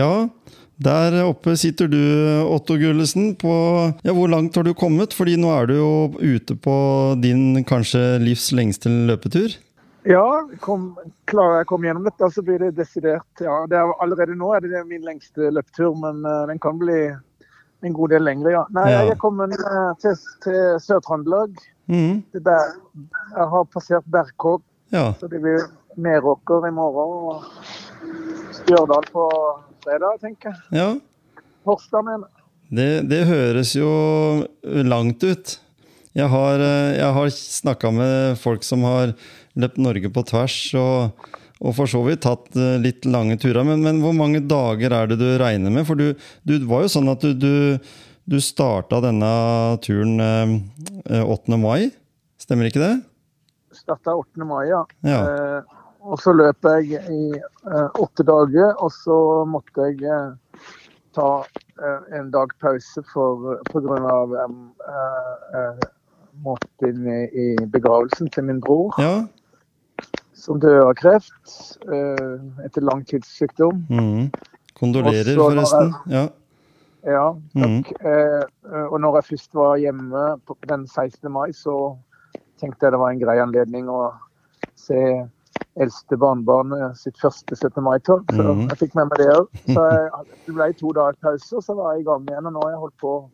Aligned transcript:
Ja, 0.00 0.12
der 0.80 1.18
oppe 1.26 1.52
sitter 1.60 1.90
du, 1.92 2.00
Otto 2.48 2.78
Gullesen. 2.80 3.34
På 3.36 3.52
ja, 4.00 4.14
hvor 4.16 4.30
langt 4.32 4.56
har 4.56 4.64
du 4.64 4.72
kommet? 4.74 5.12
Fordi 5.16 5.34
nå 5.40 5.50
er 5.52 5.68
du 5.68 5.74
jo 5.76 5.90
ute 6.20 6.56
på 6.56 6.76
din 7.20 7.60
kanskje 7.68 8.16
livs 8.24 8.48
lengste 8.56 8.88
løpetur. 9.10 9.58
Ja, 10.08 10.24
kom, 10.64 10.94
klarer 11.28 11.58
jeg 11.60 11.66
å 11.66 11.68
komme 11.74 11.90
gjennom 11.90 12.06
dette, 12.08 12.30
så 12.32 12.40
blir 12.40 12.62
det 12.62 12.70
desidert 12.78 13.42
ja, 13.44 13.58
det 13.68 13.76
er, 13.76 13.90
Allerede 14.00 14.32
nå 14.40 14.54
er 14.56 14.64
det 14.64 14.80
min 14.88 15.04
lengste 15.04 15.50
løpetur, 15.52 15.92
men 16.00 16.22
uh, 16.24 16.46
den 16.48 16.56
kan 16.64 16.78
bli 16.80 17.02
en 17.84 17.96
god 17.96 18.14
del 18.14 18.24
lengre, 18.24 18.54
ja. 18.54 18.62
Nei, 18.72 18.86
Ja. 18.88 19.02
jeg 19.04 19.18
er 19.18 19.20
kommet 19.20 19.52
uh, 19.60 19.92
til, 20.00 20.16
til 20.44 20.56
Sør-Trøndelag. 20.86 21.60
Mm. 21.92 22.22
Jeg 22.32 23.46
har 23.52 23.68
passert 23.76 24.08
Berkåk, 24.08 24.64
Ja. 24.96 25.10
så 25.20 25.28
det 25.28 25.42
blir 25.44 25.68
Meråker 26.00 26.64
i 26.68 26.72
morgen. 26.72 27.36
Og 27.36 28.56
Stjørdal 28.56 29.04
på 29.12 29.28
fredag, 29.84 30.20
tenker 30.22 30.52
jeg. 30.52 30.60
ja. 30.80 30.90
Horstad, 31.68 32.06
mener. 32.06 32.28
Det, 32.70 32.88
det 33.10 33.24
høres 33.28 33.74
jo 33.76 33.90
langt 34.86 35.24
ut. 35.26 35.56
Jeg 36.16 36.26
har, 36.30 36.62
eh, 36.62 36.94
jeg 36.98 37.14
har 37.16 37.32
snakka 37.34 37.90
med 37.94 38.38
folk 38.40 38.64
som 38.66 38.82
har 38.86 39.12
løpt 39.58 39.78
Norge 39.82 40.10
på 40.14 40.24
tvers, 40.26 40.56
og, 40.78 41.26
og 41.60 41.74
for 41.76 41.90
så 41.90 42.00
vidt 42.06 42.22
tatt 42.24 42.48
eh, 42.58 42.78
litt 42.82 43.06
lange 43.06 43.36
turer. 43.42 43.66
Men, 43.66 43.82
men 43.84 44.00
hvor 44.02 44.14
mange 44.16 44.40
dager 44.42 44.94
er 44.96 45.10
det 45.10 45.20
du 45.20 45.26
regner 45.42 45.74
med? 45.74 45.86
For 45.88 45.98
du, 45.98 46.14
du 46.46 46.56
var 46.70 46.86
jo 46.86 46.94
sånn 46.96 47.10
at 47.12 47.26
du, 47.26 47.34
du, 47.34 47.92
du 48.30 48.38
starta 48.42 49.02
denne 49.04 49.30
turen 49.84 50.16
eh, 50.24 51.22
8. 51.22 51.60
mai, 51.60 51.90
stemmer 52.40 52.70
ikke 52.70 52.82
det? 52.82 52.94
Starta 53.76 54.16
8. 54.18 54.46
mai, 54.48 54.64
ja. 54.70 54.82
Ja. 55.06 55.20
Eh, 55.26 55.76
og 56.00 56.18
så 56.22 56.32
løp 56.32 56.64
jeg 56.64 57.00
i 57.12 57.22
eh, 57.36 57.88
åtte 58.00 58.24
dager, 58.26 58.72
og 58.80 58.92
så 58.92 59.16
måtte 59.48 59.88
jeg 59.90 60.02
eh, 60.08 60.64
ta 61.16 61.28
eh, 61.82 62.18
en 62.18 62.30
dag 62.32 62.52
pause 62.62 63.02
pga. 63.10 64.46
Eh, 64.90 65.88
måtte 66.40 66.88
inn 66.88 67.04
i, 67.10 67.20
i 67.36 67.46
begravelsen 67.68 68.30
til 68.32 68.44
min 68.48 68.60
bror, 68.64 68.94
Ja. 69.02 69.26
som 70.32 70.60
døde 70.62 70.86
av 70.86 70.94
kreft 70.96 71.56
eh, 71.92 72.36
etter 72.64 72.80
lang 72.86 73.02
tidssykdom. 73.04 73.82
Mhm. 73.90 74.30
Kondolerer, 74.80 75.34
Også 75.36 75.50
forresten. 75.50 75.90
forresten. 75.92 76.12
Ja. 76.14 76.28
Ja, 77.04 77.26
takk. 77.56 77.90
Mm. 78.00 78.06
eh, 78.08 78.86
og 78.92 79.00
når 79.00 79.14
jeg 79.18 79.24
først 79.30 79.54
var 79.56 79.76
hjemme 79.80 80.24
på 80.46 80.56
den 80.68 80.86
16. 80.88 81.30
mai, 81.32 81.50
så 81.52 81.96
tenkte 82.60 82.86
jeg 82.86 82.92
det 82.92 83.00
var 83.00 83.10
en 83.12 83.20
grei 83.20 83.38
anledning 83.40 83.88
å 83.88 84.12
se 84.76 84.98
eldste 85.80 86.16
barnebarnet 86.18 86.96
sitt 86.98 87.16
første 87.20 87.56
17. 87.56 87.82
mai-tog. 87.82 88.24
Så 88.30 88.42
Mhm. 88.42 88.68
jeg 88.68 88.78
fikk 88.78 88.94
med 88.94 89.08
meg 89.10 89.18
det 89.18 89.28
òg. 89.36 89.48
Så 89.66 89.80
jeg, 89.90 90.10
det 90.46 90.54
ble 90.54 90.72
to 90.78 90.92
dager 90.92 91.16
pause, 91.22 91.56
og 91.56 91.62
så 91.62 91.74
var 91.76 91.92
jeg 91.94 92.00
i 92.02 92.08
gang 92.10 92.26
igjen. 92.28 92.46
Og 92.46 92.52
nå 92.52 92.62
har 92.64 92.70
jeg 92.70 92.80
holdt 92.80 92.98
på 93.00 93.30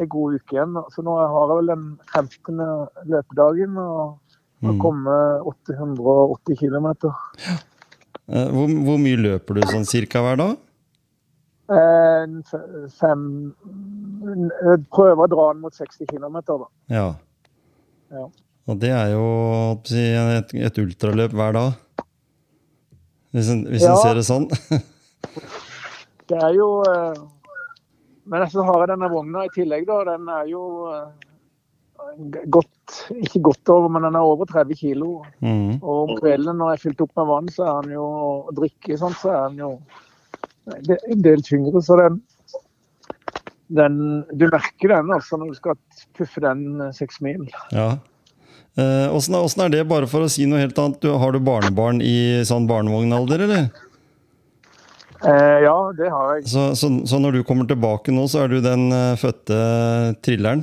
en 0.00 0.08
god 0.08 0.34
uke 0.34 0.52
igjen. 0.56 0.74
Så 0.94 1.02
nå 1.02 1.16
har 1.18 1.48
jeg 1.48 1.56
vel 1.56 1.66
den 1.66 1.98
15. 2.12 2.62
løpedagen 3.06 3.76
og 3.78 4.18
har 4.62 4.72
Mhm. 4.72 4.80
kommet 4.80 5.42
880 5.46 6.56
km. 6.56 6.86
Ja. 8.28 8.46
Hvor, 8.52 8.66
hvor 8.84 8.98
mye 9.00 9.16
løper 9.16 9.54
du 9.54 9.60
sånn 9.62 9.86
cirka 9.88 10.20
hver 10.20 10.36
dag? 10.36 10.56
Eh, 11.70 12.26
fem 12.98 13.54
Prøver 14.92 15.24
å 15.24 15.28
dra 15.28 15.52
den 15.52 15.60
mot 15.62 15.72
60 15.74 16.06
km, 16.06 16.40
da. 16.46 16.66
Ja. 16.88 17.14
Ja. 18.10 18.26
Og 18.68 18.76
det 18.82 18.90
er 18.92 19.14
jo 19.14 19.24
et, 19.96 20.52
et 20.52 20.80
ultraløp 20.82 21.34
hver 21.36 21.56
dag. 21.56 22.04
Hvis 23.36 23.48
en, 23.52 23.64
hvis 23.68 23.84
en 23.84 23.96
ser 24.00 24.18
det 24.18 24.26
sånn. 24.28 24.48
Det 26.28 26.36
er 26.36 26.52
jo 26.56 26.66
eh, 26.84 27.20
Men 28.28 28.44
så 28.52 28.64
har 28.66 28.82
jeg 28.82 28.90
denne 28.90 29.08
vogna 29.12 29.46
i 29.46 29.52
tillegg, 29.54 29.86
da. 29.88 30.02
Den 30.10 30.28
er 30.32 30.48
jo 30.50 30.62
eh, 30.92 32.42
godt 32.52 32.98
Ikke 33.16 33.42
godt 33.48 33.72
over, 33.72 33.92
men 33.92 34.04
den 34.04 34.18
er 34.18 34.28
over 34.28 34.48
30 34.48 34.80
kilo. 34.80 35.22
Mm. 35.44 35.78
Og 35.80 35.94
om 36.02 36.12
kvelden 36.20 36.60
når 36.60 36.74
jeg 36.74 36.80
er 36.80 36.84
fylt 36.86 37.04
opp 37.04 37.14
med 37.20 37.30
vann, 37.32 37.48
så 37.52 37.68
er 37.70 37.86
den 37.86 37.96
jo 37.96 38.08
og 38.28 38.52
drikke 38.58 39.00
sånn, 39.00 39.16
så 39.16 39.32
er 39.34 39.48
den 39.48 39.64
jo 39.64 39.72
det 40.84 40.98
en 41.08 41.24
del 41.24 41.44
tyngre. 41.44 41.80
Så 41.84 41.96
den, 42.00 42.20
den 43.72 43.98
Du 44.36 44.46
merker 44.52 44.92
den 44.92 45.16
altså 45.16 45.40
når 45.40 45.52
du 45.52 45.60
skal 45.60 45.80
puffe 46.16 46.44
den 46.44 46.90
seks 46.96 47.22
mil. 47.24 47.48
Ja. 47.72 47.94
Eh, 48.78 49.14
Åssen 49.14 49.34
er, 49.34 49.66
er 49.66 49.74
det, 49.74 49.84
bare 49.90 50.06
for 50.10 50.24
å 50.24 50.30
si 50.30 50.46
noe 50.46 50.62
helt 50.62 50.78
annet? 50.78 51.00
Du, 51.02 51.10
har 51.18 51.34
du 51.34 51.40
barnebarn 51.42 52.02
i 52.04 52.44
sånn 52.46 52.68
barnevognalder, 52.70 53.46
eller? 53.48 53.68
Eh, 55.26 55.58
ja, 55.64 55.76
det 55.98 56.10
har 56.14 56.36
jeg. 56.36 56.44
Så, 56.52 56.68
så, 56.78 56.90
så 57.10 57.18
når 57.18 57.40
du 57.40 57.46
kommer 57.46 57.66
tilbake 57.66 58.14
nå, 58.14 58.28
så 58.30 58.44
er 58.44 58.52
du 58.52 58.60
den 58.62 58.86
eh, 58.94 59.16
fødte 59.18 59.58
trilleren 60.22 60.62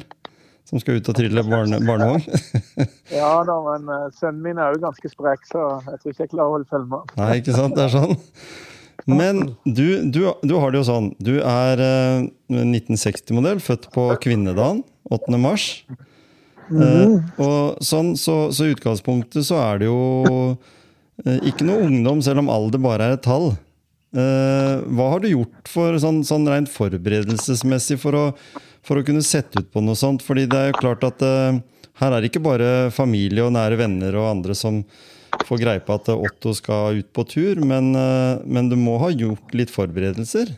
som 0.66 0.80
skal 0.82 0.98
ut 0.98 1.10
og 1.12 1.18
trille 1.18 1.44
barne, 1.46 1.82
barnevogn? 1.86 2.24
Ja 3.14 3.44
da, 3.46 3.58
men 3.68 3.92
eh, 3.92 4.08
sønnen 4.18 4.42
min 4.46 4.62
er 4.62 4.74
jo 4.74 4.86
ganske 4.88 5.12
sprek, 5.12 5.44
så 5.50 5.66
jeg 5.92 6.00
tror 6.00 6.14
ikke 6.14 6.24
jeg 6.24 6.32
klarer 6.32 6.48
å 6.48 6.56
holde 6.56 6.72
følge 6.72 6.90
med. 6.96 7.12
Nei, 7.20 7.30
ikke 7.42 7.58
sant? 7.58 7.76
Det 7.76 7.84
er 7.86 7.94
sånn. 7.94 8.16
Men 9.12 9.44
du, 9.68 9.86
du, 10.10 10.22
du 10.42 10.56
har 10.58 10.72
det 10.72 10.80
jo 10.80 10.88
sånn. 10.88 11.12
Du 11.22 11.36
er 11.38 11.84
eh, 11.84 12.26
1960-modell, 12.56 13.60
født 13.62 13.92
på 13.94 14.08
kvinnedagen, 14.24 14.82
8. 15.12 15.36
mars. 15.38 15.68
Eh, 16.74 17.18
og 17.42 17.84
sånn, 17.86 18.16
så, 18.18 18.50
så 18.56 18.66
i 18.66 18.74
utgangspunktet 18.74 19.46
så 19.46 19.60
er 19.62 19.84
det 19.84 19.90
jo 19.90 20.00
uh, 20.56 21.40
ikke 21.46 21.68
noe 21.68 21.86
ungdom, 21.86 22.24
selv 22.26 22.42
om 22.42 22.52
alder 22.52 22.82
bare 22.82 23.10
er 23.10 23.18
et 23.18 23.26
tall. 23.26 23.52
Uh, 24.16 24.82
hva 24.96 25.12
har 25.14 25.22
du 25.22 25.30
gjort 25.30 25.70
for 25.70 26.00
sånn, 26.02 26.24
sånn 26.26 26.48
rent 26.50 26.72
forberedelsesmessig 26.72 28.00
for 28.02 28.18
å, 28.18 28.26
for 28.86 29.02
å 29.02 29.06
kunne 29.06 29.26
sette 29.26 29.62
ut 29.62 29.70
på 29.74 29.84
noe 29.86 29.98
sånt? 30.00 30.26
Fordi 30.26 30.48
det 30.50 30.62
er 30.62 30.72
jo 30.72 30.80
klart 30.80 31.06
at 31.06 31.22
her 31.26 32.12
er 32.12 32.18
det 32.20 32.32
ikke 32.32 32.44
bare 32.44 32.72
familie 32.96 33.46
og 33.46 33.54
nære 33.56 33.78
venner 33.80 34.18
og 34.20 34.32
andre 34.32 34.58
som 34.58 34.82
får 35.46 35.62
greie 35.62 35.84
på 35.84 35.96
at 36.00 36.10
Otto 36.16 36.54
skal 36.56 37.02
ut 37.02 37.10
på 37.14 37.26
tur, 37.28 37.60
men, 37.68 37.92
men 38.48 38.72
du 38.72 38.78
må 38.80 38.96
ha 39.04 39.12
gjort 39.12 39.54
litt 39.56 39.72
forberedelser? 39.72 40.54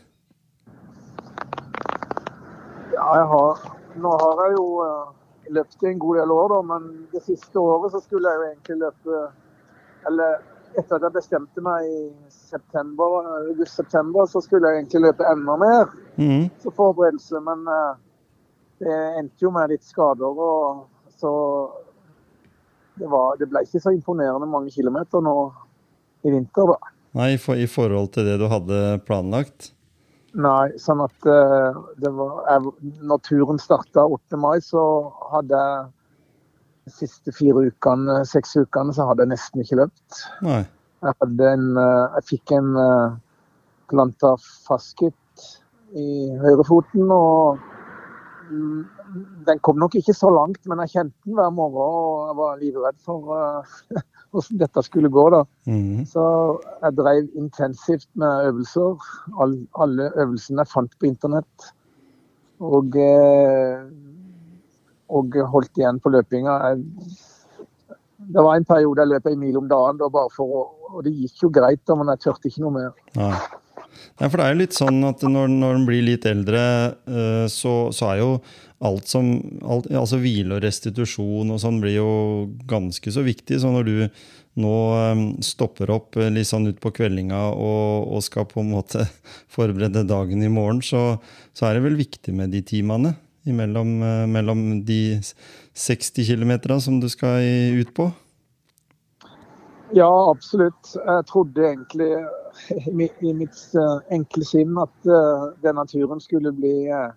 Ja, 2.94 3.06
jeg 3.18 3.28
har, 3.34 3.64
nå 3.98 4.12
har 4.22 4.44
jeg 4.44 4.54
jo 4.54 4.66
løpt 5.54 5.82
i 5.82 5.90
en 5.92 6.00
god 6.02 6.20
del 6.20 6.32
år, 6.34 6.54
da, 6.54 6.60
men 6.72 6.86
det 7.12 7.22
siste 7.24 7.60
året 7.60 7.94
så 7.94 8.00
skulle 8.04 8.30
jeg 8.30 8.40
jo 8.40 8.48
egentlig 8.52 8.78
løpe 8.84 9.20
Eller 10.08 10.38
etter 10.78 10.98
at 10.98 11.06
jeg 11.06 11.14
bestemte 11.14 11.62
meg 11.64 11.86
i 11.88 12.02
september, 12.30 13.24
august-september, 13.50 14.28
så 14.30 14.42
skulle 14.44 14.68
jeg 14.68 14.82
egentlig 14.82 15.08
løpe 15.08 15.26
enda 15.26 15.56
mer 15.58 15.88
som 16.62 16.74
forberedelse. 16.76 17.40
Men 17.44 17.64
eh, 17.72 17.96
det 18.84 18.98
endte 19.18 19.46
jo 19.46 19.52
med 19.54 19.72
litt 19.72 19.86
skader, 19.86 20.38
og 20.38 20.84
så 21.18 21.32
det, 22.98 23.08
var, 23.10 23.38
det 23.40 23.48
ble 23.50 23.64
ikke 23.66 23.82
så 23.82 23.94
imponerende 23.94 24.46
mange 24.50 24.70
kilometer 24.74 25.24
nå 25.24 25.34
i 26.26 26.34
vinter, 26.34 26.74
da. 26.74 26.94
Nei, 27.18 27.32
for, 27.40 27.58
i 27.58 27.66
forhold 27.70 28.12
til 28.14 28.28
det 28.28 28.36
du 28.42 28.46
hadde 28.50 29.00
planlagt? 29.08 29.72
Nei, 30.36 30.72
sånn 30.76 31.00
at 31.00 31.28
eh, 31.28 31.78
det 32.02 32.10
var, 32.12 32.42
jeg, 32.50 32.72
Når 33.08 33.22
turen 33.24 33.60
starta 33.62 34.04
8. 34.04 34.36
mai, 34.40 34.58
så 34.64 34.82
hadde 35.32 35.56
jeg 35.56 35.86
de 36.88 36.92
siste 36.98 37.32
fire 37.36 37.68
ukene, 37.68 38.20
seks 38.28 38.56
ukene, 38.58 38.92
så 38.96 39.08
hadde 39.08 39.24
jeg 39.24 39.32
nesten 39.32 39.64
ikke 39.64 39.80
løpt. 39.80 40.20
Nei. 40.44 40.60
Jeg, 41.04 41.14
hadde 41.22 41.48
en, 41.54 41.66
eh, 41.80 42.18
jeg 42.18 42.28
fikk 42.32 42.54
en 42.58 42.70
uh, 42.76 43.16
planta 43.88 44.34
fascitt 44.66 45.48
i 45.96 46.28
høyrefoten, 46.42 47.08
og 47.14 47.62
den 49.48 49.60
kom 49.62 49.78
nok 49.80 49.94
ikke 49.98 50.14
så 50.16 50.30
langt, 50.32 50.60
men 50.68 50.80
jeg 50.84 50.94
kjente 50.94 51.16
den 51.26 51.36
hver 51.38 51.50
morgen, 51.54 51.80
og 51.82 52.28
jeg 52.28 52.38
var 52.40 52.60
livredd 52.62 52.98
for 53.04 53.34
eh, 53.36 54.00
hvordan 54.32 54.62
dette 54.62 54.84
skulle 54.86 55.12
gå. 55.12 55.24
da. 55.34 55.42
Mm. 55.68 56.04
Så 56.08 56.24
jeg 56.82 56.96
drev 56.98 57.28
intensivt 57.38 58.08
med 58.20 58.50
øvelser. 58.50 59.08
All, 59.42 59.56
alle 59.80 60.10
øvelsene 60.16 60.64
jeg 60.64 60.72
fant 60.74 60.98
på 60.98 61.10
internett. 61.10 61.70
Og, 62.58 62.96
eh, 62.98 63.84
og 65.08 65.38
holdt 65.52 65.78
igjen 65.80 66.00
på 66.02 66.12
løpinga. 66.12 66.58
Det 68.18 68.44
var 68.44 68.56
en 68.56 68.66
periode 68.68 69.04
jeg 69.04 69.12
løp 69.14 69.30
en 69.30 69.40
mil 69.40 69.60
om 69.60 69.68
dagen 69.70 70.00
da, 70.00 70.10
bare 70.12 70.34
for 70.34 70.58
å 70.58 70.66
og 70.88 71.04
det 71.04 71.12
gikk 71.12 71.44
jo 71.44 71.50
greit, 71.52 71.80
da, 71.86 71.96
men 71.98 72.10
jeg 72.14 72.22
turte 72.24 72.50
ikke 72.50 72.64
noe 72.64 72.74
mer. 72.76 72.92
Nei. 73.18 73.32
Nei, 74.18 74.28
for 74.28 74.40
det 74.40 74.46
er 74.46 74.54
jo 74.54 74.62
litt 74.62 74.76
sånn 74.76 75.02
at 75.06 75.22
når, 75.26 75.50
når 75.52 75.76
en 75.78 75.84
blir 75.86 76.02
litt 76.06 76.26
eldre, 76.26 76.62
eh, 77.06 77.44
så, 77.52 77.74
så 77.94 78.10
er 78.12 78.22
jo 78.22 78.32
alt 78.84 79.10
som 79.10 79.30
alt, 79.66 79.88
Altså 79.90 80.20
hvile 80.22 80.54
og 80.54 80.62
restitusjon 80.62 81.50
og 81.50 81.60
sånn 81.62 81.80
blir 81.82 81.96
jo 81.98 82.10
ganske 82.70 83.10
så 83.14 83.24
viktig. 83.26 83.60
Så 83.62 83.70
når 83.74 83.88
du 83.88 83.94
nå 84.58 84.74
eh, 84.98 85.24
stopper 85.46 85.94
opp 85.94 86.18
litt 86.18 86.50
sånn 86.50 86.70
utpå 86.72 86.92
kveldinga 86.98 87.40
og, 87.54 88.10
og, 88.10 88.20
skal 88.26 88.48
på 88.50 88.62
en 88.64 88.74
måte 88.74 89.06
forberede 89.54 90.06
dagen 90.08 90.42
i 90.42 90.52
morgen, 90.52 90.82
så, 90.82 91.20
så 91.54 91.68
er 91.68 91.78
det 91.78 91.86
vel 91.86 91.98
viktig 91.98 92.34
med 92.34 92.54
de 92.54 92.64
timene 92.66 93.14
mellom, 93.48 94.02
mellom 94.28 94.64
de 94.84 95.16
60 95.72 96.26
km 96.26 96.52
som 96.84 96.98
du 97.00 97.06
skal 97.08 97.40
ut 97.78 97.94
på? 97.96 98.10
Ja, 99.96 100.30
absolutt. 100.30 100.90
Jeg 100.94 101.24
trodde 101.30 101.64
egentlig 101.64 102.10
i 102.86 103.32
mitt 103.34 103.62
eh, 103.74 104.14
enkle 104.14 104.44
sinn 104.44 104.78
at 104.78 105.08
uh, 105.08 105.48
turen 105.60 105.78
naturen 105.80 106.20
skulle 106.20 106.52
bli 106.52 106.90
uh, 106.90 107.10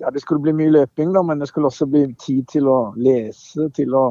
Ja, 0.00 0.10
det 0.12 0.20
skulle 0.20 0.44
bli 0.44 0.52
mye 0.52 0.72
løping, 0.72 1.12
da, 1.12 1.22
men 1.24 1.40
det 1.40 1.48
skulle 1.48 1.70
også 1.70 1.86
bli 1.88 2.02
tid 2.20 2.48
til 2.52 2.68
å 2.68 2.92
lese, 2.96 3.70
til 3.76 3.94
å 3.96 4.04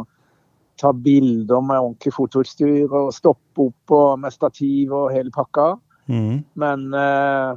ta 0.82 0.90
bilder 0.94 1.62
med 1.62 1.78
ordentlig 1.78 2.14
fotoutstyr 2.16 2.90
og 2.90 3.12
stoppe 3.14 3.68
opp 3.68 3.94
og 3.94 4.20
med 4.24 4.34
stativ 4.34 4.94
og 4.96 5.12
hele 5.14 5.30
pakka. 5.36 5.76
Mm. 6.10 6.42
Men 6.58 6.88
uh, 6.94 7.54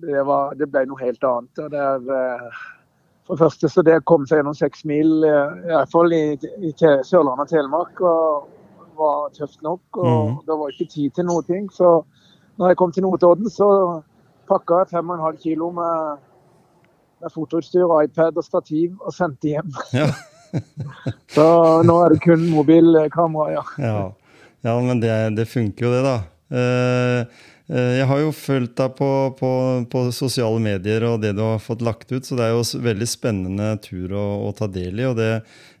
det, 0.00 0.24
var, 0.24 0.56
det, 0.56 0.70
ble 0.72 0.86
noe 0.88 1.00
helt 1.02 1.24
annet. 1.28 1.60
og 1.60 1.72
det 1.74 1.80
er 1.80 2.52
for 3.30 3.38
det 3.38 3.44
første 3.44 3.68
så 3.70 3.82
det 3.86 4.00
å 4.00 4.06
komme 4.10 4.26
seg 4.26 4.40
gjennom 4.40 4.56
seks 4.58 4.80
mil, 4.90 5.10
eh, 5.22 5.52
i 5.62 5.70
hvert 5.70 5.92
fall 5.92 6.10
i, 6.10 6.24
i 6.66 6.72
Sørlandet 6.74 7.44
og 7.44 7.52
Telemark, 7.52 8.00
var, 8.02 8.40
var 9.00 9.30
tøft 9.36 9.60
nok. 9.66 9.82
Og 9.98 10.16
mm. 10.30 10.38
det 10.46 10.56
var 10.62 10.72
ikke 10.72 10.88
tid 10.94 11.14
til 11.18 11.28
noe. 11.28 11.44
ting, 11.46 11.68
Så 11.72 12.00
når 12.60 12.72
jeg 12.72 12.80
kom 12.80 12.92
til 12.92 13.06
Notodden, 13.06 13.50
så 13.50 13.68
pakka 14.50 14.82
jeg 14.82 15.00
5,5 15.00 15.38
kilo 15.42 15.70
med, 15.74 16.24
med 17.22 17.34
fotoutstyr, 17.34 17.86
iPad 18.04 18.36
og 18.36 18.44
stativ 18.44 18.98
og 19.00 19.14
sendte 19.16 19.54
hjem. 19.54 19.72
Ja. 19.96 20.10
så 21.36 21.46
nå 21.86 22.00
er 22.02 22.14
det 22.14 22.24
kun 22.24 22.48
mobilkamera, 22.50 23.52
ja. 23.54 23.64
ja. 23.78 23.96
ja. 24.66 24.76
men 24.82 25.00
det, 25.02 25.14
det 25.38 25.48
funker 25.48 25.86
jo 25.86 25.94
det, 25.94 26.04
da. 26.06 26.18
Uh, 26.50 27.48
Eh, 27.70 28.00
jeg 28.00 28.06
har 28.10 28.18
jo 28.18 28.30
fulgt 28.34 28.74
deg 28.80 28.94
på, 28.98 29.08
på, 29.38 29.50
på, 29.92 30.02
sosiale 30.14 30.58
medier 30.62 31.04
og 31.06 31.20
det 31.22 31.36
du 31.38 31.42
har 31.44 31.60
fått 31.62 31.84
lagt 31.86 32.10
ut, 32.10 32.26
så 32.26 32.38
det 32.38 32.48
er 32.48 32.56
jo 32.56 32.64
veldig 32.82 33.06
spennende 33.06 33.68
tur 33.84 34.16
å, 34.18 34.26
å 34.48 34.50
ta 34.56 34.66
del 34.70 34.98
i. 34.98 35.06
og 35.06 35.14
det 35.20 35.30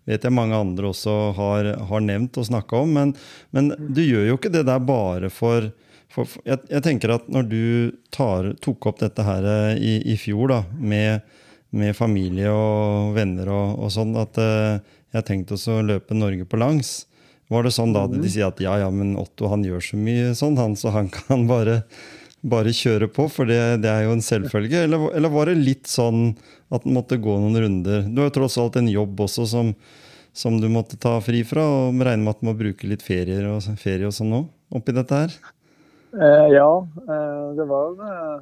vet 0.08 0.24
jeg 0.24 0.34
mange 0.34 0.56
andre 0.56 0.90
også 0.90 1.16
har, 1.36 1.70
har 1.90 2.04
nevnt 2.04 2.38
og 2.40 2.48
snakka 2.48 2.82
om. 2.84 2.94
Men, 2.96 3.14
men, 3.54 3.72
du 3.78 4.02
gjør 4.04 4.30
jo 4.30 4.38
ikke 4.38 4.52
det 4.54 4.64
der 4.68 4.80
bare 4.84 5.30
for, 5.32 5.70
for 6.12 6.30
jeg, 6.46 6.62
jeg, 6.70 6.84
tenker 6.86 7.16
at 7.16 7.28
når 7.32 7.50
du 7.50 7.64
tar, 8.14 8.52
tok 8.64 8.90
opp 8.90 9.02
dette 9.02 9.26
her 9.26 9.46
eh, 9.46 9.74
i, 9.76 9.94
i 10.14 10.16
fjor 10.20 10.54
da, 10.54 10.62
med, 10.78 11.26
med, 11.76 11.94
familie 11.98 12.52
og 12.54 13.14
venner 13.18 13.52
og, 13.52 13.78
og 13.84 13.94
sånn, 13.94 14.16
at 14.18 14.40
uh, 14.40 14.80
jeg 15.14 15.26
tenkte 15.26 15.56
også 15.56 15.78
å 15.78 15.86
løpe 15.86 16.16
Norge 16.16 16.46
på 16.48 16.60
langs. 16.60 17.04
Var 17.50 17.66
det 17.66 17.74
sånn 17.74 17.92
da 17.94 18.04
de 18.06 18.28
sier 18.30 18.46
at 18.46 18.60
ja, 18.62 18.76
ja, 18.78 18.88
men 18.94 19.16
Otto 19.18 19.48
han 19.50 19.64
gjør 19.66 19.82
så 19.82 19.98
mye 19.98 20.34
sånn, 20.38 20.58
han, 20.60 20.76
så 20.78 20.92
han 20.94 21.10
kan 21.10 21.48
bare, 21.50 21.80
bare 22.40 22.72
kjøre 22.74 23.10
på, 23.12 23.26
for 23.32 23.48
det, 23.48 23.60
det, 23.84 23.90
er 23.90 24.06
jo 24.06 24.14
en 24.16 24.24
selvfølge? 24.24 24.84
Eller, 24.86 25.08
eller, 25.16 25.32
var 25.32 25.50
det 25.50 25.58
litt 25.60 25.90
sånn 25.90 26.30
at 26.70 26.86
han 26.86 26.96
måtte 26.96 27.20
gå 27.20 27.36
noen 27.40 27.60
runder? 27.64 28.06
Du 28.08 28.22
har 28.22 28.30
jo 28.30 28.36
tross 28.40 28.58
alt 28.60 28.78
en 28.80 28.88
jobb 28.90 29.20
også 29.26 29.46
som, 29.50 29.74
som 30.32 30.56
du 30.62 30.68
måtte 30.72 30.98
ta 31.00 31.18
fri 31.24 31.42
fra, 31.46 31.66
og 31.66 32.00
regner 32.00 32.24
med 32.24 32.34
at 32.34 32.42
du 32.42 32.48
må 32.48 32.56
bruke 32.58 32.88
litt 32.88 33.04
ferier 33.04 33.48
og, 33.50 33.68
ferie 33.80 34.08
og 34.08 34.16
sånn 34.16 34.32
nå 34.32 34.44
oppi 34.76 34.96
dette 34.96 35.22
her? 35.24 35.36
Eh, 36.16 36.48
ja, 36.56 36.70
eh, 37.06 37.46
det 37.58 37.66
var 37.70 38.04
eh, 38.08 38.36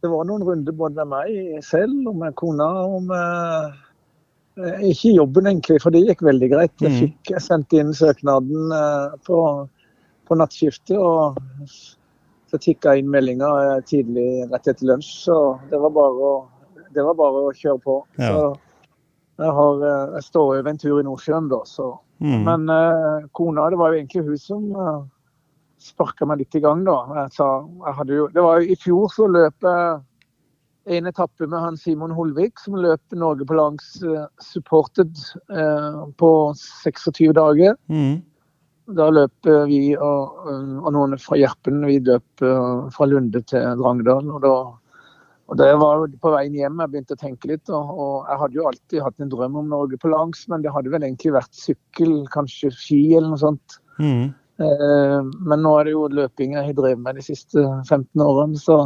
det 0.00 0.08
var 0.08 0.24
noen 0.28 0.46
runder 0.46 0.76
både 0.76 1.04
med 1.04 1.10
meg 1.12 1.64
selv 1.66 2.08
og 2.08 2.20
med 2.22 2.36
kona 2.38 2.72
og 2.86 3.08
med 3.10 3.78
Eh, 4.58 4.90
ikke 4.90 5.14
jobben, 5.14 5.46
egentlig, 5.46 5.78
for 5.82 5.94
det 5.94 6.02
gikk 6.04 6.24
veldig 6.26 6.48
greit. 6.52 6.74
Jeg 6.82 6.92
mm. 6.92 6.98
fikk 7.00 7.40
sendt 7.42 7.76
inn 7.76 7.92
søknaden 7.96 8.74
på, 9.26 9.38
på 10.28 10.38
nattskiftet. 10.38 10.96
og 10.98 11.38
så 12.50 12.58
tikka 12.60 12.96
inn 12.98 13.10
meldinger 13.10 13.76
eh, 13.76 13.84
tidlig 13.86 14.46
rett 14.50 14.68
etter 14.70 14.88
lunsj. 14.90 15.12
Så 15.26 15.36
det 15.70 15.78
var 15.80 15.94
bare 15.94 16.30
å, 16.30 16.34
var 16.96 17.16
bare 17.18 17.46
å 17.46 17.54
kjøre 17.56 17.82
på. 17.84 17.96
Ja. 18.18 18.32
Så 18.32 18.44
jeg, 19.40 19.54
har, 19.56 19.86
jeg 20.16 20.26
står 20.26 20.50
over 20.58 20.70
en 20.70 20.80
tur 20.80 21.00
i 21.00 21.06
Nordsjøen, 21.06 21.48
da. 21.52 21.62
Så. 21.68 21.94
Mm. 22.20 22.42
Men 22.44 22.68
uh, 22.68 23.24
kona, 23.32 23.70
det 23.72 23.78
var 23.80 23.94
jo 23.94 24.00
egentlig 24.02 24.26
hun 24.26 24.40
som 24.40 24.66
uh, 24.76 25.00
sparka 25.80 26.28
meg 26.28 26.42
litt 26.42 26.58
i 26.58 26.62
gang, 26.64 26.84
da. 26.84 26.98
Jeg 27.22 27.34
sa, 27.38 27.48
jeg 27.86 28.18
jo, 28.18 28.28
det 28.34 28.44
var 28.44 28.60
jo, 28.60 28.68
I 28.68 28.78
fjor 28.82 29.12
så 29.14 29.28
løp 29.30 29.68
jeg 29.68 30.00
en 30.90 31.06
etappe 31.06 31.46
med 31.46 31.60
han 31.60 31.76
Simon 31.76 32.12
Holvik, 32.16 32.58
som 32.60 32.76
løp 32.80 33.16
Norge 33.16 33.46
på 33.48 33.56
langs 33.56 33.94
uh, 34.04 34.26
supported 34.42 35.16
uh, 35.52 36.06
på 36.20 36.30
26 36.82 37.32
dager. 37.36 37.76
Mm. 37.88 38.20
Da 38.96 39.08
løp 39.12 39.48
uh, 39.48 39.64
vi 39.70 39.94
og, 39.96 40.36
og, 40.50 40.90
noen 40.94 41.18
fra 41.22 41.38
Gjerpen 41.40 41.82
vi 41.86 41.98
løp 42.06 42.44
fra 42.94 43.08
Lunde 43.08 43.42
til 43.46 43.66
Drangedal. 43.80 44.30
Og, 44.30 44.40
da, 44.44 44.54
og 45.50 45.60
det 45.60 45.70
var 45.82 46.06
på 46.22 46.32
veien 46.34 46.56
hjem 46.58 46.82
jeg 46.82 46.92
begynte 46.94 47.18
å 47.18 47.20
tenke 47.20 47.52
litt. 47.52 47.70
Og, 47.70 47.92
og, 47.94 48.16
jeg 48.30 48.42
hadde 48.44 48.60
jo 48.60 48.68
alltid 48.72 49.04
hatt 49.06 49.22
en 49.24 49.32
drøm 49.32 49.60
om 49.62 49.70
Norge 49.74 50.00
på 50.00 50.12
langs, 50.12 50.46
men 50.50 50.64
det 50.64 50.74
hadde 50.74 50.92
vel 50.94 51.06
egentlig 51.06 51.36
vært 51.36 51.54
sykkel, 51.54 52.16
kanskje 52.34 52.72
ski 52.74 53.02
eller 53.14 53.32
noe 53.34 53.44
sånt. 53.44 53.80
Mm. 54.00 54.30
men 54.60 55.60
nå 55.60 55.70
er 55.76 55.84
det 55.84 55.92
jo 55.92 56.06
løping 56.08 56.54
jeg 56.56 56.64
har 56.64 56.76
drevet 56.76 57.00
med 57.04 57.18
de 57.18 57.22
siste 57.24 57.60
15 57.60 58.22
årene. 58.24 58.56
så 58.60 58.78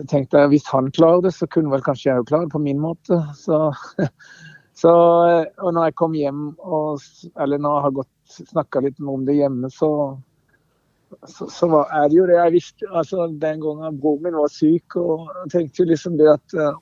så 0.00 0.06
tenkte 0.08 0.40
jeg 0.40 0.52
hvis 0.54 0.68
han 0.70 0.90
klarer 0.96 1.26
det, 1.26 1.34
så 1.36 1.48
kunne 1.50 1.72
vel 1.72 1.82
kanskje 1.84 2.08
jeg 2.10 2.22
òg 2.22 2.30
klare 2.30 2.46
det 2.46 2.54
på 2.54 2.62
min 2.62 2.80
måte. 2.80 3.18
Så, 3.36 3.58
så, 4.80 4.92
og 5.60 5.74
når 5.76 5.90
jeg 5.90 5.96
kom 6.00 6.16
hjem, 6.16 6.46
og, 6.58 7.02
eller 7.36 7.60
når 7.60 7.76
jeg 7.76 7.86
har 7.86 7.96
gått 7.98 8.12
snakka 8.30 8.82
litt 8.84 9.00
om 9.00 9.24
det 9.26 9.38
hjemme, 9.38 9.70
så, 9.74 9.90
så, 11.26 11.48
så 11.50 11.68
var, 11.70 11.90
er 12.02 12.10
det 12.10 12.18
jo 12.18 12.28
det 12.30 12.38
jeg 12.38 12.54
visste. 12.58 12.90
altså 12.90 13.26
Den 13.42 13.64
gangen 13.64 13.98
broren 14.02 14.28
min 14.28 14.38
var 14.38 14.52
syk, 14.54 14.96
og 15.00 15.26
jeg 15.42 15.52
tenkte 15.56 15.82
jo 15.82 15.90
liksom 15.90 16.18
det 16.20 16.30
at 16.32 16.56
uh, 16.58 16.78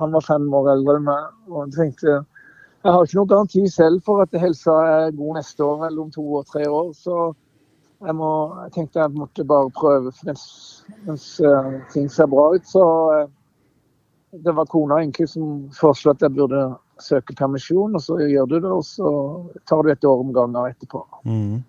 han 0.00 0.12
var 0.12 0.26
fem 0.26 0.46
år 0.54 0.72
eldre 0.76 0.98
enn 0.98 1.08
meg. 1.08 1.32
og 1.50 1.64
jeg 1.64 1.78
tenkte 1.78 2.20
jeg 2.82 2.90
har 2.90 3.04
ikke 3.06 3.14
noen 3.20 3.30
garanti 3.30 3.60
selv 3.70 4.00
for 4.02 4.24
at 4.24 4.32
helsa 4.42 4.72
er 4.90 5.12
god 5.14 5.36
neste 5.38 5.62
år 5.62 5.84
eller 5.86 6.02
om 6.02 6.08
to 6.10 6.24
og 6.40 6.48
tre 6.50 6.64
år. 6.66 6.88
så 6.98 7.32
jeg, 8.02 8.14
må, 8.18 8.30
jeg, 8.64 8.72
tenkte 8.74 8.98
jeg 8.98 9.14
måtte 9.14 9.44
bare 9.46 9.70
prøve 9.70 10.10
mens, 10.26 10.42
mens 11.06 11.26
uh, 11.46 11.78
ting 11.92 12.08
ser 12.10 12.26
bra 12.26 12.48
ut. 12.56 12.66
Så 12.66 12.82
uh, 12.82 13.28
det 14.32 14.54
var 14.56 14.66
kona 14.66 14.98
egentlig 14.98 15.28
som 15.30 15.68
foreslo 15.76 16.10
at 16.10 16.24
jeg 16.26 16.34
burde 16.34 16.64
søke 17.02 17.36
permisjon, 17.38 17.98
og 17.98 18.02
så 18.04 18.18
gjør 18.22 18.48
du 18.50 18.56
det, 18.56 18.72
og 18.72 18.84
så 18.86 19.12
tar 19.68 19.84
du 19.84 19.92
et 19.92 20.08
år 20.08 20.24
om 20.24 20.32
gangen 20.34 20.70
etterpå. 20.70 21.04
Mm. 21.28 21.62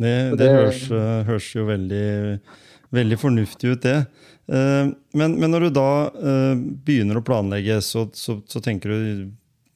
Det, 0.00 0.12
det, 0.12 0.36
det 0.40 0.50
høres, 0.54 0.84
uh, 0.94 1.22
høres, 1.28 1.48
jo 1.54 1.66
veldig, 1.68 2.06
veldig, 2.96 3.18
fornuftig 3.20 3.74
ut, 3.74 3.82
det. 3.84 3.98
Men, 4.50 5.36
men, 5.38 5.44
når 5.52 5.68
du 5.68 5.74
da 5.76 5.90
begynner 6.82 7.20
å 7.20 7.22
planlegge, 7.22 7.76
så, 7.86 8.08
så, 8.18 8.40
så 8.50 8.62
tenker 8.64 8.90
du 8.90 9.28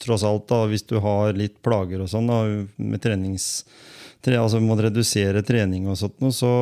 tross 0.03 0.25
alt, 0.27 0.49
da, 0.51 0.65
hvis 0.67 0.83
du 0.91 0.97
har 1.05 1.37
litt 1.39 1.61
plager 1.63 2.03
og 2.03 2.11
sånn 2.11 2.33
med 2.75 3.03
trenings 3.05 3.63
altså 4.33 4.61
må 4.63 4.77
redusere 4.81 5.43
trening 5.45 5.89
og 5.91 5.99
sånt, 6.01 6.23
så, 6.33 6.53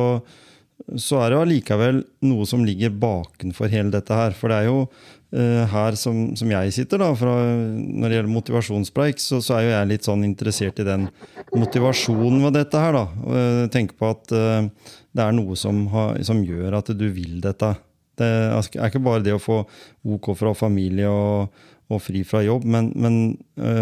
så 0.99 1.21
er 1.23 1.31
det 1.31 1.39
allikevel 1.39 2.01
noe 2.27 2.45
som 2.49 2.63
ligger 2.65 2.93
bakenfor 2.99 3.71
hele 3.71 3.93
dette 3.93 4.15
her. 4.17 4.35
For 4.37 4.51
det 4.51 4.59
er 4.59 4.67
jo 4.67 4.79
uh, 4.83 5.63
her 5.71 5.97
som, 5.99 6.25
som, 6.39 6.51
jeg 6.51 6.73
sitter, 6.75 7.01
da, 7.01 7.11
fra, 7.17 7.35
når 7.73 8.09
det 8.09 8.19
gjelder 8.19 8.33
motivasjonspreik, 8.33 9.21
så, 9.21 9.39
så, 9.43 9.57
er 9.57 9.65
jo 9.65 9.73
jeg 9.73 9.91
litt 9.93 10.09
sånn 10.09 10.27
interessert 10.27 10.81
i 10.83 10.87
den 10.87 11.07
motivasjonen 11.55 12.43
ved 12.47 12.57
dette 12.59 12.83
her. 12.83 12.99
da. 12.99 13.05
Uh, 13.23 13.63
tenk 13.73 13.95
på 13.99 14.11
at 14.11 14.35
uh, 14.35 14.69
det 15.13 15.25
er 15.25 15.35
noe 15.37 15.57
som, 15.59 15.85
har, 15.93 16.19
som, 16.27 16.43
gjør 16.43 16.79
at 16.81 16.93
du 16.97 17.07
vil 17.15 17.39
dette. 17.43 17.73
Det 18.19 18.29
er 18.29 18.89
ikke 18.89 19.01
bare 19.01 19.23
det 19.25 19.33
å 19.33 19.41
få 19.41 19.63
OK 20.05 20.35
fra 20.37 20.51
familie 20.57 21.09
og, 21.09 21.63
og 21.89 22.01
fri 22.01 22.21
fra 22.27 22.43
jobb, 22.45 22.65
men, 22.69 22.91
men, 22.93 23.15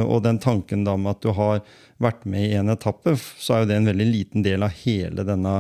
og 0.06 0.22
den 0.24 0.40
tanken 0.40 0.86
da 0.88 0.94
med 0.96 1.18
at 1.18 1.26
du 1.26 1.34
har 1.36 1.60
vært 2.02 2.24
med 2.32 2.46
i 2.48 2.56
en 2.60 2.72
etappe, 2.72 3.18
så 3.20 3.58
er 3.58 3.64
jo 3.64 3.70
det 3.74 3.80
en 3.82 3.90
veldig 3.92 4.08
liten 4.08 4.46
del 4.46 4.64
av 4.64 4.72
hele 4.86 5.26
denne 5.28 5.58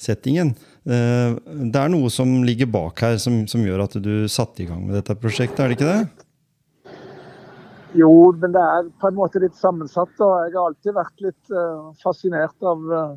settingen. 0.00 0.54
Eh, 0.84 1.36
det 1.72 1.80
er 1.80 1.92
noe 1.92 2.10
som 2.12 2.42
ligger 2.44 2.68
bak 2.68 3.00
her, 3.00 3.16
som, 3.20 3.44
som 3.48 3.64
gjør 3.64 3.86
at 3.86 3.96
du 4.04 4.28
satte 4.28 4.64
i 4.64 4.68
gang 4.68 4.82
med 4.84 4.98
dette 4.98 5.16
prosjektet, 5.16 5.62
er 5.64 5.72
det 5.72 5.78
ikke 5.78 5.92
det? 5.92 6.24
Jo, 7.96 8.10
men 8.42 8.52
det 8.52 8.60
er 8.60 8.90
på 9.00 9.08
en 9.08 9.16
måte 9.16 9.40
litt 9.40 9.56
sammensatt. 9.56 10.12
og 10.18 10.32
Jeg 10.44 10.56
har 10.56 10.66
alltid 10.66 10.96
vært 10.96 11.22
litt 11.24 11.54
uh, 11.54 11.92
fascinert 12.02 12.66
av, 12.66 12.82
uh, 12.90 13.14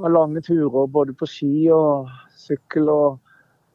av, 0.00 0.08
lange 0.08 0.40
turer, 0.42 0.88
både 0.88 1.14
på 1.14 1.28
ski 1.28 1.68
og 1.76 2.08
sykkel. 2.40 2.88
Og, 2.88 3.20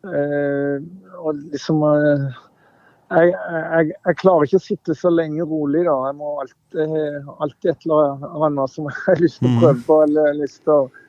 og 0.05 1.37
liksom 1.53 1.79
jeg, 1.85 3.31
jeg, 3.31 3.93
jeg, 3.93 4.17
klarer 4.19 4.45
ikke 4.45 4.59
å 4.59 4.65
sitte 4.65 4.95
så 4.97 5.09
lenge 5.13 5.45
rolig, 5.45 5.85
da. 5.85 5.95
Jeg 6.09 6.17
må 6.19 6.33
alltid, 6.41 6.91
alltid 7.37 7.71
et 7.71 7.87
eller 7.87 8.27
annet 8.49 8.73
som 8.73 8.89
jeg 8.89 9.01
har 9.05 9.21
lyst 9.21 9.41
til 9.41 9.49
å 9.49 9.61
prøve 9.61 9.81
på. 9.87 9.99
eller 10.09 10.37
lyst 10.41 10.61
til 10.65 10.73
å... 10.73 11.04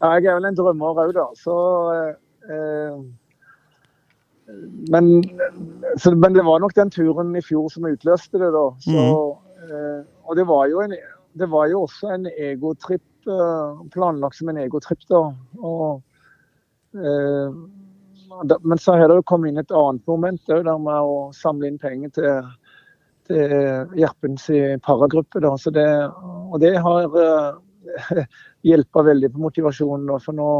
Ja, 0.00 0.14
jeg 0.16 0.30
er 0.30 0.38
vel 0.38 0.48
en 0.48 0.56
drømmer 0.56 1.02
òg, 1.04 1.10
da. 1.16 1.26
Så 1.36 1.54
eh, 2.48 3.00
men, 4.90 5.24
så, 5.98 6.14
men, 6.14 6.34
det 6.34 6.42
var 6.42 6.60
nok 6.60 6.74
den 6.74 6.90
turen 6.90 7.34
i 7.36 7.42
fjor 7.44 7.68
som 7.72 7.88
utløste 7.88 8.40
det, 8.40 8.50
da. 8.54 8.66
Så, 8.84 9.04
eh, 9.66 10.00
og 10.24 10.38
det 10.38 10.46
var, 10.48 10.72
en, 10.84 10.96
det 11.38 11.50
var 11.50 11.68
jo 11.70 11.84
også 11.86 12.14
en 12.16 12.30
egotripp, 12.32 13.06
eh, 13.28 13.82
planlagt 13.94 14.40
som 14.40 14.50
en 14.50 14.62
egotripp, 14.64 15.04
da. 15.10 15.22
Og, 15.60 16.02
eh, 16.96 17.60
men 18.62 18.78
så 18.78 18.96
har 18.96 19.10
det 19.10 19.20
jo 19.20 19.26
kommet 19.26 19.52
inn 19.52 19.62
et 19.62 19.74
annet 19.74 20.06
moment 20.08 20.42
der 20.46 20.64
med 20.64 20.94
å 20.96 21.30
samle 21.36 21.68
inn 21.68 21.80
penger 21.82 22.12
til, 22.14 22.52
til 23.28 23.54
Gjerpens 23.98 24.46
paragruppe. 24.86 25.42
Da. 25.42 25.56
Så 25.58 25.72
det, 25.74 25.88
og 26.14 26.60
det 26.62 26.76
har 26.78 27.10
hjulpet 28.68 29.08
veldig 29.10 29.32
på 29.34 29.44
motivasjonen. 29.48 30.14
For 30.24 30.36
nå 30.36 30.50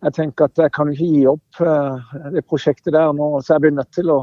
jeg 0.00 0.16
tenker 0.16 0.48
at 0.48 0.60
jeg 0.62 0.72
kan 0.72 0.90
ikke 0.92 1.08
gi 1.12 1.24
opp 1.28 1.60
uh, 1.60 2.12
det 2.32 2.46
prosjektet 2.48 2.94
der 2.96 3.10
nå, 3.12 3.34
så 3.44 3.56
jeg 3.56 3.66
blir 3.66 3.74
nødt 3.76 3.90
til 3.92 4.12
å 4.14 4.20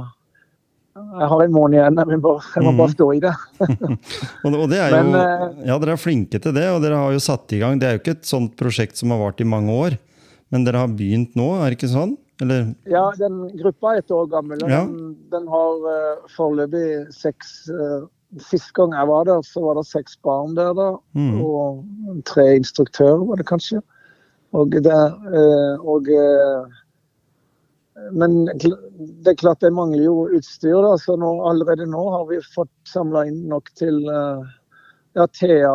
jeg 0.98 1.30
har 1.30 1.44
en 1.44 1.54
måned 1.54 1.78
igjen, 1.78 2.00
jeg 2.02 2.10
må 2.10 2.18
bare, 2.24 2.44
jeg 2.56 2.66
må 2.66 2.72
bare 2.74 2.90
mm. 2.90 2.94
stå 2.96 3.08
i 3.14 3.20
det. 3.22 3.34
og 4.48 4.64
det 4.72 4.80
er 4.82 4.96
jo, 4.96 5.02
eh, 5.20 5.44
ja, 5.70 5.76
Dere 5.84 5.94
er 5.94 6.02
flinke 6.02 6.40
til 6.42 6.56
det, 6.56 6.64
og 6.74 6.80
dere 6.82 7.02
har 7.04 7.14
jo 7.14 7.22
satt 7.22 7.54
i 7.54 7.60
gang. 7.62 7.78
Det 7.78 7.86
er 7.86 7.96
jo 7.96 8.02
ikke 8.02 8.16
et 8.16 8.26
sånt 8.26 8.56
prosjekt 8.58 8.98
som 8.98 9.14
har 9.14 9.22
vart 9.22 9.44
i 9.44 9.46
mange 9.46 9.76
år, 9.76 9.98
men 10.54 10.66
dere 10.66 10.82
har 10.82 10.96
begynt 10.98 11.38
nå, 11.38 11.52
er 11.60 11.70
det 11.70 11.78
ikke 11.78 11.92
sånn? 11.94 12.16
Eller? 12.42 12.72
Ja, 12.90 13.04
den 13.18 13.44
gruppa 13.58 13.94
er 13.94 14.04
et 14.04 14.14
år 14.14 14.28
gammel. 14.34 14.62
og 14.66 14.74
ja. 14.74 14.84
Den, 14.86 15.16
den, 15.34 15.48
har 15.54 15.86
uh, 15.86 16.28
foreløpig 16.34 16.88
seks 17.14 17.56
uh, 17.74 18.06
Sist 18.44 18.74
gang 18.76 18.92
jeg 18.96 19.08
var 19.08 19.28
der, 19.30 19.44
så 19.48 19.64
var 19.64 19.78
det 19.78 19.86
seks 19.88 20.18
barn 20.26 20.56
der, 20.58 20.74
da. 20.76 20.90
Mm. 21.16 21.38
Og 21.46 21.86
tre 22.28 22.50
instruktører, 22.58 23.24
var 23.30 23.40
det 23.40 23.48
kanskje. 23.48 23.80
Og 24.56 24.72
det, 24.72 24.84
uh, 24.92 25.88
og, 25.88 26.10
men 28.16 28.36
det 28.52 29.32
er 29.32 29.40
klart 29.40 29.64
det 29.64 29.72
mangler 29.76 30.04
jo 30.04 30.28
utstyr, 30.36 30.76
da. 30.84 30.96
Så 31.00 31.16
nå, 31.20 31.32
allerede 31.48 31.88
nå 31.88 32.04
har 32.16 32.28
vi 32.32 32.42
fått 32.56 32.74
samla 32.92 33.28
inn 33.32 33.46
nok 33.52 33.72
til 33.80 34.04
Ja, 35.18 35.26
Thea, 35.34 35.74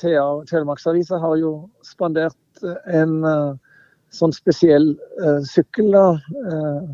Thea 0.00 0.24
Telemarksavisa 0.48 1.20
har 1.22 1.36
jo 1.38 1.52
spandert 1.86 2.64
en 2.90 3.20
sånn 4.14 4.32
spesiell 4.34 4.92
uh, 5.20 5.40
sykkel 5.46 5.92
da, 5.92 6.06
uh, 6.48 6.88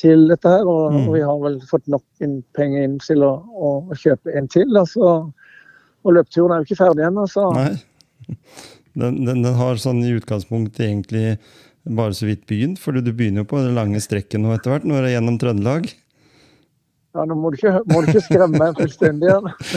til 0.00 0.26
dette 0.30 0.50
her. 0.50 0.66
Og, 0.66 0.94
mm. 0.94 1.04
og, 1.04 1.14
vi 1.14 1.22
har 1.26 1.38
vel 1.44 1.60
fått 1.70 1.86
nok 1.92 2.24
inn 2.24 2.40
penger 2.56 2.88
inn 2.88 2.98
til 3.04 3.24
å, 3.26 3.32
å, 3.52 3.72
å 3.90 3.98
kjøpe 3.98 4.34
en 4.38 4.50
til. 4.50 4.68
Altså. 4.80 5.14
Og 6.00 6.16
løpeturen 6.16 6.56
er 6.56 6.62
jo 6.62 6.70
ikke 6.70 6.82
ferdig 6.82 7.08
ennå, 7.08 7.26
så 7.30 7.48
Nei. 7.56 7.72
Den, 8.98 9.20
den, 9.22 9.44
den, 9.44 9.54
har 9.54 9.78
sånn 9.78 10.00
i 10.02 10.12
utgangspunktet 10.16 10.82
egentlig 10.88 11.36
bare 11.86 12.14
så 12.14 12.26
vidt 12.26 12.42
begynt, 12.50 12.80
for 12.82 12.96
du 12.96 13.12
begynner 13.14 13.44
jo 13.44 13.50
på 13.52 13.60
det 13.62 13.72
lange 13.76 14.00
strekket 14.02 14.42
nå 14.42 14.50
etter 14.54 14.74
hvert, 14.74 14.86
når 14.86 14.98
du 14.98 15.08
er 15.08 15.14
gjennom 15.14 15.38
Trøndelag. 15.40 15.86
Ja, 17.10 17.24
Nå 17.26 17.34
må 17.38 17.50
du 17.50 17.56
ikke, 17.58 17.80
må 17.90 18.02
du 18.04 18.12
ikke 18.12 18.22
skremme 18.22 18.58
meg 18.60 18.76
fullstendig. 18.78 19.32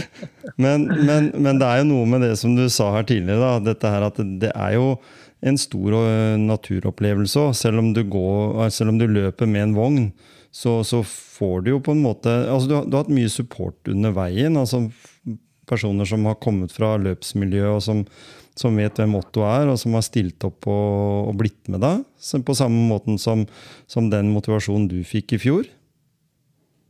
men, 0.63 0.85
men, 0.85 1.31
men, 1.33 1.61
det 1.61 1.69
er 1.69 1.81
jo 1.81 1.89
noe 1.89 2.09
med 2.09 2.25
det 2.25 2.35
som 2.41 2.53
du 2.57 2.67
sa 2.69 2.91
her 2.97 3.07
tidligere, 3.09 3.41
da, 3.41 3.53
dette 3.71 3.93
her 3.95 4.05
at 4.09 4.19
det 4.41 4.51
er 4.53 4.75
jo 4.77 4.91
en 5.43 5.59
stor 5.59 5.95
eh, 5.99 6.35
naturopplevelse 6.39 7.47
òg. 7.47 7.55
Selv, 7.57 7.83
du 7.95 8.03
selv 8.71 8.93
om 8.93 8.99
du 8.99 9.07
løper 9.09 9.49
med 9.49 9.67
en 9.67 9.75
vogn, 9.77 10.05
så, 10.53 10.81
så 10.85 11.01
får 11.03 11.63
du 11.65 11.73
jo 11.73 11.81
på 11.83 11.95
en 11.95 12.03
måte 12.03 12.29
altså 12.29 12.69
du, 12.69 12.75
du 12.85 12.95
har 12.95 13.03
hatt 13.03 13.13
mye 13.13 13.31
support 13.31 13.89
under 13.89 14.13
veien. 14.15 14.57
altså 14.59 14.85
Personer 15.69 16.05
som 16.05 16.25
har 16.27 16.41
kommet 16.43 16.73
fra 16.75 16.93
løpsmiljøet, 16.99 17.77
og 17.77 17.81
som, 17.81 18.01
som 18.59 18.75
vet 18.77 18.99
hvem 18.99 19.15
Otto 19.15 19.45
er, 19.47 19.69
og 19.71 19.77
som 19.79 19.95
har 19.95 20.03
stilt 20.05 20.43
opp 20.43 20.67
og, 20.67 21.29
og 21.31 21.37
blitt 21.39 21.71
med 21.71 21.81
deg. 21.81 22.03
På 22.45 22.55
samme 22.57 22.83
måten 22.89 23.17
som, 23.21 23.45
som, 23.87 24.09
den 24.11 24.33
motivasjonen 24.35 24.89
du 24.91 24.99
fikk 25.07 25.37
i 25.37 25.39
fjor. 25.41 25.69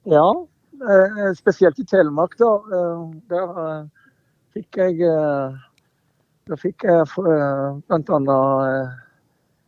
Ja, 0.09 0.25
eh, 0.81 1.29
spesielt 1.37 1.79
i 1.79 1.85
Telemark. 1.87 2.33
da. 2.41 2.49
Eh, 2.79 3.05
der 3.31 3.53
fikk 4.57 4.81
jeg 4.81 5.13
da 6.49 6.59
fikk 6.59 6.83
jeg 6.87 7.03
eh, 7.07 7.81
bl.a. 7.87 8.39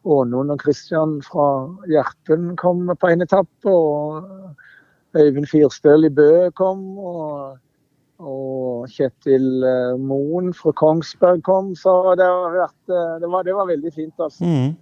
Ånon 0.05 0.53
og 0.53 0.61
Kristian 0.61 1.17
fra 1.25 1.45
Gjerpen 1.89 2.51
kom 2.61 2.85
på 2.99 3.11
en 3.11 3.25
etappe. 3.25 3.71
Og 3.71 5.15
Øyvind 5.15 5.47
Firstøl 5.49 6.09
i 6.09 6.13
Bø 6.13 6.49
kom. 6.59 6.83
Og, 6.99 7.55
og 8.19 8.89
Kjetil 8.91 9.65
eh, 9.65 9.95
Moen 9.97 10.53
fra 10.53 10.75
Kongsberg 10.77 11.41
kom. 11.47 11.73
Så 11.79 11.95
det, 12.19 12.27
vært, 12.57 12.81
eh, 12.91 13.15
det, 13.23 13.31
var, 13.31 13.47
det 13.47 13.55
var, 13.57 13.71
veldig 13.71 13.93
fint. 13.95 14.13
altså. 14.19 14.45
Mm. 14.45 14.75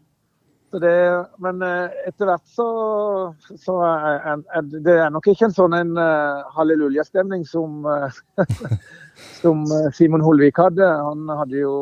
Det, 0.81 0.93
men 1.43 1.61
etter 1.61 2.25
hvert 2.25 2.47
så, 2.49 2.65
så 3.61 3.75
er, 3.85 4.41
er, 4.41 4.69
det 4.73 4.95
er 5.03 5.11
nok 5.13 5.27
ikke 5.29 5.45
en 5.45 5.53
sånn 5.53 5.75
en 5.77 5.91
uh, 5.99 6.41
hallelujastemning 6.55 7.43
som 7.45 7.85
uh, 7.85 8.09
som 9.41 9.63
eh, 9.63 9.91
Simon 9.93 10.21
Holvik 10.21 10.57
hadde. 10.57 10.85
Han 10.85 11.29
hadde 11.29 11.61
jo 11.61 11.75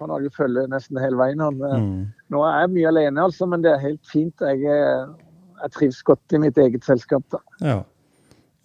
han 0.00 0.12
hadde 0.12 0.28
jo 0.28 0.34
følge 0.36 0.66
nesten 0.68 1.00
hele 1.00 1.18
veien. 1.18 1.40
Han, 1.40 1.60
eh, 1.64 1.76
mm. 1.82 2.00
Nå 2.34 2.42
er 2.44 2.62
jeg 2.62 2.72
mye 2.74 2.90
alene, 2.92 3.28
altså, 3.28 3.48
men 3.48 3.64
det 3.64 3.72
er 3.72 3.84
helt 3.84 4.10
fint. 4.10 4.44
Jeg, 4.44 4.64
jeg 4.66 5.74
trives 5.76 6.02
godt 6.06 6.36
i 6.36 6.42
mitt 6.42 6.58
eget 6.60 6.84
selskap. 6.84 7.24
da. 7.32 7.42
Ja. 7.64 7.78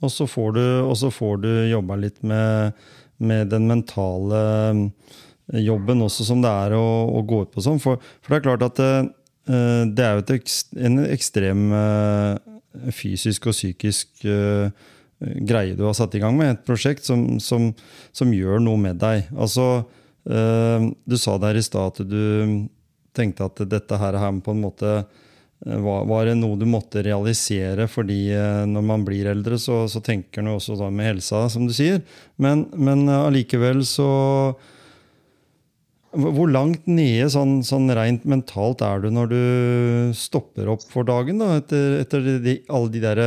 Og 0.02 0.10
så 0.10 0.26
får 0.26 0.56
du, 0.58 0.64
får 1.14 1.44
du 1.44 1.52
jobba 1.70 1.96
litt 2.02 2.24
med, 2.26 2.78
med, 3.22 3.52
den 3.54 3.68
mentale 3.70 4.44
eh, 4.74 5.62
jobben 5.62 6.02
også, 6.02 6.26
som 6.26 6.42
det 6.42 6.52
er 6.66 6.76
å, 6.76 6.86
å 7.16 7.22
gå 7.28 7.44
ut 7.46 7.54
på 7.54 7.64
sånn. 7.64 7.80
For, 7.80 8.02
for, 8.20 8.34
det 8.34 8.42
er 8.42 8.48
klart 8.50 8.66
at 8.66 8.82
det, 9.52 9.96
det 9.98 10.06
er 10.08 10.20
jo 10.20 10.50
en 10.88 11.00
ekstrem 11.06 11.64
fysisk 12.96 13.50
og 13.52 13.56
psykisk 13.58 14.26
greie 15.20 15.76
du 15.78 15.84
har 15.86 15.96
satt 15.98 16.16
i 16.16 16.22
gang 16.24 16.38
med. 16.38 16.54
Et 16.56 16.68
prosjekt 16.68 17.06
som, 17.06 17.40
som, 17.44 17.72
som 18.16 18.32
gjør 18.34 18.62
noe 18.64 18.80
med 18.82 19.02
deg. 19.02 19.28
Altså, 19.36 19.84
du 20.24 21.18
sa 21.18 21.36
der 21.42 21.60
i 21.60 21.66
stad 21.66 21.92
at 21.92 22.08
du 22.08 22.70
tenkte 23.16 23.50
at 23.50 23.62
dette 23.70 24.00
her, 24.00 24.18
på 24.42 24.54
en 24.54 24.64
måte 24.64 24.92
eh, 25.02 25.80
var, 25.84 26.06
var 26.08 26.30
det 26.30 26.38
noe 26.40 26.60
du 26.60 26.66
måtte 26.70 27.04
realisere 27.04 27.88
fordi 27.92 28.32
når 28.72 28.86
man 28.88 29.06
blir 29.08 29.32
eldre, 29.34 29.60
så, 29.60 29.84
så 29.92 30.02
tenker 30.04 30.46
man 30.46 30.56
også 30.56 30.78
da 30.80 30.90
med 30.94 31.10
helsa, 31.10 31.48
som 31.52 31.68
du 31.68 31.76
sier. 31.76 32.02
Men 32.42 33.10
allikevel 33.12 33.84
så 33.88 34.12
hvor 36.12 36.50
langt 36.52 36.90
nede 36.92 37.30
sånn, 37.32 37.62
sånn 37.64 37.92
rent 37.96 38.26
mentalt 38.28 38.84
er 38.84 39.04
du 39.04 39.12
når 39.16 39.32
du 39.32 39.44
stopper 40.18 40.72
opp 40.74 40.84
for 40.92 41.08
dagen? 41.08 41.40
da, 41.40 41.56
Etter, 41.62 42.02
etter 42.02 42.28
de, 42.44 42.58
alle 42.68 42.92
de 42.92 43.04
der 43.04 43.24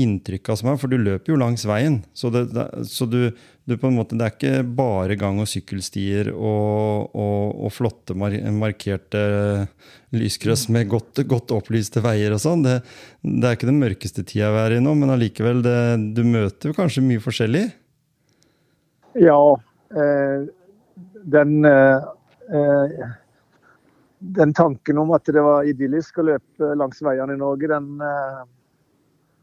inntrykka 0.00 0.54
som 0.56 0.70
er, 0.70 0.78
for 0.80 0.90
du 0.90 1.00
løper 1.00 1.32
jo 1.32 1.38
langs 1.40 1.64
veien. 1.68 2.00
Så, 2.16 2.30
det, 2.32 2.46
det, 2.54 2.66
så 2.88 3.06
du, 3.10 3.32
du, 3.66 3.74
på 3.74 3.88
en 3.88 3.96
måte, 3.98 4.16
det 4.18 4.26
er 4.26 4.36
ikke 4.36 4.68
bare 4.78 5.16
gang- 5.18 5.40
og 5.42 5.48
sykkelstier 5.50 6.30
og, 6.32 7.10
og, 7.10 7.64
og 7.66 7.74
flotte 7.74 8.16
mar 8.18 8.34
markerte 8.54 9.24
lyskryss 10.14 10.68
med 10.72 10.88
godt, 10.90 11.24
godt, 11.30 11.52
opplyste 11.54 12.02
veier 12.04 12.34
og 12.36 12.42
sånn. 12.42 12.64
Det, 12.66 12.78
det, 13.26 13.42
er 13.42 13.58
ikke 13.58 13.70
den 13.70 13.82
mørkeste 13.82 14.24
tida 14.26 14.52
vi 14.54 14.62
er 14.62 14.78
i 14.78 14.84
nå, 14.84 14.94
men 14.98 15.12
allikevel, 15.16 15.66
du 16.14 16.22
møter 16.26 16.70
jo 16.70 16.78
kanskje 16.78 17.04
mye 17.04 17.22
forskjellig? 17.26 17.66
Ja. 19.18 19.42
Eh, 19.90 20.48
den 21.30 21.66
eh, 21.66 22.08
den 24.20 24.54
tanken 24.54 24.98
om 24.98 25.12
at 25.16 25.28
det 25.32 25.42
var 25.42 25.68
idyllisk 25.68 26.18
å 26.20 26.26
løpe 26.28 26.72
langs 26.76 27.00
veiene 27.02 27.36
i 27.36 27.40
Norge, 27.40 27.70
den 27.70 28.02
eh, 28.04 28.40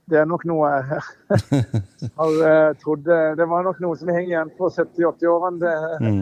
det 0.07 0.21
er 0.21 0.27
nok 0.29 0.45
noe 0.47 0.67
jeg 0.71 0.83
har 0.87 2.35
uh, 2.47 2.75
trodd 2.79 3.09
Det 3.35 3.47
var 3.51 3.65
nok 3.65 3.81
noe 3.83 3.97
som 3.99 4.07
henger 4.07 4.29
igjen 4.29 4.51
på 4.55 4.69
70-80-årene, 4.71 5.73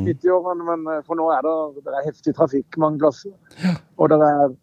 90-årene. 0.08 0.66
Men 0.66 0.88
uh, 0.90 1.04
for 1.06 1.20
nå 1.20 1.28
er 1.36 1.46
det, 1.46 1.84
det 1.86 1.94
er 1.94 2.08
heftig 2.08 2.34
trafikk 2.34 2.80
mange 2.82 3.04
plasser. 3.04 3.36
Og 4.02 4.10
det 4.10 4.18
er 4.26 4.56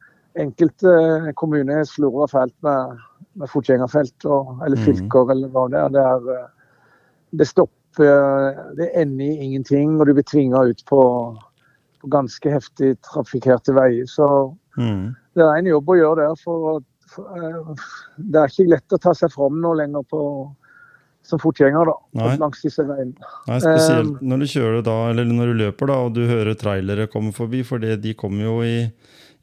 enkelte 0.42 0.96
kommuner 1.38 1.84
slurver 1.86 2.32
fælt 2.32 2.56
med, 2.66 2.98
med 3.38 3.52
fotgjengerfelt 3.52 4.26
og, 4.26 4.56
eller 4.64 4.80
mm. 4.80 4.84
fylker 4.88 5.28
mm. 5.28 5.32
eller 5.36 5.54
hva 5.54 5.64
det 5.70 5.80
er. 5.84 5.94
Det, 5.94 6.04
er, 6.16 6.50
det 7.38 7.50
stopper 7.52 7.80
Det 8.80 8.90
ender 9.04 9.24
i 9.28 9.46
ingenting, 9.46 10.00
og 10.00 10.08
du 10.08 10.16
blir 10.16 10.26
tvinga 10.26 10.66
ut 10.72 10.82
på, 10.88 11.02
på, 12.02 12.10
ganske 12.12 12.50
heftig 12.52 12.96
trafikkerte 13.06 13.74
veier. 13.78 14.08
Så 14.10 14.26
mm. 14.76 15.12
det 15.38 15.46
er 15.46 15.60
en 15.60 15.70
jobb 15.70 15.94
å 15.94 16.00
gjøre 16.00 16.26
der 16.26 16.40
for 16.42 16.82
for, 17.12 17.28
Eh, 17.36 17.86
det 18.16 18.40
er 18.40 18.50
ikke 18.50 18.68
lett 18.70 18.96
å 18.96 19.00
ta 19.00 19.14
seg 19.16 19.32
fram 19.32 19.60
nå 19.62 19.74
lenger 19.80 20.04
på, 20.10 20.22
som 21.26 21.40
fotgjenger 21.42 21.88
da, 21.88 21.96
Nei. 22.18 22.34
langs 22.40 22.62
disse 22.64 22.84
veiene. 22.86 23.14
Nei, 23.48 23.58
Spesielt 23.62 24.14
um, 24.16 24.28
når 24.32 24.44
du 24.44 24.48
kjører 24.54 24.84
da, 24.86 24.96
eller 25.12 25.28
når 25.28 25.52
du 25.52 25.62
løper 25.64 25.92
da, 25.92 25.98
og 26.06 26.16
du 26.16 26.22
hører 26.30 26.58
trailere 26.58 27.08
komme 27.12 27.34
forbi, 27.36 27.62
for 27.66 27.82
de 27.82 28.16
kommer 28.18 28.46
jo 28.48 28.58
i, 28.66 28.76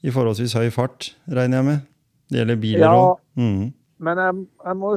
i, 0.02 0.14
forholdsvis 0.14 0.58
høy 0.60 0.70
fart, 0.76 1.12
regner 1.30 1.62
jeg 1.62 1.70
med. 1.70 1.90
Det 2.30 2.42
gjelder 2.42 2.62
biler 2.62 2.88
òg. 2.90 3.04
Ja, 3.10 3.44
mm. 3.44 3.66
men 4.08 4.24
jeg, 4.24 4.46
jeg, 4.68 4.80
må 4.84 4.94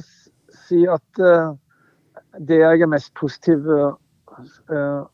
si 0.66 0.84
at 0.98 1.24
uh, 1.24 1.54
det 2.38 2.62
jeg 2.62 2.84
er 2.84 2.92
mest 2.92 3.12
positiv 3.18 3.68
uh, 3.68 5.04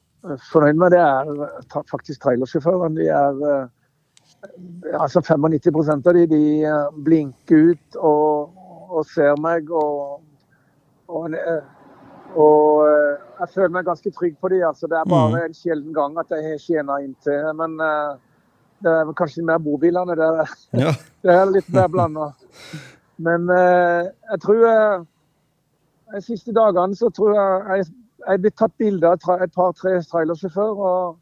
fornøyd 0.53 0.79
med, 0.81 0.95
det 0.95 1.01
er 1.03 1.83
faktisk 1.91 2.23
trailersjåførene. 2.23 2.99
De 2.99 3.09
er 3.09 4.99
altså 4.99 5.23
95% 5.25 6.09
av 6.11 6.15
de, 6.19 6.27
de 6.31 6.43
blinker 7.05 7.73
ut 7.73 7.99
og, 7.99 8.55
og 8.91 9.07
ser 9.11 9.39
meg. 9.43 9.71
Og, 9.71 10.21
og, 11.09 11.37
og, 12.35 12.89
jeg 13.39 13.53
føler 13.55 13.75
meg 13.77 13.87
ganske 13.87 14.13
trygg 14.19 14.39
på 14.41 14.51
de. 14.53 14.63
Altså, 14.67 14.91
det 14.91 14.99
er 14.99 15.11
bare 15.11 15.35
mm. 15.37 15.43
en 15.45 15.59
sjelden 15.59 15.95
gang 15.95 16.19
at 16.19 16.35
jeg 16.35 16.51
har 16.51 16.63
skjena 16.63 16.99
inntil. 17.05 17.51
Men 17.59 17.79
det 18.85 18.93
er 18.93 19.13
kanskje 19.19 19.45
mer 19.47 19.59
bobilene. 19.63 20.17
Det 20.19 20.27
er, 20.27 20.57
ja. 20.79 20.93
det 21.27 21.35
er 21.35 21.53
litt 21.53 21.71
mer 21.75 21.89
blanda. 21.93 22.31
Men 23.19 23.49
eh, 23.51 24.11
jeg 24.33 24.43
tror 24.45 24.67
jeg, 24.67 25.07
De 26.09 26.21
siste 26.25 26.55
dagene 26.57 26.97
så 26.97 27.11
tror 27.13 27.35
jeg 27.37 27.79
jeg, 27.79 27.89
er 28.27 28.43
blitt 28.43 28.59
tatt 28.59 28.75
bilde 28.81 29.07
av 29.09 29.43
et 29.43 29.55
par-tre 29.55 29.99
trailersjåfører. 30.11 30.85
Og, 30.91 31.19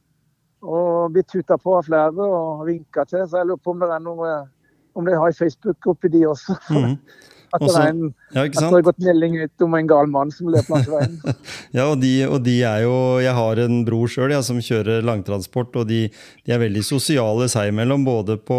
og 0.67 1.15
blitt 1.15 1.29
tuta 1.31 1.59
på 1.61 1.76
av 1.79 1.87
flere 1.87 2.26
og 2.26 2.67
vinka 2.67 3.05
til. 3.09 3.26
Så 3.29 3.43
jeg 3.43 3.50
lurer 3.50 3.62
på 3.62 3.75
om 3.75 3.83
det 3.83 3.91
er 3.93 4.05
noe 4.05 4.37
om 4.97 5.05
de 5.05 5.17
har 5.17 5.33
Facebook 5.37 5.93
oppi 5.93 6.12
de 6.12 6.26
også. 6.33 6.59
Mm. 6.76 6.99
At 7.55 7.62
det, 7.62 7.75
er 7.79 7.91
en, 7.93 8.09
ja, 8.35 8.43
at 8.43 8.57
det 8.57 8.62
har 8.75 8.83
gått 8.85 8.99
melding 9.07 9.37
ut 9.38 9.62
om 9.65 9.75
en 9.79 9.88
gal 9.88 10.09
mann 10.11 10.33
som 10.35 10.49
løper 10.50 10.75
langs 10.75 10.88
veien. 10.91 11.12
ja, 11.76 11.85
og 11.87 12.00
de, 12.03 12.11
og 12.26 12.41
de, 12.45 12.57
er 12.67 12.83
jo 12.83 12.97
Jeg 13.23 13.33
har 13.38 13.61
en 13.62 13.76
bror 13.87 14.11
sjøl 14.11 14.35
ja, 14.35 14.41
som 14.45 14.59
kjører 14.59 15.07
langtransport, 15.07 15.79
og 15.79 15.87
de, 15.88 16.00
de, 16.11 16.53
er 16.53 16.61
veldig 16.61 16.83
sosiale 16.85 17.47
seg 17.53 17.71
imellom, 17.71 18.05
både 18.05 18.37
på, 18.43 18.59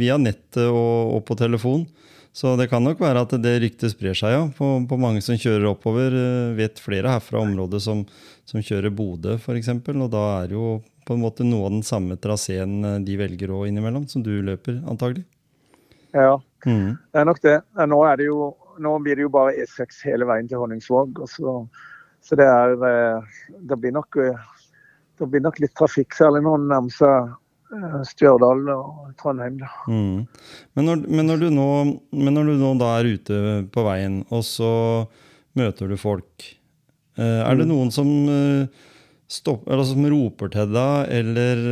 via 0.00 0.16
nettet 0.18 0.64
og, 0.64 1.18
og, 1.18 1.20
på 1.28 1.36
telefon. 1.38 1.84
Så 2.32 2.54
det 2.56 2.70
kan 2.72 2.80
nok 2.80 3.00
være 3.02 3.26
at 3.26 3.34
det 3.44 3.58
ryktet 3.60 3.92
sprer 3.92 4.16
seg, 4.16 4.32
ja. 4.32 4.44
På, 4.56 4.78
på 4.88 4.96
mange 5.00 5.20
som 5.24 5.36
kjører 5.36 5.68
oppover. 5.74 6.14
Eh, 6.16 6.54
vet 6.56 6.80
flere 6.80 7.12
herfra 7.12 7.42
området 7.44 7.82
som, 7.84 8.06
som 8.48 8.64
kjører 8.64 8.94
Bodø, 8.96 9.36
f.eks. 9.36 9.68
Og 9.92 10.08
da 10.12 10.22
er 10.38 10.54
jo 10.56 10.78
på 11.04 11.16
en 11.16 11.20
måte 11.20 11.44
noe 11.44 11.68
av 11.68 11.74
den 11.76 11.84
samme 11.84 12.16
traseen 12.16 12.78
eh, 12.88 12.98
de 13.04 13.18
velger 13.20 13.52
òg 13.52 13.66
innimellom, 13.68 14.06
som 14.08 14.24
du 14.24 14.32
løper, 14.40 14.80
antagelig. 14.88 15.26
Ja, 16.16 16.38
mm. 16.64 16.96
det 17.12 17.20
er 17.20 17.28
nok 17.28 17.42
det. 17.44 17.58
Nå, 17.92 18.00
er 18.08 18.16
det 18.20 18.30
jo, 18.30 18.48
nå 18.80 18.94
blir 19.04 19.20
det 19.20 19.26
jo 19.26 19.34
bare 19.36 19.52
E6 19.60 20.00
hele 20.08 20.28
veien 20.28 20.48
til 20.48 20.64
Honningsvåg. 20.64 21.20
Så, 21.28 21.58
så, 22.24 22.40
det 22.40 22.48
er 22.48 22.88
eh, 22.88 23.36
det 23.60 23.76
blir, 23.76 23.92
nok, 23.92 24.22
det 25.20 25.28
blir 25.28 25.44
nok 25.44 25.60
litt 25.60 25.76
trafikk, 25.76 26.16
særlig 26.16 26.46
når 26.48 26.64
det 26.64 26.72
nærmer 26.72 26.96
seg 26.96 27.36
Stjørdal 28.08 28.64
og 28.74 29.12
Trondheim. 29.20 29.60
Mm. 29.88 30.24
Men, 30.76 30.88
når, 30.88 31.04
men, 31.08 31.28
når 31.30 31.44
nå, 31.50 31.68
men, 32.12 32.32
når, 32.36 32.50
du 32.52 32.62
nå, 32.62 32.72
da 32.80 32.94
er 32.98 33.12
ute 33.16 33.42
på 33.72 33.84
veien, 33.86 34.22
og 34.30 34.44
så 34.46 34.72
møter 35.58 35.92
du 35.92 35.98
folk, 36.00 36.48
eh, 37.18 37.40
er 37.42 37.60
det 37.60 37.68
mm. 37.68 37.72
noen 37.72 37.92
som, 37.94 38.10
stopper, 39.32 39.72
eller 39.72 39.86
som 39.88 40.06
roper 40.12 40.50
til 40.52 40.72
deg 40.74 41.12
eller 41.18 41.62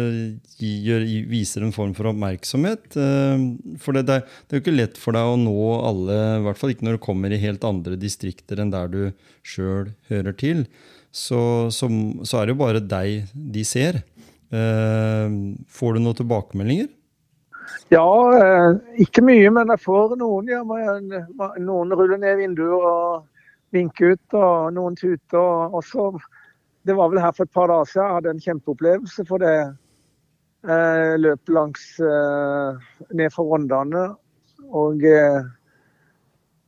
gir, 0.60 1.04
viser 1.28 1.64
en 1.64 1.74
form 1.74 1.92
for 1.96 2.10
oppmerksomhet? 2.10 2.96
For 3.82 3.96
det, 3.96 4.06
det, 4.08 4.20
er 4.20 4.56
jo 4.56 4.62
ikke 4.64 4.76
lett 4.76 5.00
for 5.00 5.16
deg 5.16 5.32
å 5.32 5.40
nå 5.40 5.58
alle, 5.90 6.20
i 6.38 6.46
hvert 6.46 6.60
fall 6.60 6.74
ikke 6.74 6.88
når 6.88 6.96
du 6.96 7.04
kommer 7.04 7.34
i 7.34 7.40
helt 7.42 7.66
andre 7.68 7.98
distrikter 8.00 8.62
enn 8.62 8.72
der 8.72 8.88
du 8.92 9.02
sjøl 9.46 9.92
hører 10.10 10.36
til. 10.40 10.64
Så, 11.10 11.40
så, 11.74 11.88
så 12.22 12.38
er 12.38 12.46
det 12.46 12.54
jo 12.54 12.62
bare 12.62 12.82
deg 12.86 13.30
de 13.34 13.66
ser. 13.66 14.04
Eh, 14.50 15.30
får 15.68 15.94
du 15.94 16.00
noen 16.02 16.16
tilbakemeldinger? 16.18 16.88
Ja, 17.90 18.06
eh, 18.34 18.78
ikke 19.04 19.22
mye, 19.22 19.50
men 19.54 19.70
jeg 19.70 19.82
får 19.84 20.16
noen. 20.18 20.50
Ja, 20.50 20.62
noen 20.66 21.94
ruller 21.94 22.18
ned 22.18 22.40
vinduer 22.40 22.86
og 22.90 23.44
vinker 23.74 24.16
ut, 24.16 24.34
og 24.34 24.72
noen 24.74 24.98
tuter. 24.98 25.70
Og 25.70 25.84
så, 25.86 26.08
det 26.86 26.96
var 26.98 27.12
vel 27.12 27.22
her 27.22 27.36
for 27.36 27.46
et 27.46 27.54
par 27.54 27.70
dager 27.70 27.92
siden 27.92 28.06
jeg 28.06 28.16
hadde 28.16 28.34
en 28.34 28.42
kjempeopplevelse 28.46 29.26
for 29.28 29.42
det. 29.44 29.54
Jeg 30.66 31.20
løp 31.22 31.48
langs 31.48 31.84
ned 32.00 33.30
for 33.32 33.48
Rondane, 33.48 34.02
og, 34.76 35.06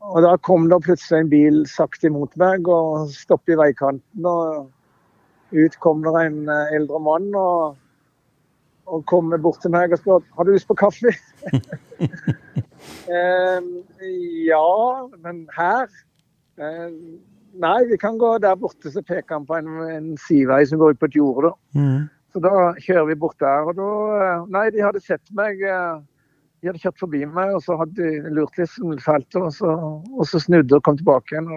og 0.00 0.20
da 0.24 0.30
kom 0.48 0.70
det 0.70 0.78
plutselig 0.86 1.18
en 1.18 1.32
bil 1.34 1.58
sakte 1.68 2.08
imot 2.08 2.38
meg 2.40 2.70
og 2.72 3.10
stoppet 3.12 3.52
i 3.52 3.58
veikanten. 3.60 4.24
og 4.24 4.70
ut 5.52 5.78
kom 5.84 6.02
det 6.04 6.12
en 6.26 6.38
eh, 6.50 6.76
eldre 6.76 7.00
mann 7.02 7.28
og, 7.38 7.76
og 8.86 9.04
kom 9.10 9.32
bort 9.42 9.60
til 9.62 9.72
meg 9.74 9.92
og 9.92 10.00
spurte 10.00 10.36
har 10.36 10.48
du 10.48 10.54
lyst 10.54 10.68
på 10.70 10.78
kaffe. 10.78 11.12
eh, 13.16 13.60
ja, 14.48 14.72
men 15.24 15.44
her? 15.56 15.86
Eh, 16.58 16.88
nei, 17.62 17.78
vi 17.90 17.98
kan 18.00 18.18
gå 18.18 18.36
der 18.42 18.58
borte. 18.58 18.90
Så 18.92 19.02
peker 19.02 19.38
han 19.38 19.46
på 19.48 19.58
en, 19.60 19.70
en 19.88 20.10
sidevei 20.26 20.64
som 20.68 20.80
går 20.82 20.96
ut 20.96 21.02
på 21.02 21.10
et 21.10 21.20
jorde. 21.20 21.52
Mm. 21.76 22.08
Så 22.32 22.40
da 22.40 22.72
kjører 22.80 23.10
vi 23.10 23.20
bort 23.20 23.38
der. 23.40 23.68
og 23.68 23.76
da, 23.76 23.90
eh, 24.22 24.48
Nei, 24.56 24.66
de 24.72 24.84
hadde 24.84 25.04
sett 25.04 25.24
meg. 25.36 25.60
Eh, 25.60 26.00
de 26.62 26.70
hadde 26.70 26.82
kjørt 26.82 27.00
forbi 27.02 27.24
meg, 27.26 27.56
og 27.56 27.62
så 27.64 27.76
hadde 27.80 27.98
de 27.98 28.34
lurt 28.36 28.58
litt 28.58 28.70
som 28.70 28.94
feltet, 29.02 29.40
og 29.40 29.50
så, 29.56 29.72
og 29.98 30.26
så 30.30 30.38
snudde 30.38 30.78
og 30.78 30.84
kom 30.86 30.98
tilbake 30.98 31.34
igjen. 31.34 31.48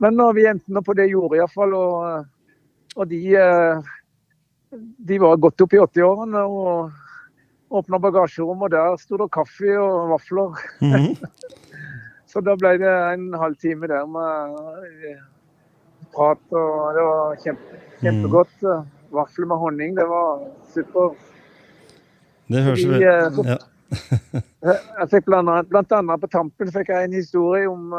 men 0.00 0.16
når 0.16 0.32
vi 0.32 0.46
endte 0.48 0.72
nå 0.72 0.80
på 0.80 0.94
det 0.96 1.10
jordet 1.10 1.42
iallfall, 1.42 1.74
og 1.76 2.24
og 2.96 3.08
de, 3.10 3.20
eh, 3.38 3.90
de 5.08 5.18
var 5.22 5.40
godt 5.42 5.62
opp 5.64 5.74
i 5.74 5.80
80-årene 5.82 6.42
og 6.42 6.90
åpna 7.70 8.00
bagasjerom, 8.02 8.62
og 8.66 8.72
der 8.72 8.96
sto 8.98 9.18
det 9.20 9.30
kaffe 9.34 9.76
og 9.78 10.10
vafler. 10.14 10.54
Mm 10.80 10.94
-hmm. 10.94 11.16
Så 12.30 12.40
da 12.40 12.54
ble 12.54 12.78
det 12.78 12.90
en 13.14 13.34
halv 13.34 13.56
time 13.56 13.86
der 13.86 14.06
med 14.06 14.54
eh, 15.10 15.22
prat, 16.14 16.38
og 16.50 16.94
det 16.94 17.02
var 17.02 17.36
kjempe, 17.44 17.80
kjempegodt. 18.00 18.62
Mm. 18.62 18.86
Vafler 19.10 19.46
med 19.46 19.56
honning, 19.56 19.96
det 19.96 20.06
var 20.08 20.44
super. 20.74 21.14
Det 22.46 22.62
høres 22.62 22.84
ut 22.84 22.94
eh, 22.94 23.48
ja. 23.52 23.56
Jeg 25.00 25.08
fikk 25.10 25.24
blant 25.26 25.48
annet, 25.48 25.68
blant 25.68 25.92
annet, 25.92 26.20
på 26.20 26.26
tampen 26.26 26.70
fikk 26.72 26.88
jeg 26.88 27.04
en 27.04 27.12
historie 27.12 27.68
om, 27.68 27.94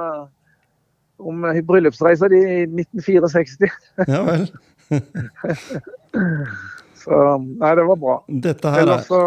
om 1.19 1.41
bryllupsreisa 1.67 2.27
di 2.27 2.37
i 2.37 2.61
1964. 2.63 3.71
Ja 4.07 4.21
vel. 4.23 4.45
Så 7.01 7.17
nei, 7.39 7.71
det 7.75 7.83
var 7.87 7.97
bra. 7.97 8.15
Dette, 8.27 8.71
her 8.75 8.85
er, 8.85 9.01
så, 9.07 9.19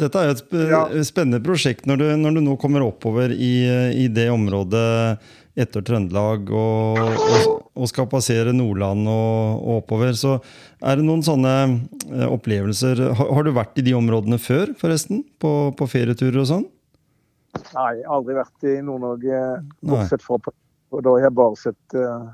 dette 0.00 0.22
er 0.22 0.30
et 0.32 0.40
sp 0.40 0.54
ja. 0.70 0.86
spennende 1.04 1.42
prosjekt 1.44 1.84
når 1.88 2.00
du, 2.00 2.06
når 2.16 2.38
du, 2.38 2.40
nå 2.46 2.54
kommer 2.60 2.86
oppover 2.86 3.34
i, 3.34 3.68
i 3.92 4.06
det 4.08 4.30
området 4.32 5.18
etter 5.60 5.84
Trøndelag 5.84 6.48
og, 6.54 7.00
og, 7.00 7.50
og 7.74 7.90
skal 7.90 8.08
passere 8.08 8.54
Nordland 8.56 9.04
og, 9.10 9.58
og, 9.58 9.82
oppover. 9.82 10.14
Så 10.16 10.38
er 10.80 10.96
det 10.96 11.04
noen 11.04 11.24
sånne 11.26 11.54
eh, 11.66 12.26
opplevelser 12.30 13.04
har, 13.10 13.32
har, 13.36 13.44
du 13.44 13.52
vært 13.56 13.80
i 13.82 13.84
de 13.90 13.96
områdene 13.98 14.40
før, 14.40 14.72
forresten? 14.80 15.24
På, 15.42 15.74
på 15.76 15.90
ferieturer 15.90 16.40
og 16.40 16.48
sånn? 16.54 16.66
Nei, 17.74 17.94
aldri 18.06 18.38
vært 18.38 18.68
i 18.70 18.78
Nord-Norge, 18.86 19.38
bortsett 19.82 20.24
fra 20.24 20.38
og 20.90 21.02
da 21.06 21.12
har 21.14 21.28
jeg 21.28 21.34
bare 21.38 21.58
sett 21.58 21.94
uh, 21.94 22.30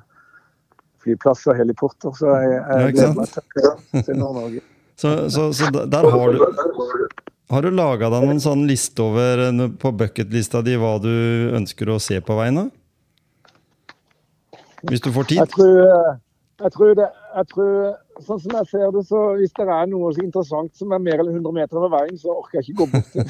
flyplasser 1.07 1.55
og 1.55 1.61
heliporter. 1.63 2.15
Så 2.19 2.35
jeg, 2.35 2.59
jeg 2.59 2.97
gleder 2.99 3.15
meg 3.21 4.03
til, 4.03 4.19
Nord-Norge. 4.19 4.65
Så, 4.97 5.11
så, 5.29 5.51
så, 5.53 5.67
der 5.69 6.07
har 6.09 6.31
du 6.33 6.39
Har 7.53 7.67
du 7.67 7.69
laga 7.69 8.09
deg 8.15 8.23
noen 8.25 8.39
sånn 8.41 8.63
liste 8.65 9.03
over 9.05 9.43
på 9.77 9.91
bucketlista 9.93 10.63
di 10.65 10.73
hva 10.81 10.95
du 11.05 11.13
ønsker 11.53 11.91
å 11.93 11.99
se 12.01 12.17
på 12.25 12.33
veien? 12.39 12.71
Hvis 14.89 15.05
du 15.05 15.11
får 15.13 15.29
tid? 15.29 15.43
Jeg 15.43 15.53
tror, 15.53 15.83
jeg 16.63 16.73
tror, 16.79 16.95
det, 16.97 17.11
jeg 17.37 17.51
tror 17.53 17.71
Sånn 18.25 18.41
som 18.41 18.55
jeg 18.57 18.69
ser 18.71 18.87
det, 18.95 19.03
så 19.05 19.23
hvis 19.37 19.53
det 19.59 19.67
er 19.69 19.89
noe 19.91 20.09
så 20.17 20.23
interessant 20.25 20.73
som 20.79 20.93
er 20.97 21.03
mer 21.05 21.21
enn 21.21 21.35
100 21.35 21.53
meter 21.53 21.77
over 21.77 21.91
veien, 21.93 22.17
så 22.17 22.33
orker 22.33 22.63
jeg 22.63 22.71
ikke 22.71 22.79
gå 22.79 22.87
bort 22.95 23.11
til. 23.13 23.27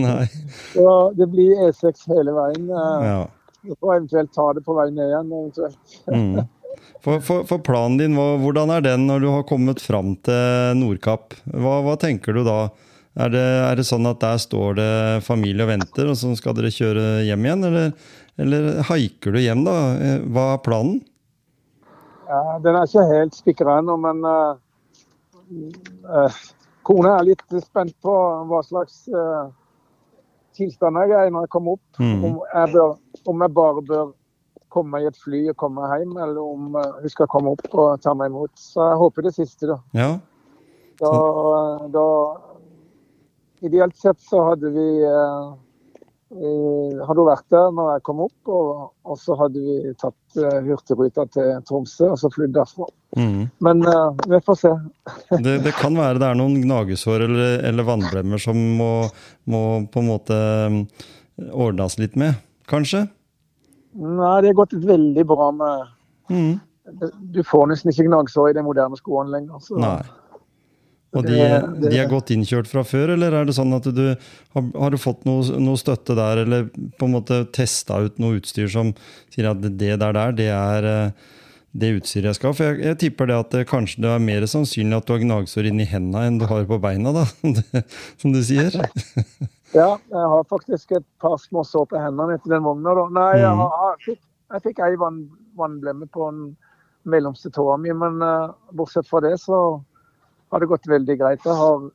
Så 0.72 0.86
det 1.18 1.26
blir 1.28 1.60
E6 1.66 2.06
hele 2.14 2.32
veien. 2.32 2.70
Ja. 2.70 3.20
Og 3.80 3.90
eventuelt 3.94 4.32
ta 4.34 4.46
det 4.56 4.64
på 4.66 4.76
vei 4.78 4.88
ned 4.94 5.10
igjen. 5.10 5.32
eventuelt. 5.40 5.98
Mm. 6.10 6.48
For, 7.00 7.20
for, 7.24 7.44
for, 7.48 7.60
planen 7.64 7.98
din, 8.00 8.14
hvordan 8.16 8.70
er 8.74 8.84
den 8.84 9.06
når 9.08 9.24
du 9.24 9.28
har 9.32 9.48
kommet 9.48 9.82
fram 9.82 10.14
til 10.24 10.78
Nordkapp? 10.78 11.34
Hva, 11.50 11.80
hva 11.84 11.96
tenker 12.00 12.36
du 12.36 12.44
da? 12.46 12.62
Er 13.20 13.32
det, 13.32 13.42
er 13.42 13.80
det, 13.80 13.84
sånn 13.88 14.06
at 14.06 14.20
der 14.22 14.38
står 14.38 14.76
det 14.78 14.92
familie 15.26 15.66
og 15.66 15.72
venter, 15.72 16.12
og 16.12 16.16
så 16.16 16.30
skal 16.38 16.54
dere 16.56 16.70
kjøre 16.72 17.06
hjem 17.26 17.46
igjen? 17.48 17.66
Eller, 17.66 17.94
eller 18.40 18.68
haiker 18.86 19.34
du 19.34 19.40
hjem, 19.42 19.64
da? 19.66 19.76
Hva 20.30 20.46
er 20.54 20.62
planen? 20.64 21.00
Ja, 22.30 22.42
den 22.62 22.78
er 22.78 22.86
ikke 22.86 23.06
helt 23.10 23.34
spikra 23.34 23.80
ennå, 23.80 23.96
men 23.98 24.22
uh, 24.22 24.54
uh, 26.06 26.42
kona 26.86 27.16
er 27.16 27.32
litt 27.32 27.56
spent 27.64 27.96
på 28.04 28.14
hva 28.46 28.60
slags 28.62 29.02
uh, 29.10 29.48
tilstand 30.54 31.00
jeg 31.00 31.16
er 31.16 31.26
i 31.26 31.32
når 31.34 31.48
jeg 31.48 31.52
kommer 31.56 31.78
opp. 31.78 31.98
Mm. 31.98 32.22
Om, 32.28 32.36
jeg 32.52 32.72
bør, 32.76 32.94
om, 33.28 33.40
jeg 33.44 33.54
bare 33.56 33.84
bør 33.86 34.12
komme 34.70 35.00
i 35.02 35.08
et 35.08 35.18
fly 35.18 35.42
og 35.50 35.58
komme 35.60 35.88
hjem, 35.90 36.14
eller 36.16 36.40
om 36.42 36.76
uh, 36.78 37.00
hun 37.00 37.12
skal 37.12 37.30
komme 37.30 37.56
opp 37.56 37.66
og 37.74 38.02
ta 38.04 38.14
meg 38.16 38.30
imot. 38.30 38.54
Så 38.58 38.84
jeg 38.92 39.00
håper 39.02 39.26
det 39.26 39.34
siste, 39.36 39.70
da. 39.72 39.80
Ja. 39.96 40.12
Da, 41.00 41.10
da 41.90 42.06
Ideelt 43.60 43.96
sett 44.00 44.16
så 44.24 44.40
hadde 44.46 44.70
vi 44.72 44.84
eh, 45.04 45.48
hadde 46.30 47.18
hun 47.18 47.26
vært 47.26 47.46
der 47.50 47.72
når 47.74 47.88
jeg 47.90 48.02
kom 48.06 48.22
opp, 48.24 48.50
og, 48.54 48.68
og 49.04 49.18
så 49.20 49.34
hadde 49.36 49.60
vi 49.64 49.92
tatt 49.98 50.38
uh, 50.38 50.60
Hurtigruta 50.64 51.26
til 51.34 51.58
Tromsø 51.66 52.12
og 52.12 52.20
så 52.22 52.30
flydd 52.32 52.54
derfra. 52.54 52.86
Mm. 53.18 53.48
Men 53.66 53.82
uh, 53.84 54.14
vi 54.30 54.38
får 54.46 54.60
se. 54.60 54.72
Det, 55.44 55.58
det, 55.66 55.74
kan 55.76 55.96
være 55.98 56.20
det 56.22 56.28
er 56.28 56.38
noen 56.38 56.60
gnagesår 56.62 57.26
eller, 57.26 57.56
eller 57.68 57.86
vannblemmer 57.88 58.40
som 58.40 58.56
må, 58.78 58.92
må, 59.50 59.62
på 59.90 60.02
en 60.02 60.08
måte 60.08 60.38
ordnes 61.50 61.98
litt 62.00 62.16
med, 62.20 62.38
kanskje? 62.70 63.04
Nei, 63.98 64.34
det 64.42 64.52
har 64.52 64.58
gått 64.62 64.76
veldig 64.86 65.24
bra 65.26 65.50
med 65.54 65.88
mm. 66.30 66.50
Du 67.34 67.42
får 67.46 67.68
nesten 67.70 67.92
ikke 67.92 68.08
gnagsår 68.08 68.50
i 68.50 68.54
de 68.56 68.62
moderne 68.66 68.96
skoene 68.98 69.30
lenger. 69.30 69.60
Så. 69.62 69.76
Nei. 69.78 70.00
Og 71.14 71.26
de, 71.26 71.38
de, 71.82 71.90
er 71.98 72.08
godt 72.10 72.30
innkjørt 72.34 72.70
fra 72.70 72.84
før, 72.86 73.12
eller 73.16 73.34
er 73.34 73.46
det 73.46 73.56
sånn 73.56 73.74
at 73.74 73.86
du 73.94 74.04
har, 74.10 74.62
har 74.62 74.94
du 74.94 74.98
fått 74.98 75.24
noe, 75.26 75.42
noe, 75.58 75.78
støtte 75.78 76.14
der, 76.18 76.44
eller 76.44 76.68
på 76.70 77.08
en 77.08 77.14
måte 77.16 77.42
testa 77.54 77.98
ut 78.04 78.20
noe 78.22 78.38
utstyr 78.38 78.70
som 78.70 78.92
sier 79.32 79.50
at 79.50 79.62
det 79.62 79.96
der, 79.98 80.14
der 80.14 80.36
det 80.38 80.48
er 80.54 80.88
eh, 80.90 81.30
det 81.82 81.92
utstyret 81.98 82.30
jeg 82.30 82.38
skal 82.38 82.52
ha? 82.52 82.58
For 82.58 82.70
jeg, 82.70 82.82
jeg, 82.86 82.98
tipper 83.04 83.30
det 83.30 83.38
at 83.42 83.56
det, 83.56 83.64
kanskje 83.70 84.04
det 84.06 84.12
er 84.14 84.22
mer 84.22 84.46
sannsynlig 84.50 85.00
at 85.00 85.06
du 85.08 85.14
har 85.16 85.24
gnagsår 85.24 85.70
inni 85.70 85.86
hendene 85.90 86.26
enn 86.28 86.38
du 86.38 86.46
har 86.50 86.66
på 86.70 86.78
beina, 86.82 87.14
da, 87.14 87.26
som 88.20 88.34
du 88.34 88.42
sier. 88.46 88.78
Ja, 89.74 89.98
jeg 90.10 90.30
har 90.32 90.48
faktisk 90.50 90.92
et 90.96 91.06
par 91.22 91.36
små 91.38 91.62
sår 91.66 91.86
på 91.92 92.00
hendene 92.00 92.34
etter 92.34 92.56
den 92.56 92.64
vogna. 92.66 92.96
Nei, 93.14 93.30
jeg, 93.38 93.52
mm. 93.54 93.62
har, 93.62 93.92
jeg, 93.92 94.02
fikk, 94.08 94.20
jeg 94.54 94.64
fikk 94.66 94.82
ei 94.86 94.98
vann, 94.98 95.22
vannblemme 95.58 96.08
på 96.10 96.26
den 96.32 96.42
mellomste 97.10 97.52
tåa 97.54 97.78
mi, 97.80 97.92
men 97.96 98.18
uh, 98.24 98.50
bortsett 98.76 99.08
fra 99.08 99.22
det 99.24 99.36
så 99.40 99.60
har 100.50 100.62
det 100.62 100.68
gått 100.72 100.90
veldig 100.90 101.16
greit. 101.20 101.46
Jeg 101.46 101.56
har 101.56 101.86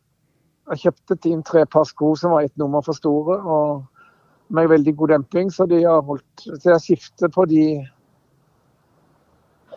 jeg 0.71 0.81
kjøpte 0.85 1.29
inn 1.29 1.43
tre 1.45 1.65
par 1.69 1.85
sko 1.85 2.15
som 2.17 2.33
var 2.33 2.45
ett 2.45 2.55
nummer 2.57 2.81
for 2.85 2.97
store, 2.97 3.38
og 3.38 4.55
med 4.55 4.69
veldig 4.69 4.93
god 4.97 5.13
demping, 5.13 5.51
så 5.53 5.65
de 5.69 5.83
har 5.83 6.03
holdt 6.05 6.45
Så 6.45 6.71
jeg 6.71 6.81
skifter 6.83 7.31
på 7.33 7.45
de 7.49 7.65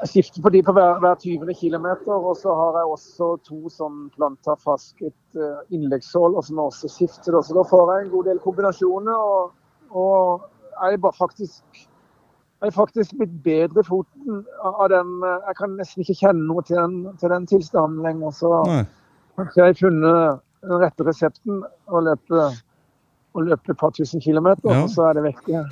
jeg 0.01 0.09
skifter 0.13 0.43
på 0.43 0.53
de 0.55 0.63
på 0.63 0.73
hver, 0.77 0.99
hver 1.03 1.15
20. 1.23 1.55
km. 1.61 1.87
Og 2.15 2.37
så 2.37 2.55
har 2.55 2.79
jeg 2.79 2.93
også 2.95 3.31
to 3.49 3.69
som 3.73 4.09
planta 4.17 4.55
fasket 4.65 5.39
uh, 5.39 5.61
innleggssål, 5.75 6.37
og 6.37 6.45
som 6.45 6.59
jeg 6.61 6.73
også 6.73 6.91
skifter. 6.93 7.41
Så 7.43 7.57
da 7.57 7.65
får 7.67 7.93
jeg 7.93 8.07
en 8.07 8.13
god 8.15 8.31
del 8.31 8.43
kombinasjoner. 8.45 9.15
Og, 9.15 9.53
og 9.91 10.49
jeg 10.83 10.99
er 10.99 11.17
faktisk 11.19 11.87
jeg 12.59 12.73
er 12.73 12.75
faktisk 12.75 13.13
blitt 13.15 13.35
bedre 13.45 13.85
i 13.85 13.87
foten 13.87 14.41
av 14.67 14.89
den. 14.91 15.11
Jeg 15.23 15.55
kan 15.61 15.77
nesten 15.79 16.03
ikke 16.03 16.17
kjenne 16.19 16.47
noe 16.49 16.65
til 16.67 16.81
den, 16.81 16.97
til 17.21 17.31
den 17.31 17.47
tilstanden 17.47 18.03
lenger. 18.03 18.33
Så 18.35 18.51
kanskje 19.39 19.61
jeg 19.61 19.69
har 19.69 19.79
funnet 19.79 20.41
den 20.67 20.83
rette 20.83 21.07
resepten 21.07 21.61
å 21.87 22.03
løpe, 22.03 22.49
å 23.37 23.45
løpe 23.45 23.73
et 23.73 23.79
par 23.79 23.93
tusen 23.97 24.23
kilometer, 24.23 24.71
ja. 24.71 24.85
og 24.85 24.93
så 24.93 25.09
er 25.09 25.19
det 25.19 25.25
vekk 25.29 25.51
igjen. 25.51 25.67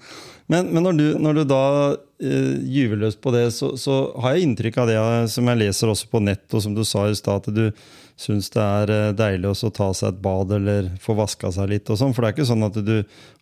men, 0.52 0.70
men 0.70 0.84
når, 0.86 0.98
du, 0.98 1.06
når, 1.22 1.40
du, 1.40 1.42
da 1.50 1.64
uh, 1.94 2.54
gyver 2.76 3.02
løs 3.02 3.18
på 3.20 3.32
det, 3.34 3.46
så, 3.56 3.72
så, 3.80 3.96
har 4.22 4.36
jeg 4.36 4.46
inntrykk 4.48 4.78
av 4.82 4.90
det 4.90 5.00
som 5.34 5.50
jeg 5.50 5.62
leser 5.64 5.92
også 5.92 6.10
på 6.12 6.22
nett, 6.24 6.46
og 6.54 6.64
som 6.64 6.76
du 6.76 6.84
sa 6.86 7.08
i 7.08 7.18
stad, 7.18 7.50
at 7.50 7.56
du 7.56 7.90
syns 8.20 8.52
det 8.54 8.62
er 8.62 8.94
uh, 8.94 9.16
deilig 9.16 9.52
å 9.52 9.74
ta 9.74 9.90
seg 9.96 10.14
et 10.14 10.22
bad 10.22 10.54
eller 10.60 10.92
få 11.02 11.18
vaska 11.18 11.52
seg 11.56 11.74
litt 11.74 11.90
og 11.90 12.00
sånn. 12.00 12.14
For 12.14 12.22
det 12.22 12.30
er 12.30 12.38
ikke 12.38 12.50
sånn 12.52 12.68
at 12.70 12.80
du 12.86 12.96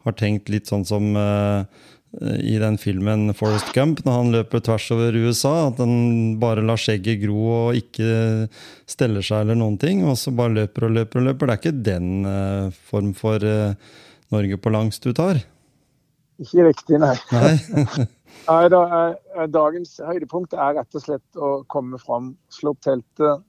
har 0.07 0.19
tenkt 0.19 0.51
litt 0.53 0.71
sånn 0.71 0.87
som 0.89 1.13
uh, 1.19 1.65
i 2.41 2.55
den 2.57 2.79
filmen 2.81 3.35
Forest 3.37 3.75
Gump, 3.77 4.01
når 4.07 4.15
han 4.17 4.31
løper 4.33 4.63
tvers 4.65 4.87
over 4.95 5.17
USA. 5.21 5.53
At 5.69 5.83
han 5.83 6.39
bare 6.41 6.65
lar 6.65 6.81
skjegget 6.81 7.21
gro 7.21 7.43
og 7.53 7.79
ikke 7.79 8.49
steller 8.89 9.25
seg 9.27 9.45
eller 9.45 9.59
noen 9.61 9.77
ting. 9.81 10.01
Og 10.09 10.17
så 10.17 10.33
bare 10.33 10.57
løper 10.57 10.89
og 10.89 10.95
løper 10.97 11.21
og 11.21 11.29
løper. 11.29 11.51
Det 11.51 11.57
er 11.57 11.63
ikke 11.63 11.85
den 11.91 12.09
uh, 12.25 12.79
form 12.91 13.13
for 13.19 13.45
uh, 13.45 13.77
Norge 14.35 14.61
på 14.61 14.73
langs 14.73 15.01
du 15.05 15.13
tar? 15.17 15.43
Ikke 16.39 16.69
riktig, 16.69 17.01
nei. 17.03 17.15
nei? 17.35 18.07
er, 18.55 19.49
dagens 19.51 19.97
høydepunkt 20.05 20.55
er 20.55 20.77
rett 20.79 20.99
og 20.99 21.05
slett 21.05 21.41
å 21.41 21.53
komme 21.71 21.99
fram, 22.03 22.35
slå 22.53 22.75
opp 22.75 22.83
teltet, 22.87 23.43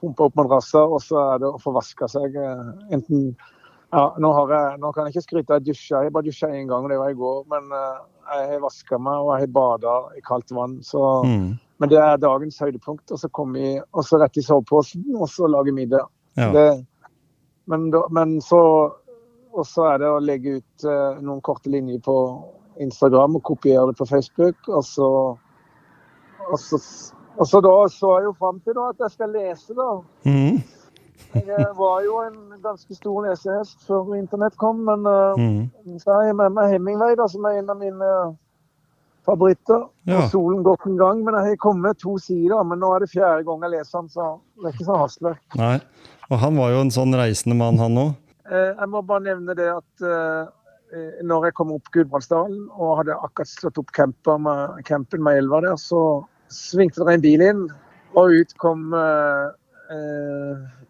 pumpe 0.00 0.28
opp 0.28 0.38
madrasser, 0.38 0.86
og 0.86 1.02
så 1.04 1.20
er 1.34 1.42
det 1.42 1.50
å 1.50 1.60
få 1.60 1.74
vaska 1.76 2.08
seg. 2.10 2.36
Eh, 2.40 2.72
enten 2.96 3.28
ja, 3.94 4.16
nå, 4.18 4.32
jeg, 4.50 4.78
nå, 4.82 4.90
kan 4.92 5.06
jeg 5.06 5.14
ikke 5.14 5.24
skryte 5.24 5.56
av 5.56 5.62
dusja. 5.64 6.02
Jeg 6.02 6.12
bare 6.14 6.26
dusja 6.26 6.50
én 6.50 6.66
gang, 6.70 6.84
og 6.86 6.90
det 6.90 6.98
var 6.98 7.12
i 7.12 7.18
går. 7.18 7.38
Men 7.52 7.70
uh, 7.70 8.02
jeg 8.32 8.50
har 8.50 8.64
vaska 8.64 8.98
meg 8.98 9.22
og 9.22 9.30
jeg 9.32 9.46
har 9.46 9.54
bada 9.54 9.94
i 10.18 10.24
kaldt 10.26 10.52
vann. 10.56 10.80
Så, 10.84 11.02
mm. 11.26 11.46
Men 11.80 11.92
det 11.92 12.00
er 12.02 12.20
dagens 12.20 12.58
høydepunkt. 12.62 13.06
Og 13.14 13.22
så 13.22 13.30
komme 13.30 13.62
i, 13.62 13.72
og 13.78 14.06
så 14.06 14.20
rett 14.22 14.38
i 14.40 14.44
soveposen 14.44 15.06
og 15.14 15.30
så 15.30 15.48
lage 15.50 15.74
middag. 15.76 16.10
Ja. 16.36 16.50
Det, 16.52 16.68
men, 17.70 17.88
men, 18.12 18.38
så 18.44 18.60
Og 19.56 19.64
så 19.64 19.86
er 19.88 20.02
det 20.02 20.08
å 20.12 20.20
legge 20.20 20.58
ut 20.58 20.84
uh, 20.84 21.16
noen 21.24 21.40
korte 21.40 21.70
linjer 21.72 22.02
på 22.04 22.14
Instagram 22.84 23.38
og 23.38 23.42
kopiere 23.48 23.86
det 23.88 23.96
på 23.96 24.04
Facebook. 24.10 24.58
Og 24.68 24.84
så, 24.84 25.08
og 26.50 26.58
så, 26.60 26.80
og 27.38 27.48
så 27.48 27.62
da 27.64 27.72
så 27.88 28.10
jeg 28.18 28.26
jo 28.26 28.34
fram 28.36 28.58
til 28.60 28.76
da, 28.76 28.90
at 28.92 29.06
jeg 29.06 29.14
skal 29.14 29.32
lese, 29.32 29.72
da. 29.78 29.88
Mm. 30.28 30.58
Jeg 31.44 31.74
var 31.76 32.00
jo 32.04 32.16
en 32.24 32.40
ganske 32.64 32.96
stor 32.96 33.26
lesehest 33.26 33.84
før 33.86 34.16
internett 34.16 34.56
kom, 34.60 34.82
men 34.88 35.06
uh, 35.06 35.36
mm. 35.38 35.98
så 36.02 36.16
har 36.16 36.26
jeg 36.28 36.36
med 36.40 36.56
meg 36.56 36.74
Hemingway, 36.74 37.16
da, 37.18 37.28
som 37.30 37.46
er 37.48 37.60
en 37.60 37.72
av 37.72 37.78
mine 37.80 38.10
favoritter. 39.26 39.86
Ja. 40.06 40.20
Og 40.20 40.30
solen 40.34 40.62
gått 40.66 40.86
en 40.86 40.98
gang, 41.00 41.22
men 41.26 41.34
jeg 41.38 41.52
har 41.52 41.62
kommet 41.62 41.98
to 42.02 42.16
sider. 42.22 42.62
Men 42.66 42.80
nå 42.82 42.92
er 42.94 43.04
det 43.04 43.10
fjerde 43.12 43.46
gang 43.46 43.64
jeg 43.66 43.74
leser 43.74 43.98
den, 43.98 44.12
så 44.12 44.28
det 44.60 44.70
er 44.70 44.76
ikke 44.76 44.88
så 44.90 45.00
hastverk. 45.02 45.58
Nei, 45.58 45.74
og 46.30 46.40
han 46.42 46.60
var 46.60 46.74
jo 46.74 46.84
en 46.84 46.94
sånn 46.94 47.18
reisende 47.18 47.58
mann, 47.58 47.80
han 47.82 47.98
òg. 48.04 48.14
Uh, 48.46 48.70
jeg 48.70 48.92
må 48.92 49.02
bare 49.02 49.26
nevne 49.26 49.56
det 49.58 49.66
at 49.72 50.06
uh, 50.06 50.46
når 51.26 51.48
jeg 51.48 51.56
kom 51.58 51.72
opp 51.74 51.90
Gudbrandsdalen 51.94 52.68
og 52.78 53.00
hadde 53.00 53.16
akkurat 53.18 53.50
slått 53.50 53.80
opp 53.82 53.90
campen 53.96 54.44
med, 54.46 54.84
campen 54.86 55.24
med 55.26 55.40
elva 55.40 55.58
der, 55.64 55.78
så 55.82 56.22
svingte 56.52 57.02
det 57.02 57.16
en 57.16 57.24
bil 57.24 57.42
inn, 57.42 57.64
og 58.14 58.36
ut 58.38 58.54
kom 58.62 58.94
uh, 58.94 59.50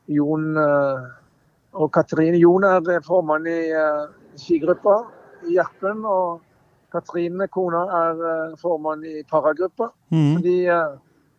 Jon 0.09 0.57
eh, 0.57 1.07
og 1.77 1.93
Katrine. 1.95 2.39
Jon 2.41 2.65
er 2.65 3.05
formann 3.07 3.47
i 3.51 3.59
eh, 3.75 4.05
skigruppa 4.41 5.01
i 5.47 5.57
Gjerpen. 5.57 6.05
Og 6.07 6.41
Katrine, 6.95 7.49
kona, 7.53 7.85
er 8.03 8.25
eh, 8.31 8.57
formann 8.61 9.05
i 9.07 9.23
paragruppa. 9.31 9.91
Mm. 10.15 10.41
De, 10.45 10.57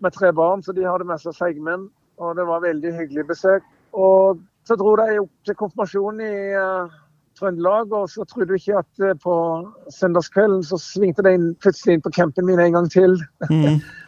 med 0.04 0.14
tre 0.14 0.34
barn, 0.36 0.64
så 0.64 0.76
de 0.76 0.86
hadde 0.86 1.08
med 1.08 1.24
seg 1.24 1.36
seigmenn. 1.38 1.90
Og 2.18 2.38
det 2.38 2.48
var 2.50 2.66
veldig 2.66 2.94
hyggelig 2.98 3.28
besøk. 3.32 3.66
Og 3.94 4.40
så 4.68 4.76
dro 4.76 4.96
de 5.00 5.22
opp 5.22 5.34
til 5.48 5.56
konfirmasjonen 5.56 6.24
i 6.26 6.38
Trøndelag, 7.38 7.94
og 7.94 8.10
så 8.10 8.26
trodde 8.26 8.50
du 8.50 8.58
ikke 8.58 8.80
at 8.82 9.22
på 9.22 9.36
søndagskvelden 9.94 10.64
så 10.66 10.80
svingte 10.82 11.24
de 11.24 11.36
inn, 11.38 11.52
plutselig 11.62 11.96
inn 11.96 12.04
på 12.04 12.12
campen 12.16 12.48
min 12.50 12.60
en 12.60 12.74
gang 12.80 12.90
til. 12.92 13.16
Mm. 13.52 13.78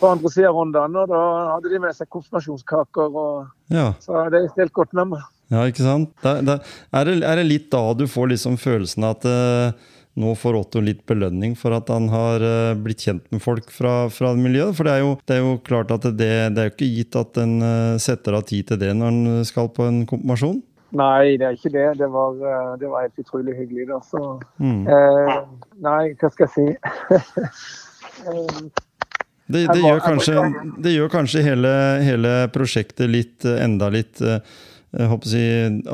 på 0.00 0.10
andre 0.10 0.30
sida 0.32 0.50
av 0.50 0.58
Rondane. 0.58 1.04
Og 1.04 1.12
da 1.12 1.22
hadde 1.54 1.72
de 1.72 1.80
med 1.82 1.96
seg 1.96 2.10
konfirmasjonskaker. 2.12 3.18
Og, 3.24 3.48
ja. 3.74 3.92
Så 4.02 4.26
det 4.34 4.46
helt 4.58 4.74
godt 4.76 4.94
med 4.96 5.14
meg. 5.14 5.26
Ja, 5.52 5.66
ikke 5.68 5.84
sant? 5.84 6.14
Da, 6.24 6.38
da, 6.42 6.58
er, 6.94 7.10
det, 7.10 7.18
er, 7.22 7.40
det, 7.40 7.48
litt 7.48 7.68
da 7.72 7.82
du 7.96 8.06
får 8.10 8.32
liksom 8.32 8.56
følelsen 8.58 9.04
at 9.06 9.26
uh, 9.28 9.74
nå 10.18 10.32
får 10.40 10.56
Otto 10.58 10.80
litt 10.82 11.02
belønning 11.10 11.52
for 11.58 11.76
at 11.76 11.92
han 11.92 12.08
har 12.12 12.42
uh, 12.42 12.72
blitt 12.80 13.04
kjent 13.04 13.26
med 13.34 13.42
folk 13.44 13.68
fra, 13.74 14.08
fra 14.10 14.32
miljøet? 14.38 14.74
For 14.78 14.88
det 14.88 14.96
er, 14.96 15.04
jo, 15.04 15.16
det 15.28 15.36
er 15.36 15.42
jo 15.44 15.56
klart 15.66 15.92
at 15.94 16.08
det, 16.08 16.32
det 16.56 16.62
er 16.62 16.70
jo 16.70 16.74
ikke 16.74 16.92
gitt 16.96 17.20
at 17.20 17.42
en 17.44 17.58
uh, 17.62 18.00
setter 18.02 18.38
av 18.40 18.46
tid 18.48 18.72
til 18.72 18.80
det 18.80 18.94
når 18.96 19.12
en 19.12 19.44
skal 19.48 19.68
på 19.74 19.86
en 19.86 20.04
konfirmasjon? 20.08 20.62
Nei, 20.94 21.34
det 21.40 21.46
er 21.46 21.56
ikke 21.56 21.74
det. 21.74 21.86
Det 21.98 22.06
var, 22.14 22.36
det 22.78 22.86
var 22.86 23.02
helt 23.02 23.18
utrolig 23.18 23.56
hyggelig. 23.58 23.88
Da. 23.88 23.96
Så, 24.06 24.20
mm. 24.62 24.84
eh, 24.86 25.40
nei, 25.82 26.02
hva 26.20 26.30
skal 26.30 26.46
jeg 26.46 26.54
si? 26.54 26.68
Det, 29.46 29.66
det, 29.68 29.80
gjør 29.82 30.00
kanskje, 30.00 30.44
det, 30.80 30.94
gjør 30.94 31.10
kanskje, 31.12 31.42
hele, 31.44 31.72
hele 32.04 32.36
prosjektet 32.52 33.10
litt, 33.12 33.44
eh, 33.44 33.60
enda 33.60 33.90
litt 33.92 34.22
eh, 34.24 34.40
jeg 34.94 35.10
håper 35.10 35.26
å 35.26 35.32
si, 35.32 35.44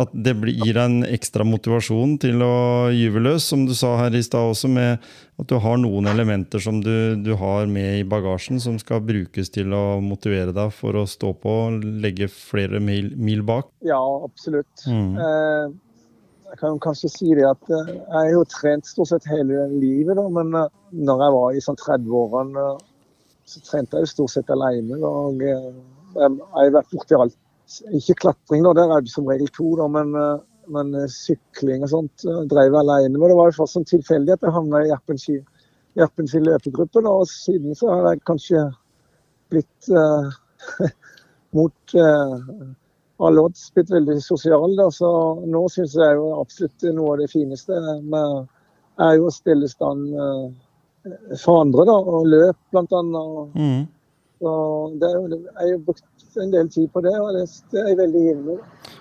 At 0.02 0.12
det 0.12 0.34
gir 0.52 0.76
deg 0.76 0.82
en 0.82 0.98
ekstra 1.08 1.44
motivasjon 1.48 2.18
til 2.20 2.42
å 2.44 2.54
gyve 2.92 3.22
løs, 3.24 3.46
som 3.48 3.64
du 3.68 3.72
sa 3.76 3.94
her 4.02 4.16
i 4.16 4.22
stad 4.24 4.52
også, 4.52 4.68
med 4.72 5.00
at 5.40 5.48
du 5.48 5.56
har 5.64 5.78
noen 5.80 6.10
elementer 6.10 6.60
som 6.60 6.82
du, 6.84 7.16
du, 7.16 7.32
har 7.40 7.70
med 7.70 8.02
i 8.02 8.06
bagasjen, 8.08 8.60
som 8.60 8.76
skal 8.80 9.00
brukes 9.04 9.48
til 9.54 9.72
å 9.72 10.00
motivere 10.04 10.52
deg 10.56 10.74
for 10.76 11.00
å 11.00 11.06
stå 11.08 11.32
på 11.40 11.54
og 11.64 11.86
legge 12.04 12.28
flere 12.28 12.82
mil, 12.84 13.14
mil 13.16 13.40
bak? 13.46 13.70
Ja, 13.88 14.00
absolutt. 14.26 14.84
Mm. 14.84 15.16
Eh, 15.16 15.72
jeg 16.50 16.60
kan 16.60 16.78
kanskje 16.82 17.08
si 17.14 17.32
det 17.38 17.46
at 17.48 17.72
jeg 17.72 17.96
har 18.12 18.30
jo 18.34 18.44
trent 18.52 18.86
stort 18.86 19.14
sett 19.14 19.26
hele 19.30 19.64
livet, 19.72 20.18
da, 20.18 20.28
men 20.28 20.52
når 20.92 21.24
jeg 21.24 21.36
var 21.38 21.56
i 21.56 21.64
sånn 21.64 21.78
30-årene 21.80 22.68
så 23.50 23.62
trente 23.66 23.98
jeg 23.98 24.06
jo 24.06 24.12
stort 24.14 24.34
sett 24.34 24.52
alene. 24.54 24.98
Og 25.06 25.42
eh, 25.44 25.70
jeg 26.16 26.36
har 26.54 26.74
vært 26.76 26.94
borti 26.94 27.18
alt. 27.18 27.38
Ikke 27.94 28.18
klatring, 28.24 28.64
da, 28.66 28.74
der 28.74 28.96
er 28.96 29.04
det 29.06 29.12
som 29.12 29.28
regel 29.30 29.50
to, 29.54 29.68
da, 29.78 29.86
men, 29.98 30.12
eh, 30.18 30.42
men 30.74 30.92
eh, 30.98 31.10
sykling 31.12 31.86
og 31.86 31.92
sånt 31.92 32.26
drev 32.50 32.70
jeg 32.74 32.82
alene. 32.82 33.16
Men 33.16 33.32
det 33.32 33.38
var 33.38 33.50
jo 33.50 33.58
først 33.60 33.82
tilfeldig 33.92 34.36
at 34.36 34.46
jeg 34.46 34.56
havna 34.56 34.84
i 34.84 34.90
Jerpens 34.90 36.36
løpegruppe. 36.48 37.04
Og 37.06 37.26
siden 37.30 37.78
så 37.78 37.94
har 37.94 38.12
jeg 38.12 38.26
kanskje 38.30 38.68
blitt 39.50 39.90
uh, 39.90 40.30
mot 41.58 41.94
uh, 41.98 42.36
alle 43.20 43.44
odds 43.44 43.68
blitt 43.74 43.90
veldig 43.92 44.18
sosial. 44.24 44.76
Da, 44.78 44.88
så 44.94 45.10
nå 45.46 45.66
syns 45.72 45.96
jeg 45.98 46.16
jo 46.18 46.32
absolutt 46.38 46.86
noe 46.96 47.14
av 47.14 47.22
det 47.22 47.30
fineste 47.32 47.78
med, 48.00 48.48
er 49.00 49.16
jo 49.18 49.28
å 49.28 49.34
stille 49.34 49.68
stand 49.70 50.12
eh, 50.12 50.46
for 51.40 51.62
andre, 51.62 51.86
da, 51.88 51.96
og 51.96 52.28
løp 52.28 52.78
annet. 52.80 53.56
Mm. 53.56 53.80
Så 54.40 54.52
det 55.00 55.10
jeg 55.10 55.56
har 55.58 55.72
jo 55.72 55.80
brukt 55.88 56.38
en 56.40 56.52
del 56.52 56.68
tid 56.72 56.86
på 56.94 57.02
det, 57.04 57.16
og 57.18 57.34
det, 57.36 57.46
det 57.72 57.82
er 57.82 57.98
veldig 57.98 58.22
givende. 58.24 58.60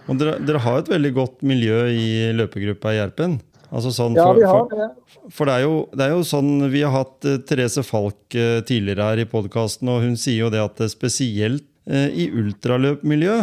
Og 0.09 0.19
dere, 0.19 0.39
dere 0.43 0.63
har 0.65 0.81
et 0.81 0.91
veldig 0.91 1.13
godt 1.15 1.45
miljø 1.47 1.85
i 1.93 2.09
løpegruppa 2.35 2.95
i 2.95 2.99
Gjerpen? 2.99 3.37
Altså 3.69 3.91
sånn 3.93 4.17
Ja, 4.17 4.31
vi 4.33 4.45
har 4.49 4.65
det. 4.71 4.87
for 5.29 5.45
det 5.45 5.59
er, 5.59 5.65
jo, 5.67 5.73
det 5.93 6.05
er 6.07 6.15
jo 6.15 6.23
sånn 6.25 6.53
Vi 6.73 6.81
har 6.81 6.93
hatt 6.95 7.27
eh, 7.29 7.37
Therese 7.45 7.83
Falk 7.85 8.33
eh, 8.33 8.63
tidligere 8.65 9.11
her 9.11 9.21
i 9.21 9.27
podkasten, 9.29 9.91
og 9.93 10.01
hun 10.07 10.15
sier 10.17 10.47
jo 10.47 10.51
det 10.53 10.63
at 10.63 10.81
spesielt 10.89 11.67
eh, 11.85 12.09
i 12.09 12.29
ultraløpmiljø, 12.33 13.37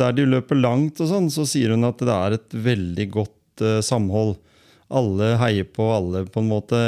der 0.00 0.16
de 0.16 0.26
løper 0.26 0.58
langt 0.58 1.00
og 1.02 1.10
sånn, 1.12 1.30
så 1.30 1.46
sier 1.46 1.76
hun 1.76 1.86
at 1.86 2.02
det 2.02 2.16
er 2.16 2.38
et 2.40 2.56
veldig 2.66 3.06
godt 3.14 3.64
samhold. 3.84 4.38
Alle 4.90 5.36
heier 5.38 5.66
på 5.70 5.84
alle, 5.94 6.24
på 6.26 6.40
en 6.42 6.48
måte. 6.50 6.78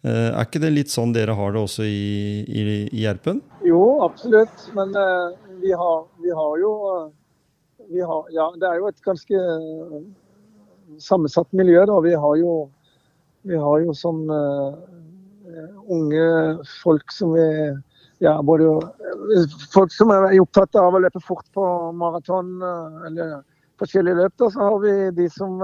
Eh, 0.00 0.28
er 0.30 0.46
ikke 0.46 0.62
det 0.62 0.70
litt 0.72 0.92
sånn 0.92 1.12
dere 1.12 1.34
har 1.36 1.52
det 1.52 1.60
også 1.60 1.84
i, 1.84 2.40
i, 2.48 2.62
i 2.88 3.02
Gjerpen? 3.04 3.42
Jo, 3.66 3.82
absolutt. 4.06 4.70
Men 4.76 4.94
eh, 4.96 5.34
vi, 5.60 5.74
har, 5.76 6.06
vi 6.24 6.32
har 6.32 6.54
jo 6.62 6.72
eh, 6.94 7.04
vi 7.92 8.00
har, 8.00 8.24
Ja, 8.32 8.48
det 8.56 8.70
er 8.70 8.80
jo 8.80 8.88
et 8.88 9.04
ganske 9.04 9.42
sammensatt 11.02 11.52
miljø, 11.52 11.84
da. 11.88 12.00
Vi 12.00 12.16
har 12.24 12.40
jo, 12.40 12.56
vi 13.48 13.60
har 13.60 13.84
jo 13.84 13.92
sånn 13.96 14.22
uh, 14.32 14.72
unge 15.92 16.26
folk 16.80 17.12
som 17.12 17.32
vi 17.36 17.46
ja, 18.22 18.36
både 18.44 18.68
folk 19.72 19.92
som 19.92 20.12
er 20.14 20.38
opptatt 20.40 20.78
av 20.78 20.94
å 20.94 21.00
løpe 21.02 21.20
fort 21.24 21.44
på 21.56 21.64
maraton 21.98 22.54
eller 23.08 23.40
forskjellige 23.82 24.20
løp. 24.20 24.36
Da, 24.38 24.50
så 24.54 24.68
har 24.68 24.78
vi 24.84 24.94
de 25.16 25.26
som 25.34 25.58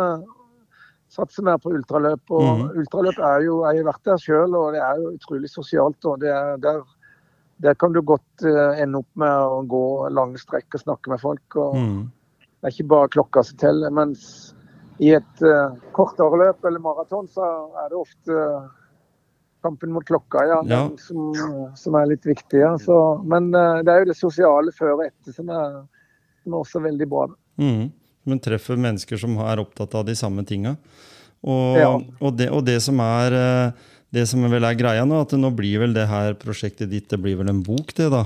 satser 1.12 1.46
mer 1.46 1.58
på 1.62 1.72
ultraløp. 1.74 2.22
Og 2.30 2.46
mm. 2.46 2.62
ultraløp 2.82 3.18
er 3.30 3.46
jo, 3.46 3.62
jeg 3.66 3.80
har 3.80 3.90
vært 3.90 4.10
der 4.10 4.22
sjøl, 4.22 4.54
og 4.58 4.76
det 4.76 4.84
er 4.84 5.02
jo 5.02 5.14
utrolig 5.16 5.50
sosialt. 5.52 5.98
Og 6.08 6.20
det 6.22 6.30
er, 6.34 6.60
der, 6.62 6.84
der 7.64 7.78
kan 7.80 7.96
du 7.96 8.02
godt 8.02 8.46
eh, 8.46 8.82
ende 8.84 9.02
opp 9.02 9.10
med 9.20 9.56
å 9.56 9.62
gå 9.68 9.84
lange 10.14 10.40
strekk 10.40 10.78
og 10.78 10.86
snakke 10.86 11.14
med 11.14 11.24
folk. 11.24 11.58
og 11.58 11.76
Mm. 11.78 12.06
Det 12.58 12.66
er 12.66 12.74
ikke 12.74 12.90
bare 12.90 13.10
klokka 13.14 13.42
som 13.46 13.58
teller. 13.60 13.92
Mens 13.94 14.22
i 14.98 15.12
et 15.14 15.42
uh, 15.46 15.76
kortere 15.94 16.40
løp 16.40 16.64
eller 16.66 16.82
maraton, 16.82 17.28
så 17.30 17.46
er 17.84 17.92
det 17.92 17.98
ofte 18.00 18.34
eh, 18.34 18.64
kampen 19.62 19.92
mot 19.94 20.06
klokka 20.06 20.42
ja, 20.46 20.58
Ja. 20.66 20.80
som, 20.98 21.30
som 21.78 21.98
er 21.98 22.10
litt 22.10 22.26
viktig. 22.26 22.58
Ja. 22.58 22.72
Så, 22.82 22.96
men 23.22 23.52
uh, 23.54 23.78
det 23.86 23.94
er 23.94 24.02
jo 24.02 24.10
det 24.10 24.18
sosiale 24.18 24.74
før 24.74 24.96
og 24.96 25.04
etter 25.06 25.36
som 25.36 25.52
er, 25.54 25.78
som 26.42 26.56
er 26.56 26.58
også 26.58 26.82
veldig 26.82 27.08
bra. 27.10 27.28
Mm. 27.62 27.92
Men 28.28 28.40
treffer 28.44 28.76
mennesker 28.80 29.16
som 29.20 29.36
er 29.44 29.60
opptatt 29.62 29.94
av 29.98 30.04
de 30.08 30.14
samme 30.18 30.44
tinga. 30.48 30.72
Og, 31.42 31.78
Ja. 31.78 31.92
og, 31.96 32.32
det, 32.36 32.48
og 32.52 32.64
det 32.66 32.80
som 32.84 33.00
er 33.04 33.32
eh, 33.38 33.70
det 34.14 34.24
som 34.28 34.44
vel 34.50 34.64
er 34.64 34.74
greia 34.78 35.04
nå, 35.06 35.20
at 35.22 35.32
nå 35.36 35.50
blir 35.54 35.78
vel 35.84 35.94
det 35.96 36.06
her 36.08 36.34
prosjektet 36.40 36.90
ditt 36.90 37.08
det 37.12 37.18
blir 37.20 37.36
vel 37.40 37.48
en 37.52 37.62
bok, 37.64 37.94
det, 37.96 38.08
da? 38.12 38.24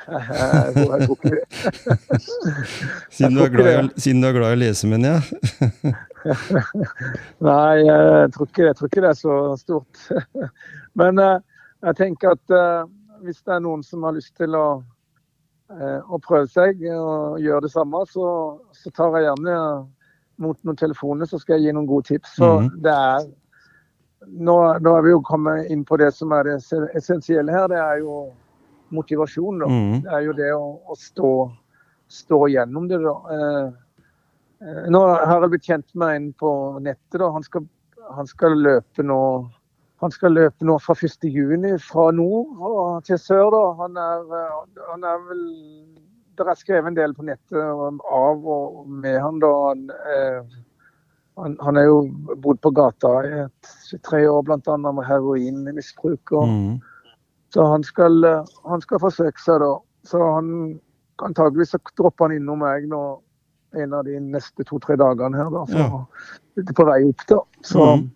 Siden 3.10 3.34
du, 3.36 3.48
glad 3.52 3.90
siden 4.00 4.20
du 4.22 4.26
er 4.28 4.32
glad 4.36 4.52
i 4.54 4.56
å 4.56 4.60
lese, 4.62 4.86
mener 4.90 5.18
jeg. 5.18 5.24
Nei, 7.48 7.76
jeg 7.86 8.30
tror, 8.34 8.46
ikke, 8.48 8.64
jeg 8.66 8.76
tror 8.78 8.88
ikke 8.90 9.04
det 9.04 9.10
er 9.12 9.18
så 9.20 9.34
stort. 9.60 9.94
Men 10.98 11.12
eh, 11.22 11.38
jeg 11.86 11.94
tenker 12.00 12.26
at 12.34 12.46
eh, 12.56 12.82
hvis 13.24 13.40
det 13.44 13.52
er 13.56 13.62
noen 13.64 13.82
som 13.86 13.98
har 14.08 14.14
lyst 14.16 14.34
til 14.40 14.50
å, 14.58 14.66
eh, 15.70 16.00
å 16.10 16.18
prøve 16.22 16.48
seg 16.50 16.80
og 16.94 17.38
gjøre 17.40 17.62
det 17.66 17.70
samme, 17.72 18.04
så, 18.10 18.26
så 18.72 18.90
tar 18.96 19.16
jeg 19.18 19.28
gjerne 19.28 19.56
mot 20.40 20.56
noen 20.64 20.76
telefoner, 20.80 21.26
så 21.28 21.38
skal 21.38 21.58
jeg 21.58 21.68
gi 21.68 21.72
noen 21.76 21.86
gode 21.86 22.06
tips. 22.10 22.36
Så 22.36 22.48
Mhm. 22.60 22.70
det 22.82 22.92
er 22.92 23.26
nå, 24.26 24.56
nå 24.80 24.96
er 24.96 25.02
vi 25.02 25.10
jo 25.10 25.20
kommet 25.22 25.70
inn 25.70 25.84
på 25.84 25.96
det 25.98 26.12
som 26.14 26.32
er 26.32 26.42
det 26.44 26.56
essensielle 26.96 27.52
her. 27.52 27.68
Det 27.68 27.76
er 27.80 27.98
jo 28.00 28.32
motivasjon. 28.90 29.58
Da. 29.60 29.66
Mhm. 29.66 30.02
Det 30.02 30.12
er 30.12 30.20
jo 30.26 30.32
det 30.32 30.50
å, 30.52 30.64
å 30.90 30.96
stå, 30.96 31.30
stå 32.08 32.40
gjennom 32.56 32.88
det. 32.88 33.02
da. 33.02 33.14
Eh, 33.36 33.70
Eh, 34.60 34.90
Nå 34.92 35.00
har 35.24 35.40
jeg 35.40 35.48
blitt 35.54 35.64
kjent 35.64 35.94
med 35.94 36.16
en 36.16 36.32
på 36.36 36.50
nettet. 36.84 37.16
da. 37.18 37.30
Han 37.32 37.42
skal, 37.42 37.62
han 38.12 38.26
skal 38.26 38.50
løpe 38.60 39.00
nå 39.02 39.48
han 40.00 40.10
skal 40.10 40.32
løpe 40.32 40.64
nå 40.64 40.78
fra 40.80 40.94
1.6 40.94 41.78
fra 41.84 42.10
nord 42.16 43.04
til 43.04 43.18
sør. 43.18 43.50
da. 43.52 43.62
Han 43.82 43.96
er, 43.96 44.22
eh, 44.38 44.84
han 44.90 45.04
er 45.04 45.18
vel 45.28 45.44
Det 46.38 46.46
er 46.48 46.54
skrevet 46.56 46.86
en 46.88 46.96
del 46.96 47.12
på 47.12 47.22
nettet 47.26 48.00
av 48.10 48.46
og 48.48 48.86
med 48.88 49.18
han. 49.20 49.38
da. 49.42 49.50
Han, 49.68 49.90
eh, 49.90 50.42
han, 51.36 51.56
han 51.60 51.76
er 51.76 51.84
jo 51.84 51.98
bodd 52.40 52.60
på 52.62 52.70
gata 52.72 53.10
i 53.28 53.32
et, 53.44 53.72
tre 54.02 54.22
år, 54.30 54.42
bl.a. 54.48 54.76
med 54.92 55.04
heroinmisbruk. 55.04 56.32
og 56.32 56.48
Mm. 56.48 56.80
så 57.52 57.66
han 57.70 57.82
skal, 57.82 58.24
eh, 58.24 58.44
han 58.68 58.80
skal 58.80 58.98
forsøke 58.98 59.40
seg 59.44 59.60
da. 59.60 59.74
Så 60.04 60.34
han 60.34 60.80
antageligvis 61.22 61.74
så 61.74 61.78
dropper 61.98 62.28
han 62.30 62.36
innom 62.38 62.58
meg 62.58 62.88
nå 62.88 63.20
en 63.76 63.92
av 63.94 64.04
de 64.04 64.18
neste 64.20 64.64
to-tre 64.64 64.96
dagene 64.96 65.36
her. 65.36 65.50
da. 65.50 65.64
for 65.66 65.78
Ja. 65.78 66.72
På 66.74 66.84
vei 66.86 67.04
opp, 67.08 67.26
da. 67.28 67.38
Så 67.62 67.78
Mhm. 67.96 68.10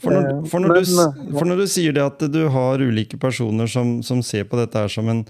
For 0.00 0.14
når, 0.14 0.28
Eh, 0.30 0.44
for, 0.48 0.60
når 0.64 0.74
du, 0.74 0.80
eh, 0.80 1.32
for 1.38 1.48
når 1.50 1.56
du 1.62 1.66
sier 1.70 1.92
det 1.96 2.02
at 2.04 2.22
du 2.32 2.42
har 2.54 2.80
ulike 2.82 3.18
personer 3.20 3.68
som, 3.70 3.98
som 4.06 4.22
ser 4.24 4.44
på 4.48 4.56
dette 4.60 4.78
her 4.80 4.88
som 4.92 5.08
en 5.12 5.24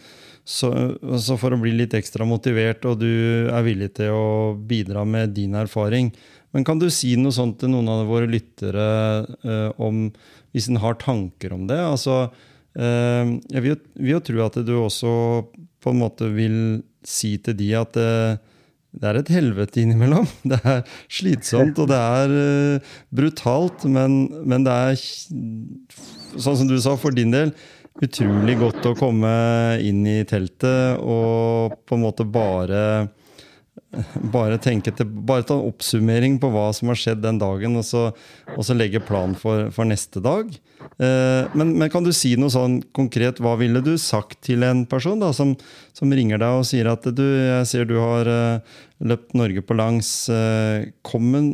så, 0.51 0.71
så 1.21 1.37
For 1.39 1.53
å 1.53 1.59
bli 1.61 1.71
litt 1.77 1.93
ekstra 1.95 2.25
motivert, 2.27 2.83
og 2.89 2.99
du 3.03 3.47
er 3.53 3.63
villig 3.63 3.91
til 3.99 4.11
å 4.17 4.55
bidra 4.57 5.05
med 5.07 5.35
din 5.37 5.53
erfaring. 5.55 6.09
Men 6.57 6.65
kan 6.67 6.81
du 6.81 6.89
si 6.91 7.13
noe 7.21 7.31
sånt 7.37 7.59
til 7.61 7.71
noen 7.71 7.87
av 7.93 8.07
våre 8.09 8.27
lyttere 8.27 8.87
eh, 9.45 9.69
om 9.79 10.09
Hvis 10.57 10.67
en 10.73 10.81
har 10.83 10.97
tanker 10.99 11.53
om 11.55 11.67
det? 11.71 11.77
Altså, 11.79 12.31
eh, 12.75 13.37
jeg 13.53 13.63
vil, 13.63 13.75
jo- 13.77 14.03
vil 14.03 14.15
jo 14.17 14.21
tro 14.27 14.47
at 14.49 14.59
du 14.67 14.73
også 14.81 15.13
på 15.81 15.93
en 15.93 16.01
måte 16.01 16.27
vil 16.35 16.57
si 17.07 17.37
til 17.39 17.55
de 17.61 17.69
at 17.79 17.97
eh, 18.01 18.41
det 18.91 19.07
er 19.07 19.19
et 19.21 19.33
helvete 19.33 19.83
innimellom. 19.85 20.27
Det 20.51 20.59
er 20.67 20.81
slitsomt, 21.13 21.79
og 21.79 21.91
det 21.91 21.99
er 21.99 22.33
uh, 22.35 22.95
brutalt, 23.15 23.85
men, 23.87 24.25
men 24.49 24.67
det 24.67 24.75
er, 24.75 25.05
sånn 26.35 26.59
som 26.59 26.71
du 26.71 26.77
sa, 26.83 26.97
for 26.99 27.15
din 27.15 27.35
del, 27.35 27.55
utrolig 28.01 28.57
godt 28.61 28.87
å 28.89 28.97
komme 28.99 29.31
inn 29.85 30.03
i 30.09 30.21
teltet 30.29 31.03
og 31.03 31.75
på 31.85 31.99
en 31.99 32.05
måte 32.07 32.25
bare 32.25 32.83
bare 34.35 34.59
til, 34.63 34.81
bare 35.27 35.45
ta 35.47 35.57
en 35.57 35.67
oppsummering 35.67 36.39
på 36.43 36.51
hva 36.53 36.69
som 36.77 36.93
har 36.93 36.99
skjedd 36.99 37.25
den 37.25 37.41
dagen, 37.41 37.75
og 37.81 37.87
så, 37.87 38.11
og 38.55 38.67
så 38.67 38.77
legge 38.77 39.03
plan 39.03 39.35
for, 39.39 39.69
for 39.75 39.89
neste 39.89 40.23
dag. 40.23 40.53
Eh, 40.81 41.51
men, 41.59 41.73
men 41.79 41.91
kan 41.93 42.07
du 42.07 42.13
si 42.15 42.37
noe 42.39 42.53
sånn 42.55 42.79
konkret? 42.97 43.43
Hva 43.43 43.57
ville 43.61 43.83
du 43.85 43.97
sagt 44.01 44.41
til 44.47 44.65
en 44.67 44.85
person 44.91 45.21
da, 45.23 45.33
som, 45.37 45.57
som 45.97 46.15
ringer 46.15 46.41
deg 46.41 46.61
og 46.61 46.69
sier 46.71 46.91
at 46.93 47.09
du, 47.17 47.25
jeg 47.25 47.67
ser 47.69 47.91
du 47.91 47.97
har 47.99 48.31
eh, 48.31 48.79
løpt 49.11 49.35
Norge 49.39 49.65
på 49.67 49.77
langs. 49.79 50.13
Eh, 50.33 50.91
kom 51.07 51.31
med 51.35 51.53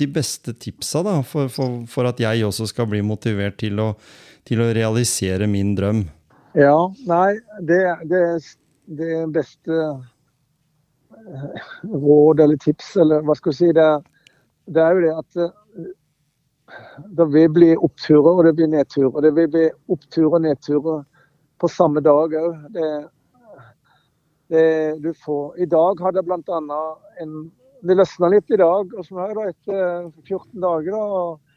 de 0.00 0.10
beste 0.10 0.54
tipsa 0.60 1.04
da, 1.06 1.20
for, 1.26 1.48
for, 1.52 1.82
for 1.90 2.10
at 2.10 2.20
jeg 2.20 2.44
også 2.46 2.68
skal 2.70 2.90
bli 2.92 3.02
motivert 3.06 3.60
til 3.62 3.80
å, 3.80 3.92
til 4.48 4.60
å 4.60 4.70
realisere 4.76 5.48
min 5.50 5.74
drøm. 5.78 6.04
ja, 6.58 6.76
nei, 7.06 7.38
det, 7.62 7.82
det, 8.10 8.24
det 9.00 9.20
beste 9.32 9.84
råd 11.82 12.40
eller 12.40 12.60
tips, 12.60 12.96
eller 13.02 13.24
hva 13.26 13.36
skal 13.38 13.52
vi 13.52 13.58
si, 13.58 13.70
det, 13.76 13.88
det 14.70 14.82
er 14.84 14.96
jo 14.96 15.04
det 15.04 15.14
at 15.18 15.40
eh, 15.44 15.88
det 17.18 17.26
vil 17.34 17.48
bli 17.54 17.70
oppturer 17.76 18.32
og 18.32 18.44
det 18.46 18.54
blir 18.58 18.70
nedturer. 18.70 19.24
Det 19.24 19.32
vil 19.36 19.48
bli 19.50 19.64
oppturer 19.90 20.36
og 20.38 20.44
nedturer 20.46 21.00
på 21.60 21.70
samme 21.70 22.02
dag 22.04 22.36
òg. 22.40 22.78
Du 24.50 25.10
får 25.24 25.58
I 25.62 25.66
dag 25.70 26.00
hadde 26.02 26.22
jeg 26.22 26.26
bl.a. 26.26 26.80
en 27.22 27.34
Det 27.80 27.96
løsna 27.96 28.28
litt 28.28 28.50
i 28.52 28.58
dag, 28.60 28.90
som 29.06 29.18
er 29.24 29.30
da 29.34 29.44
etter 29.48 30.10
14 30.28 30.60
dager. 30.60 30.92
da, 30.92 31.00
og 31.00 31.50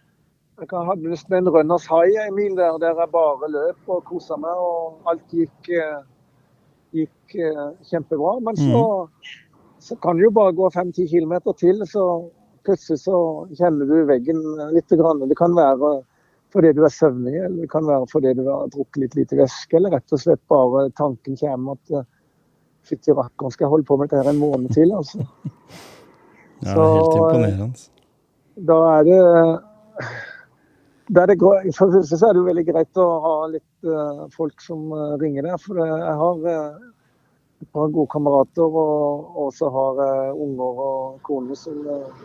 jeg 0.62 0.86
hadde 0.88 1.10
nesten 1.12 1.36
en 1.36 1.50
Rønners 1.52 1.88
hai 1.90 2.14
en 2.22 2.36
mil 2.38 2.54
der, 2.56 2.78
der 2.80 2.96
jeg 2.96 3.12
bare 3.12 3.50
løp 3.52 3.90
og 3.92 4.04
kosa 4.08 4.38
meg. 4.40 4.56
Og 4.56 5.10
alt 5.12 5.34
gikk, 5.34 5.70
eh, 5.74 6.04
gikk 6.96 7.36
eh, 7.36 7.72
kjempebra. 7.90 8.38
Men 8.46 8.60
så, 8.62 8.84
så 9.84 9.98
kan 10.04 10.18
det 10.18 10.28
jo 10.28 10.32
bare 10.36 10.56
gå 10.56 10.70
5-10 10.72 11.10
km 11.12 11.36
til, 11.60 11.84
så 11.90 12.04
plutselig 12.64 13.02
så 13.04 13.18
kjenner 13.60 13.90
du 13.90 14.06
veggen 14.08 14.40
litt. 14.72 14.92
Grann. 14.96 15.24
Det 15.28 15.38
kan 15.40 15.56
være 15.58 15.98
fordi 16.54 16.72
du 16.78 16.84
er 16.86 16.94
søvnig, 16.94 17.34
eller 17.34 17.64
det 17.66 17.70
kan 17.72 17.88
være 17.90 18.08
fordi 18.12 18.36
du 18.38 18.44
har 18.46 18.70
drukket 18.72 19.02
litt 19.02 19.16
lite 19.18 19.40
væske, 19.40 19.76
eller 19.78 19.96
rett 19.98 20.14
og 20.14 20.22
slett 20.22 20.42
bare 20.52 20.86
tanken 21.00 21.36
kommer 21.40 21.80
at 21.80 21.96
eh, 21.98 22.06
fytti 22.86 23.16
rakkeren, 23.16 23.54
skal 23.54 23.66
jeg 23.66 23.74
holde 23.74 23.88
på 23.90 23.98
med 23.98 24.12
dette 24.12 24.22
her 24.22 24.30
en 24.32 24.42
måned 24.42 24.76
til? 24.76 24.94
altså. 24.94 25.26
Ja, 26.64 26.76
Så, 26.76 26.84
helt 26.96 27.18
imponerende. 27.18 27.72
da 28.70 28.78
er 28.94 29.04
det 29.10 29.18
det 31.12 31.38
For 31.76 31.92
det 31.92 31.98
første 32.00 32.18
så 32.18 32.28
er 32.30 32.34
det 32.34 32.40
jo 32.40 32.48
veldig 32.48 32.66
greit 32.70 33.02
å 33.02 33.08
ha 33.26 33.34
litt 33.52 33.90
eh, 33.90 34.22
folk 34.32 34.62
som 34.64 34.86
eh, 34.96 35.16
ringer 35.20 35.50
der. 35.50 35.58
For 35.60 35.82
jeg 35.82 36.14
har, 36.22 36.46
eh, 36.54 36.78
et 37.64 37.72
par 37.74 37.90
gode 37.94 38.12
kamerater, 38.12 38.76
og, 38.84 39.48
så 39.56 39.70
har 39.72 40.02
jeg 40.04 40.36
unger 40.46 40.84
og 40.88 41.18
kone 41.28 41.56
som, 41.58 41.80
eh, 41.88 42.22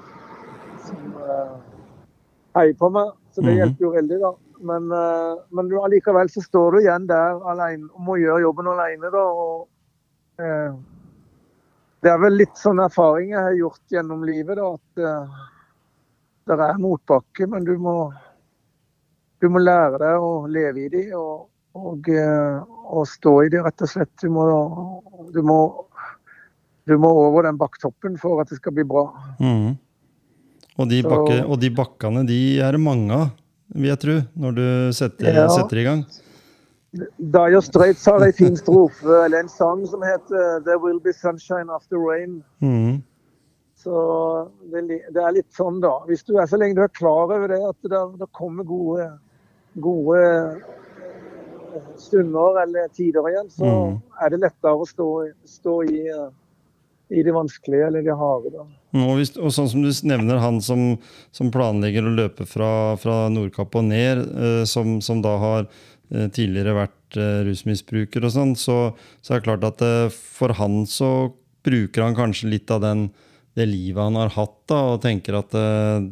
som 0.84 1.16
eh, 1.22 1.56
heier 2.58 2.76
på 2.78 2.90
meg. 2.94 3.14
Så 3.32 3.42
det 3.42 3.54
Mhm. 3.54 3.58
hjelper 3.60 3.86
jo 3.86 3.90
veldig, 3.94 4.20
da. 4.20 4.32
Men, 4.60 4.90
eh, 4.92 5.34
men 5.54 5.72
allikevel 5.78 6.28
så 6.28 6.42
står 6.42 6.72
du 6.72 6.78
igjen 6.82 7.06
der 7.06 7.40
alene 7.46 7.88
og 7.94 8.00
må 8.00 8.18
gjøre 8.18 8.42
jobben 8.42 8.66
alene, 8.74 9.10
da. 9.10 9.24
Og, 9.24 9.68
det 12.00 12.10
er 12.12 12.18
vel 12.22 12.36
litt 12.38 12.54
sånn 12.54 12.78
erfaring 12.78 13.30
jeg 13.32 13.42
har 13.42 13.54
gjort 13.58 13.80
gjennom 13.90 14.24
livet, 14.24 14.56
da. 14.56 14.72
At 14.74 15.30
det 16.46 16.58
er 16.60 16.78
motbakke, 16.78 17.48
men 17.50 17.64
du 17.64 17.76
må, 17.78 18.12
du 19.40 19.48
må 19.48 19.58
lære 19.58 19.98
deg 19.98 20.22
å 20.22 20.46
leve 20.46 20.84
i 20.84 20.88
de 20.88 21.02
og, 21.18 21.48
og, 21.78 22.08
eh, 22.10 22.60
og 22.88 23.08
stå 23.08 23.34
i 23.44 23.50
det, 23.52 23.62
rett 23.64 23.84
og 23.84 23.90
slett. 23.90 24.12
Du 24.22 24.30
må, 24.32 24.46
du 25.34 25.40
må, 25.46 25.58
du 26.88 26.96
må 27.00 27.10
over 27.26 27.48
den 27.48 27.58
bakktoppen 27.60 28.16
for 28.20 28.42
at 28.42 28.52
det 28.52 28.60
skal 28.60 28.76
bli 28.76 28.86
bra. 28.88 29.08
Mm. 29.40 29.76
Og, 30.78 30.86
de 30.90 31.02
bakke, 31.02 31.42
og 31.44 31.58
de 31.62 31.70
bakkene 31.74 32.24
de 32.28 32.40
er 32.62 32.76
det 32.76 32.82
mange 32.82 33.12
av, 33.14 33.28
vil 33.74 33.90
jeg 33.90 34.02
tro, 34.04 34.16
når 34.38 34.56
du 34.56 34.64
setter, 34.96 35.34
Ja. 35.34 35.48
setter 35.52 35.82
i 35.82 35.86
gang. 35.88 36.06
Dyer 37.18 37.60
Straits 37.60 38.06
har 38.08 38.22
en 38.24 38.32
fin 38.32 38.56
strofe, 38.56 39.24
eller 39.24 39.42
en 39.42 39.48
sang 39.48 39.84
som 39.86 40.00
heter 40.02 40.62
'There 40.64 40.78
Will 40.80 41.00
Be 41.00 41.12
Sunshine 41.12 41.68
After 41.70 41.96
Rain'. 41.96 42.42
Mm. 42.62 43.02
Så 43.76 44.50
det, 44.72 44.82
det 44.88 45.22
er 45.22 45.36
litt 45.36 45.52
sånn, 45.54 45.80
da. 45.80 46.00
Hvis 46.08 46.24
du 46.26 46.38
er 46.38 46.46
så 46.50 46.58
lenge 46.58 46.74
du 46.74 46.82
er 46.82 46.94
klar 46.96 47.28
over 47.28 47.46
det, 47.46 47.60
at 47.62 47.76
det, 47.86 48.00
det 48.18 48.26
kommer 48.32 48.66
gode, 48.66 49.06
gode 49.78 50.18
eh, 50.18 50.77
stunder 51.98 52.62
eller 52.62 52.88
tider 52.94 53.30
igjen, 53.30 53.50
så 53.52 53.68
mm. 53.68 53.96
er 54.24 54.32
det 54.32 54.42
lettere 54.44 54.74
å 54.76 54.86
stå, 54.88 55.08
stå 55.48 55.76
i, 55.88 56.00
eh, 56.12 56.28
i 57.18 57.24
det 57.26 57.34
vanskelige 57.34 57.88
eller 57.90 58.04
det 58.06 58.16
harde. 58.18 58.52
da. 58.54 58.66
Og, 58.96 59.18
hvis, 59.18 59.34
og 59.36 59.52
sånn 59.52 59.68
som 59.68 59.84
du 59.84 59.90
nevner 60.08 60.40
han 60.42 60.62
som, 60.64 60.96
som 61.34 61.52
planlegger 61.52 62.06
å 62.08 62.14
løpe 62.14 62.48
fra, 62.48 62.96
fra 63.00 63.26
Nordkapp 63.32 63.76
og 63.80 63.88
ned, 63.90 64.24
eh, 64.24 64.64
som, 64.68 64.98
som 65.04 65.22
da 65.24 65.36
har 65.42 65.66
eh, 65.66 66.28
tidligere 66.32 66.76
vært 66.78 67.20
eh, 67.20 67.42
rusmisbruker 67.48 68.24
og 68.24 68.34
sånn, 68.34 68.56
så, 68.56 68.78
så 69.20 69.34
er 69.34 69.42
det 69.42 69.48
klart 69.50 69.68
at 69.68 69.84
eh, 69.84 70.06
for 70.12 70.56
han 70.60 70.82
så 70.88 71.30
bruker 71.66 72.06
han 72.06 72.16
kanskje 72.16 72.52
litt 72.54 72.72
av 72.72 72.80
den, 72.84 73.08
det 73.58 73.66
livet 73.66 74.00
han 74.00 74.16
har 74.16 74.32
hatt, 74.36 74.58
da, 74.70 74.80
og 74.94 75.02
tenker 75.02 75.40
at 75.40 75.54
eh, 75.58 76.08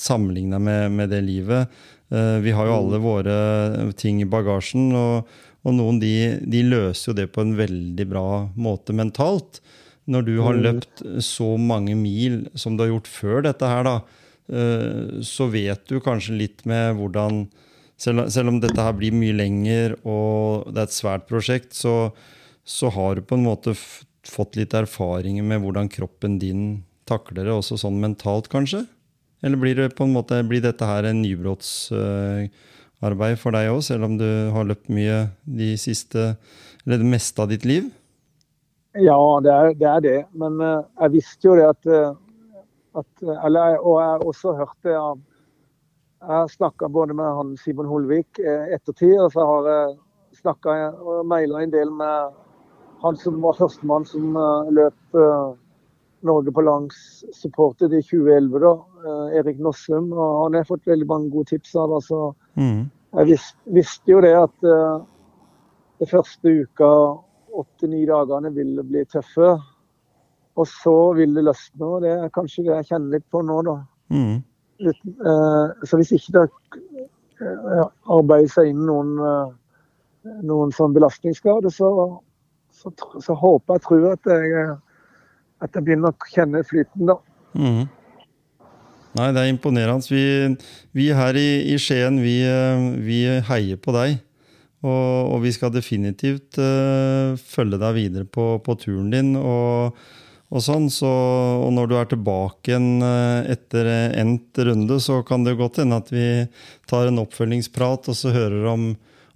sammenligna 0.00 0.60
med, 0.62 0.92
med 0.94 1.12
det 1.12 1.22
livet 1.26 1.80
Vi 2.08 2.52
har 2.56 2.64
jo 2.64 2.72
alle 2.72 2.98
våre 3.04 3.34
ting 4.00 4.22
i 4.22 4.28
bagasjen, 4.28 4.94
og, 4.96 5.28
og 5.60 5.74
noen 5.76 5.98
de, 6.00 6.38
de 6.40 6.62
løser 6.64 7.10
jo 7.10 7.16
det 7.18 7.26
på 7.34 7.42
en 7.44 7.52
veldig 7.58 8.06
bra 8.08 8.28
måte 8.56 8.96
mentalt. 8.96 9.60
Når 10.08 10.24
du 10.24 10.34
har 10.40 10.56
løpt 10.56 11.02
så 11.24 11.50
mange 11.60 11.92
mil 11.98 12.46
som 12.56 12.76
du 12.76 12.86
har 12.86 12.94
gjort 12.94 13.10
før 13.12 13.44
dette 13.44 13.68
her, 13.68 13.84
da, 13.84 13.96
eh, 14.48 15.20
så 15.20 15.50
vet 15.52 15.84
du 15.90 15.98
kanskje 16.00 16.38
litt 16.38 16.64
med 16.68 16.96
hvordan 16.96 17.44
selv, 18.00 18.28
selv 18.32 18.54
om 18.54 18.60
dette 18.62 18.80
her 18.80 18.96
blir 18.96 19.12
mye 19.12 19.36
lenger 19.36 19.98
og 20.06 20.70
det 20.72 20.84
er 20.84 20.88
et 20.88 20.96
svært 20.96 21.28
prosjekt, 21.28 21.74
så, 21.76 22.14
så 22.64 22.92
har 22.94 23.18
du 23.18 23.26
på 23.26 23.36
en 23.36 23.44
måte 23.44 23.74
fått 24.28 24.56
litt 24.56 24.76
erfaringer 24.76 25.44
med 25.44 25.60
hvordan 25.64 25.90
kroppen 25.92 26.38
din 26.40 26.68
takler 27.08 27.44
det, 27.44 27.52
også 27.56 27.76
sånn 27.80 28.00
mentalt, 28.00 28.48
kanskje? 28.52 28.86
Eller 29.42 29.56
blir, 29.60 29.74
det 29.78 30.06
måte, 30.10 30.42
blir 30.48 30.62
dette 30.64 30.84
her 30.86 31.04
en 31.06 31.22
nybrottsarbeid 31.22 33.38
for 33.38 33.50
deg 33.54 33.70
òg, 33.70 33.82
selv 33.86 34.04
om 34.08 34.18
du 34.18 34.50
har 34.54 34.64
løpt 34.66 34.88
mye 34.90 35.28
de 35.44 35.76
siste, 35.78 36.36
eller 36.84 36.98
det 37.02 37.12
meste 37.12 37.42
av 37.42 37.48
ditt 37.52 37.64
liv? 37.68 37.84
Ja, 38.98 39.40
det 39.44 39.52
er 39.52 39.74
det. 39.74 39.86
Er 39.86 40.00
det. 40.02 40.24
Men 40.34 40.60
eh, 40.64 40.82
jeg 41.04 41.12
visste 41.18 41.46
jo 41.46 41.56
det 41.58 41.66
at, 41.68 41.86
eh, 41.86 42.12
at 42.98 43.12
eller, 43.44 43.78
Og 43.78 44.00
jeg 44.00 44.08
har 44.08 44.18
også 44.26 44.48
hørt 44.58 44.78
det 44.82 44.96
Jeg 44.96 46.34
har 46.34 46.48
snakka 46.50 46.88
både 46.88 47.14
med 47.14 47.36
han 47.36 47.56
Simon 47.62 47.86
Holvik 47.86 48.38
eh, 48.42 48.74
ettertid, 48.74 49.18
og 49.22 49.32
så 49.32 49.40
har 49.46 49.62
jeg 49.70 49.96
snakka 50.40 50.68
og 50.98 51.26
maila 51.26 51.58
en 51.62 51.72
del 51.72 51.90
med 51.94 52.30
han 53.02 53.16
som 53.16 53.40
var 53.42 53.56
førstemann 53.58 54.06
som 54.08 54.36
eh, 54.36 54.70
løp 54.74 55.14
eh, 55.14 55.50
Norge 56.26 56.52
på 56.52 56.64
langs 56.66 57.24
supportet 57.36 57.92
i 57.92 58.02
2011, 58.02 58.58
da. 58.62 58.72
eh, 59.04 59.38
Erik 59.38 59.58
Nossum. 59.62 60.12
Og 60.12 60.44
han 60.44 60.54
har 60.58 60.64
fått 60.68 60.86
veldig 60.86 61.06
mange 61.06 61.30
gode 61.30 61.52
tips 61.52 61.74
av 61.76 61.90
det. 61.94 62.02
Så 62.06 62.34
Mm. 62.56 62.90
jeg 63.16 63.26
vis, 63.26 63.54
visste 63.66 64.10
jo 64.10 64.20
det 64.20 64.34
at 64.34 64.64
uh, 64.64 65.00
det 66.00 66.08
første 66.10 66.48
uka, 66.62 66.88
åtte-ni 67.54 68.04
dagene, 68.06 68.52
ville 68.54 68.82
bli 68.82 69.04
tøffe. 69.04 69.52
Og 70.58 70.66
så 70.66 71.14
vil 71.14 71.34
det 71.34 71.44
løsne. 71.44 71.86
og 71.86 72.02
Det 72.02 72.10
er 72.10 72.28
kanskje 72.34 72.64
det 72.64 72.74
jeg 72.76 72.86
kjenner 72.90 73.10
litt 73.14 73.30
på 73.30 73.42
nå, 73.46 73.62
da. 73.62 73.76
Mm. 74.10 74.42
Litt, 74.80 75.02
uh, 75.22 75.70
så 75.84 75.96
hvis 75.96 76.12
ikke 76.12 76.32
det 76.34 76.50
uh, 77.40 77.86
arbeider 78.10 78.50
seg 78.50 78.72
inn 78.72 78.84
noen, 78.86 79.18
eh, 79.22 79.52
noen 80.42 80.72
sånn 80.74 80.92
belastningsskade, 80.94 81.70
så, 81.70 82.18
så, 82.74 82.90
så 83.22 83.34
håper 83.38 83.78
jeg 83.78 83.84
tror 83.86 84.06
at 84.12 84.26
jeg, 84.26 84.50
eh, 84.52 84.74
at 85.64 85.74
jeg 85.74 85.86
begynner 85.86 86.12
å 86.12 86.30
kjenne 86.32 86.62
flyten, 86.66 87.08
da. 87.10 87.18
Mm. 87.58 87.86
Nei, 89.18 89.28
det 89.34 89.42
er 89.42 89.50
imponerende. 89.50 90.06
Vi, 90.12 90.24
vi 90.94 91.10
her 91.16 91.38
i, 91.38 91.48
i 91.72 91.78
Skien, 91.80 92.20
vi, 92.22 92.38
vi 93.02 93.22
heier 93.48 93.80
på 93.82 93.94
deg. 93.96 94.18
Og, 94.86 95.32
og 95.34 95.42
vi 95.42 95.50
skal 95.50 95.72
definitivt 95.74 96.60
uh, 96.62 97.34
følge 97.34 97.80
deg 97.82 97.96
videre 97.96 98.28
på, 98.30 98.52
på 98.62 98.76
turen 98.78 99.10
din. 99.10 99.32
Og, 99.40 99.98
og 100.48 100.64
sånn, 100.64 100.86
så, 100.92 101.10
og 101.64 101.72
når 101.74 101.90
du 101.90 101.96
er 101.98 102.06
tilbake 102.08 102.70
igjen 102.70 103.02
eh, 103.04 103.50
etter 103.52 103.90
endt 104.16 104.56
runde, 104.64 104.96
så 105.04 105.18
kan 105.26 105.42
det 105.44 105.58
godt 105.58 105.82
hende 105.82 105.98
at 106.00 106.08
vi 106.08 106.28
tar 106.88 107.10
en 107.10 107.20
oppfølgingsprat 107.20 108.08
og 108.08 108.16
så 108.16 108.32
hører 108.32 108.70
om, 108.70 108.86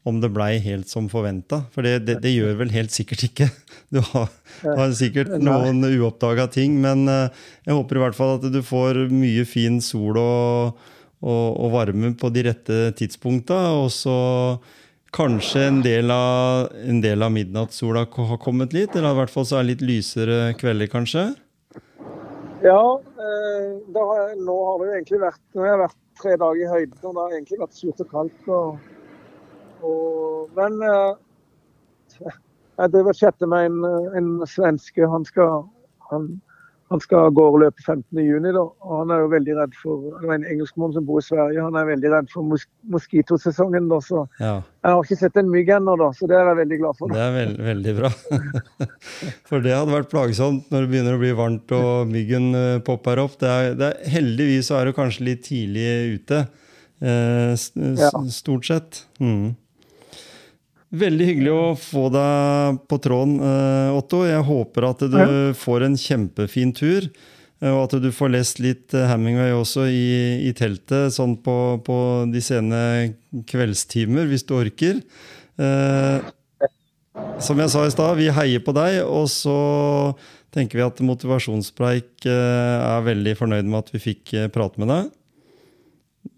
om 0.08 0.18
det 0.22 0.32
blei 0.34 0.56
helt 0.62 0.90
som 0.90 1.06
forventa. 1.10 1.62
For 1.74 1.86
det, 1.86 2.02
det, 2.08 2.18
det 2.24 2.32
gjør 2.34 2.56
vel 2.62 2.72
helt 2.74 2.94
sikkert 2.94 3.22
ikke. 3.28 3.48
Du 3.92 4.00
har, 4.12 4.30
har 4.64 4.94
sikkert 4.96 5.34
noen 5.38 5.84
uoppdaga 5.86 6.48
ting, 6.50 6.78
men 6.82 7.06
eh, 7.10 7.44
jeg 7.66 7.76
håper 7.78 7.98
i 7.98 8.02
hvert 8.06 8.18
fall 8.18 8.36
at 8.38 8.46
du 8.50 8.60
får 8.66 9.04
mye 9.12 9.44
fin 9.48 9.80
sol 9.84 10.18
og, 10.18 10.86
og, 11.22 11.48
og 11.52 11.74
varme 11.76 12.14
på 12.18 12.32
de 12.34 12.46
rette 12.48 12.78
tidspunkta. 12.98 13.60
Og 13.78 13.92
så 13.94 14.16
kanskje 15.14 15.66
en 15.68 15.82
del 15.84 16.10
av, 16.10 16.72
en 16.88 17.02
del 17.04 17.22
av 17.22 17.34
midnattssola 17.34 18.06
har 18.08 18.42
kommet 18.42 18.74
litt, 18.74 18.96
eller 18.96 19.12
i 19.12 19.20
hvert 19.20 19.34
fall 19.34 19.46
så 19.46 19.60
er 19.60 19.66
det 19.66 19.74
litt 19.74 19.86
lysere 19.92 20.40
kvelder, 20.58 20.90
kanskje. 20.90 21.28
Ja, 22.62 22.82
eh, 23.18 23.68
har 23.94 24.34
nå 24.38 24.56
har 24.66 24.78
det 24.78 24.86
jo 24.86 24.92
egentlig 24.94 25.18
vært 25.18 25.40
Nå 25.50 25.64
har 25.64 25.72
jeg 25.72 25.80
vært 25.80 25.96
tre 26.22 26.34
dager 26.38 26.62
i 26.62 26.70
høyden, 26.70 26.98
og 27.02 27.14
det 27.14 27.22
har 27.22 27.36
egentlig 27.36 27.60
vært 27.62 27.78
surt 27.78 28.02
og 28.04 28.10
kaldt. 28.12 28.48
Og, 28.48 28.91
og, 29.82 30.48
men 30.56 30.78
uh, 30.82 32.30
jeg 32.78 32.90
driver 32.94 33.12
og 33.12 33.18
chatter 33.18 33.46
med 33.50 33.68
en, 33.68 33.84
en 34.18 34.32
svenske. 34.48 35.04
Han 35.08 35.24
skal, 35.28 35.62
han, 36.10 36.26
han 36.92 37.00
skal 37.00 37.30
gå 37.36 37.44
og 37.52 37.58
løpe 37.62 37.80
15. 37.84 38.18
juni, 38.24 38.50
da. 38.52 38.62
Og 38.84 38.94
han 39.02 39.12
er 39.14 39.22
jo 39.22 39.28
veldig 39.32 39.54
redd 39.58 39.76
for 39.80 40.02
Det 40.20 40.28
var 40.28 40.34
en 40.38 40.46
engelskmann 40.54 40.92
som 40.96 41.06
bor 41.08 41.20
i 41.22 41.24
Sverige. 41.24 41.62
Han 41.64 41.76
er 41.78 41.86
veldig 41.88 42.10
redd 42.12 42.30
for 42.32 42.44
mos 42.48 42.64
moskitosesongen, 42.92 43.86
da. 43.92 44.00
Så 44.04 44.24
Ja, 44.40 44.54
jeg 44.82 44.90
har 44.96 45.04
ikke 45.06 45.20
sett 45.22 45.38
en 45.40 45.52
mygg 45.52 45.70
ennå, 45.76 45.94
da. 46.00 46.10
Så 46.16 46.28
det 46.30 46.36
er 46.40 46.50
jeg 46.50 46.60
veldig 46.62 46.80
glad 46.82 46.98
for. 47.00 47.12
det 47.14 47.22
er 47.26 47.36
veld, 47.38 47.62
veldig 47.70 47.94
bra. 48.00 48.12
For 49.48 49.62
det 49.64 49.72
hadde 49.76 49.94
vært 49.94 50.10
plagsomt 50.12 50.68
når 50.72 50.84
det 50.86 50.92
begynner 50.94 51.16
å 51.18 51.22
bli 51.22 51.32
varmt 51.38 51.72
og 51.76 52.10
myggen 52.12 52.50
eh, 52.58 52.78
popper 52.84 53.20
opp. 53.24 53.36
Det 53.40 53.48
er, 53.52 53.74
det 53.78 53.88
er, 53.92 54.12
heldigvis 54.16 54.68
så 54.72 54.80
er 54.80 54.88
du 54.90 54.96
kanskje 54.96 55.26
litt 55.28 55.44
tidlig 55.48 55.88
ute, 56.18 56.42
eh, 57.04 57.52
s- 57.56 57.70
s- 57.76 58.00
Ja. 58.08 58.10
stort 58.32 58.68
sett. 58.68 59.04
Mm. 59.20 59.52
Veldig 60.92 61.24
hyggelig 61.24 61.52
å 61.56 61.68
få 61.80 62.02
deg 62.12 62.80
på 62.90 62.98
tråden, 63.00 63.38
eh, 63.40 63.94
Otto. 63.96 64.24
Jeg 64.28 64.44
håper 64.44 64.90
at 64.90 64.98
du 65.08 65.16
Ja. 65.16 65.52
får 65.56 65.84
en 65.86 65.94
kjempefin 65.96 66.74
tur. 66.76 67.08
eh, 67.62 67.70
Og 67.70 67.84
at 67.94 68.02
du 68.02 68.10
får 68.10 68.30
lest 68.32 68.58
litt 68.60 68.92
eh, 68.92 69.06
Hemingway 69.06 69.52
også 69.52 69.86
i, 69.88 70.48
i 70.48 70.52
teltet, 70.52 71.12
sånn 71.14 71.36
på, 71.42 71.80
på 71.84 72.30
de 72.30 72.40
sene 72.40 73.14
kveldstimer, 73.46 74.26
hvis 74.28 74.44
du 74.44 74.54
orker. 74.58 75.00
Eh, 75.58 76.20
som 77.38 77.56
jeg 77.58 77.70
sa 77.70 77.84
i 77.86 77.90
stad, 77.90 78.16
vi 78.18 78.28
heier 78.28 78.60
på 78.60 78.74
deg, 78.74 79.02
og 79.06 79.28
så 79.28 80.16
tenker 80.52 80.74
vi 80.80 80.82
at 80.84 81.00
Motivasjonspreik 81.00 82.26
er 82.26 83.02
veldig 83.06 83.36
fornøyd 83.38 83.64
med 83.64 83.78
at 83.78 83.92
vi 83.92 83.98
fikk 84.12 84.50
prate 84.52 84.78
med 84.82 84.88
deg. 84.88 85.10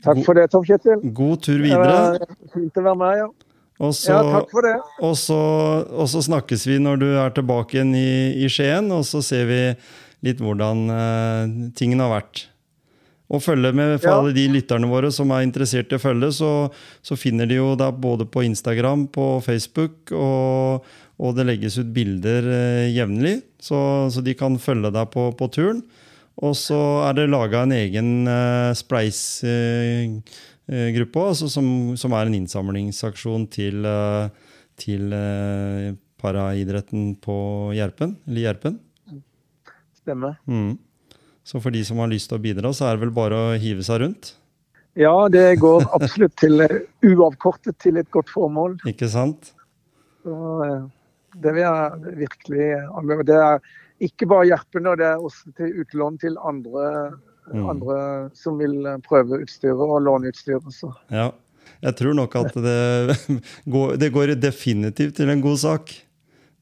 Takk 0.05 0.23
for 0.27 0.35
det, 0.35 0.51
Tom 0.53 0.63
Kjetil. 0.65 1.01
God 1.15 1.43
tur 1.43 1.57
Det 1.59 1.65
videre. 1.71 2.19
var 2.21 2.27
Fint 2.53 2.75
å 2.77 2.83
være 2.85 2.97
med, 3.01 3.17
ja. 3.19 3.29
Og 3.85 3.93
så, 3.97 4.15
Ja, 4.15 4.23
takk 4.39 4.51
for 4.55 4.65
det. 4.67 4.75
og, 5.05 5.15
så, 5.21 5.37
og 5.93 6.09
så 6.11 6.23
snakkes 6.25 6.65
vi 6.71 6.79
når 6.83 7.01
du 7.03 7.07
er 7.21 7.35
tilbake 7.37 7.77
igjen 7.79 7.93
i, 7.99 8.09
i 8.45 8.49
Skien, 8.53 8.89
og 8.95 9.05
så 9.09 9.21
ser 9.25 9.47
vi 9.51 9.61
litt 10.25 10.41
hvordan 10.41 10.85
uh, 10.89 11.71
tingene 11.77 12.07
har 12.07 12.15
vært. 12.23 12.47
Og 13.35 13.41
følge 13.43 13.71
med 13.75 13.97
for 14.03 14.11
Ja. 14.11 14.19
alle 14.21 14.35
de 14.37 14.45
lytterne 14.53 14.89
våre 14.89 15.09
som 15.13 15.31
er 15.33 15.43
interessert 15.47 15.91
i 15.93 15.97
å 15.97 16.03
følge, 16.03 16.29
så, 16.37 16.51
så 17.05 17.17
finner 17.19 17.49
de 17.51 17.57
jo 17.59 17.73
deg 17.81 17.97
både 18.01 18.27
på 18.29 18.45
Instagram, 18.47 19.07
på 19.13 19.27
Facebook, 19.45 20.13
og, 20.13 20.85
og 21.19 21.35
det 21.39 21.47
legges 21.49 21.79
ut 21.81 21.91
bilder 21.97 22.47
uh, 22.47 22.87
jevnlig, 22.93 23.39
så, 23.65 23.79
så 24.13 24.23
de 24.25 24.37
kan 24.39 24.57
følge 24.61 24.93
deg 24.95 25.09
på, 25.13 25.31
på 25.41 25.51
turen. 25.57 25.83
Og 26.45 26.57
så 26.59 26.77
er 27.07 27.15
det 27.15 27.29
laga 27.31 27.61
en 27.63 27.73
egen 27.77 28.09
eh, 28.27 28.73
Spleis-gruppe 30.65 31.27
altså 31.29 31.49
som, 31.53 31.67
som 31.97 32.13
er 32.17 32.29
en 32.29 32.39
innsamlingsaksjon 32.39 33.47
til, 33.53 33.85
eh, 33.85 34.29
til 34.81 35.13
eh, 35.13 35.93
paraidretten 36.21 37.17
på 37.21 37.37
Gjerpen. 37.77 38.17
Eller 38.27 38.49
Gjerpen. 38.49 38.79
Stemmer. 40.01 40.39
Mm. 40.47 40.79
Så 41.45 41.61
for 41.61 41.71
de 41.71 41.85
som 41.85 42.01
har 42.01 42.09
lyst 42.09 42.31
til 42.31 42.39
å 42.39 42.45
bidra, 42.45 42.73
så 42.73 42.89
er 42.89 42.97
det 42.97 43.05
vel 43.05 43.13
bare 43.15 43.37
å 43.37 43.53
hive 43.61 43.85
seg 43.85 44.01
rundt. 44.01 44.35
Ja, 44.97 45.29
det 45.29 45.59
går 45.61 45.85
absolutt 45.97 46.37
til 46.41 46.65
eh, 46.65 46.81
uavkortet 47.05 47.79
til 47.83 48.01
et 48.01 48.11
godt 48.15 48.33
formål. 48.33 48.79
Ikke 48.89 49.11
sant? 49.11 49.53
Så, 50.25 50.35
eh, 50.65 50.83
det 51.45 51.53
vil 51.53 51.67
jeg 51.67 52.17
virkelig 52.25 52.69
anbefale. 52.89 53.29
Det 53.29 53.41
er 53.43 53.61
ikke 54.09 54.29
bare 54.31 54.49
Gjerpen, 54.49 54.89
og 54.89 54.99
det 55.01 55.11
er 55.11 55.23
også 55.29 55.53
til 55.59 55.81
utlån 55.83 56.19
til 56.23 56.39
andre, 56.41 56.89
Mm. 57.53 57.65
andre 57.69 57.97
som 58.37 58.57
vil 58.59 58.79
eh, 58.87 59.01
prøve 59.05 59.43
utstyret 59.45 59.81
og 59.85 60.01
låne 60.05 60.31
utstyr 60.33 60.61
også. 60.61 60.93
Ja. 61.13 61.31
Jeg 61.85 61.97
tror 61.99 62.17
nok 62.17 62.35
at 62.41 62.57
det 62.65 63.17
går, 63.75 63.97
det 64.01 64.11
går 64.15 64.35
definitivt 64.41 65.19
til 65.19 65.33
en 65.33 65.43
god 65.45 65.61
sak. 65.61 65.93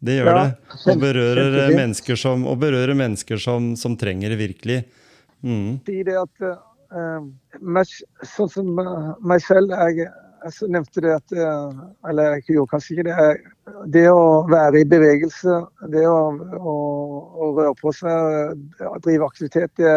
Det 0.03 0.19
gjør 0.19 0.31
Ja, 0.33 0.39
det. 0.43 0.79
Og 0.91 0.99
berører 0.99 1.77
mennesker 1.77 2.19
som, 2.19 2.43
og 2.51 2.59
berører 2.59 2.97
mennesker 2.99 3.39
som, 3.39 3.77
som 3.79 3.95
trenger 3.99 4.35
det 4.35 4.41
virkelig. 4.41 4.81
Mm. 5.43 5.79
det 5.87 6.17
at 6.19 6.43
uh, 6.47 7.23
meg, 7.61 7.91
sånn 8.27 8.51
som 8.51 8.79
eh, 8.79 9.09
meg 9.23 9.43
selv, 9.43 9.75
jeg, 9.75 10.09
jeg 10.45 10.71
nevnte 10.75 11.03
det 11.05 11.13
at 11.15 11.35
eh, 11.37 11.83
Eller 12.11 12.37
jeg 12.37 12.57
gjorde 12.57 12.71
kanskje 12.73 12.95
ikke 12.97 13.05
det. 13.09 13.27
Det 13.95 14.07
å 14.11 14.43
være 14.51 14.83
i 14.83 14.89
bevegelse, 14.89 15.59
det 15.93 16.03
å, 16.09 16.17
å, 16.59 16.75
å 17.33 17.51
røre 17.59 17.75
på 17.81 17.93
seg, 17.95 18.57
å 18.89 18.97
drive 19.05 19.29
aktivitet, 19.29 19.71
det, 19.79 19.93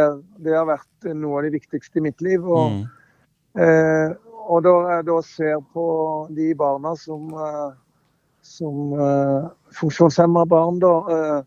det 0.46 0.54
har 0.54 0.68
vært 0.70 1.10
noe 1.18 1.40
av 1.40 1.48
det 1.48 1.56
viktigste 1.58 2.02
i 2.02 2.06
mitt 2.10 2.22
liv. 2.26 2.46
Og, 2.46 2.76
Mm. 2.76 2.86
eh, 3.64 4.14
og 4.46 4.62
da 4.66 4.76
jeg 4.92 5.06
da 5.08 5.18
ser 5.26 5.58
på 5.74 5.86
de 6.38 6.52
barna 6.58 6.94
som, 7.00 7.26
eh, 7.34 7.72
som 8.46 8.94
eh, 8.94 9.48
funksjonshemma 9.80 10.46
barn, 10.46 10.78
da. 10.84 10.94
Eh, 11.16 11.42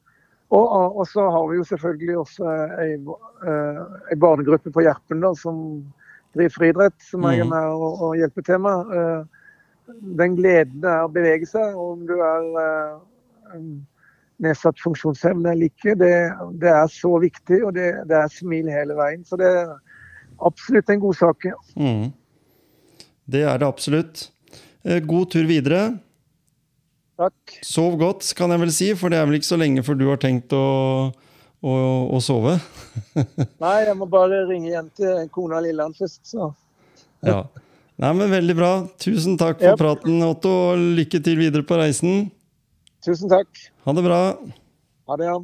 og, 0.50 0.96
og, 0.96 1.04
så 1.06 1.26
har 1.28 1.44
vi 1.50 1.58
jo 1.58 1.64
selvfølgelig 1.68 2.18
også 2.18 2.50
ei, 2.80 2.92
eh, 3.44 3.80
ei 4.10 4.16
barnegruppe 4.16 4.72
på 4.72 4.82
Gjerpen 4.86 5.20
da, 5.20 5.34
som 5.36 5.58
driver 6.38 6.54
friidrett, 6.56 6.96
som 7.04 7.26
jeg 7.28 7.40
er 7.42 7.44
Mhm. 7.44 7.50
med 7.52 7.74
og, 7.74 8.02
og 8.08 8.16
hjelper 8.20 8.46
til 8.48 8.62
med. 8.64 8.94
Eh, 8.96 9.24
den 10.22 10.34
gleden 10.36 10.80
det 10.82 10.90
er 10.92 11.04
å 11.06 11.12
bevege 11.12 11.46
seg, 11.48 11.76
om 11.80 12.02
du 12.08 12.14
er 12.20 12.48
eh, 12.64 13.62
nedsatt 14.44 14.78
funksjonsevne 14.82 15.50
eller 15.54 15.70
ikke, 15.72 15.94
det, 15.98 16.12
det 16.62 16.70
er 16.70 16.90
så 16.92 17.14
viktig. 17.22 17.62
Og 17.66 17.74
det, 17.74 17.88
det 18.08 18.16
er 18.22 18.28
smil 18.32 18.68
hele 18.70 18.94
veien. 18.98 19.24
Så 19.26 19.38
det 19.40 19.48
er 19.50 19.72
absolutt 20.46 20.90
en 20.94 21.00
god 21.02 21.16
sak. 21.18 21.48
ja. 21.50 21.56
Mm. 21.76 22.12
Det 23.28 23.42
er 23.44 23.58
det 23.60 23.66
absolutt. 23.68 24.28
Eh, 24.84 25.00
God 25.04 25.30
tur 25.34 25.44
videre. 25.48 25.98
Takk. 27.18 27.56
Sov 27.66 27.96
godt, 27.98 28.22
kan 28.38 28.50
jeg 28.54 28.60
vel 28.62 28.70
si, 28.72 28.92
for 28.94 29.10
det 29.10 29.18
er 29.18 29.26
vel 29.26 29.40
ikke 29.40 29.50
så 29.50 29.58
lenge 29.58 29.82
før 29.82 29.96
du 29.98 30.04
har 30.08 30.20
tenkt 30.22 30.54
å, 30.54 31.10
å, 31.62 31.74
og 32.14 32.20
sove. 32.22 32.56
Nei, 33.64 33.76
jeg 33.88 33.96
må 33.98 34.06
bare 34.10 34.44
ringe 34.48 34.70
hjem 34.70 34.90
til 34.98 35.24
kona 35.34 35.60
Lilland 35.64 35.96
først, 35.98 36.20
så. 36.28 36.52
Ja. 37.26 37.42
Nei, 37.98 38.12
men 38.14 38.30
Veldig 38.30 38.54
bra. 38.54 38.72
Tusen 39.02 39.34
takk 39.40 39.58
for 39.58 39.72
Yep. 39.72 39.80
praten, 39.80 40.20
Otto, 40.22 40.52
og 40.72 40.82
lykke 40.98 41.18
til 41.24 41.38
videre 41.40 41.66
på 41.66 41.78
reisen. 41.80 42.28
Tusen 43.02 43.30
takk. 43.32 43.48
Ha 43.86 43.94
det 43.96 44.04
bra. 44.06 44.20
Ha 45.08 45.16
det, 45.18 45.26
ja. 45.32 45.38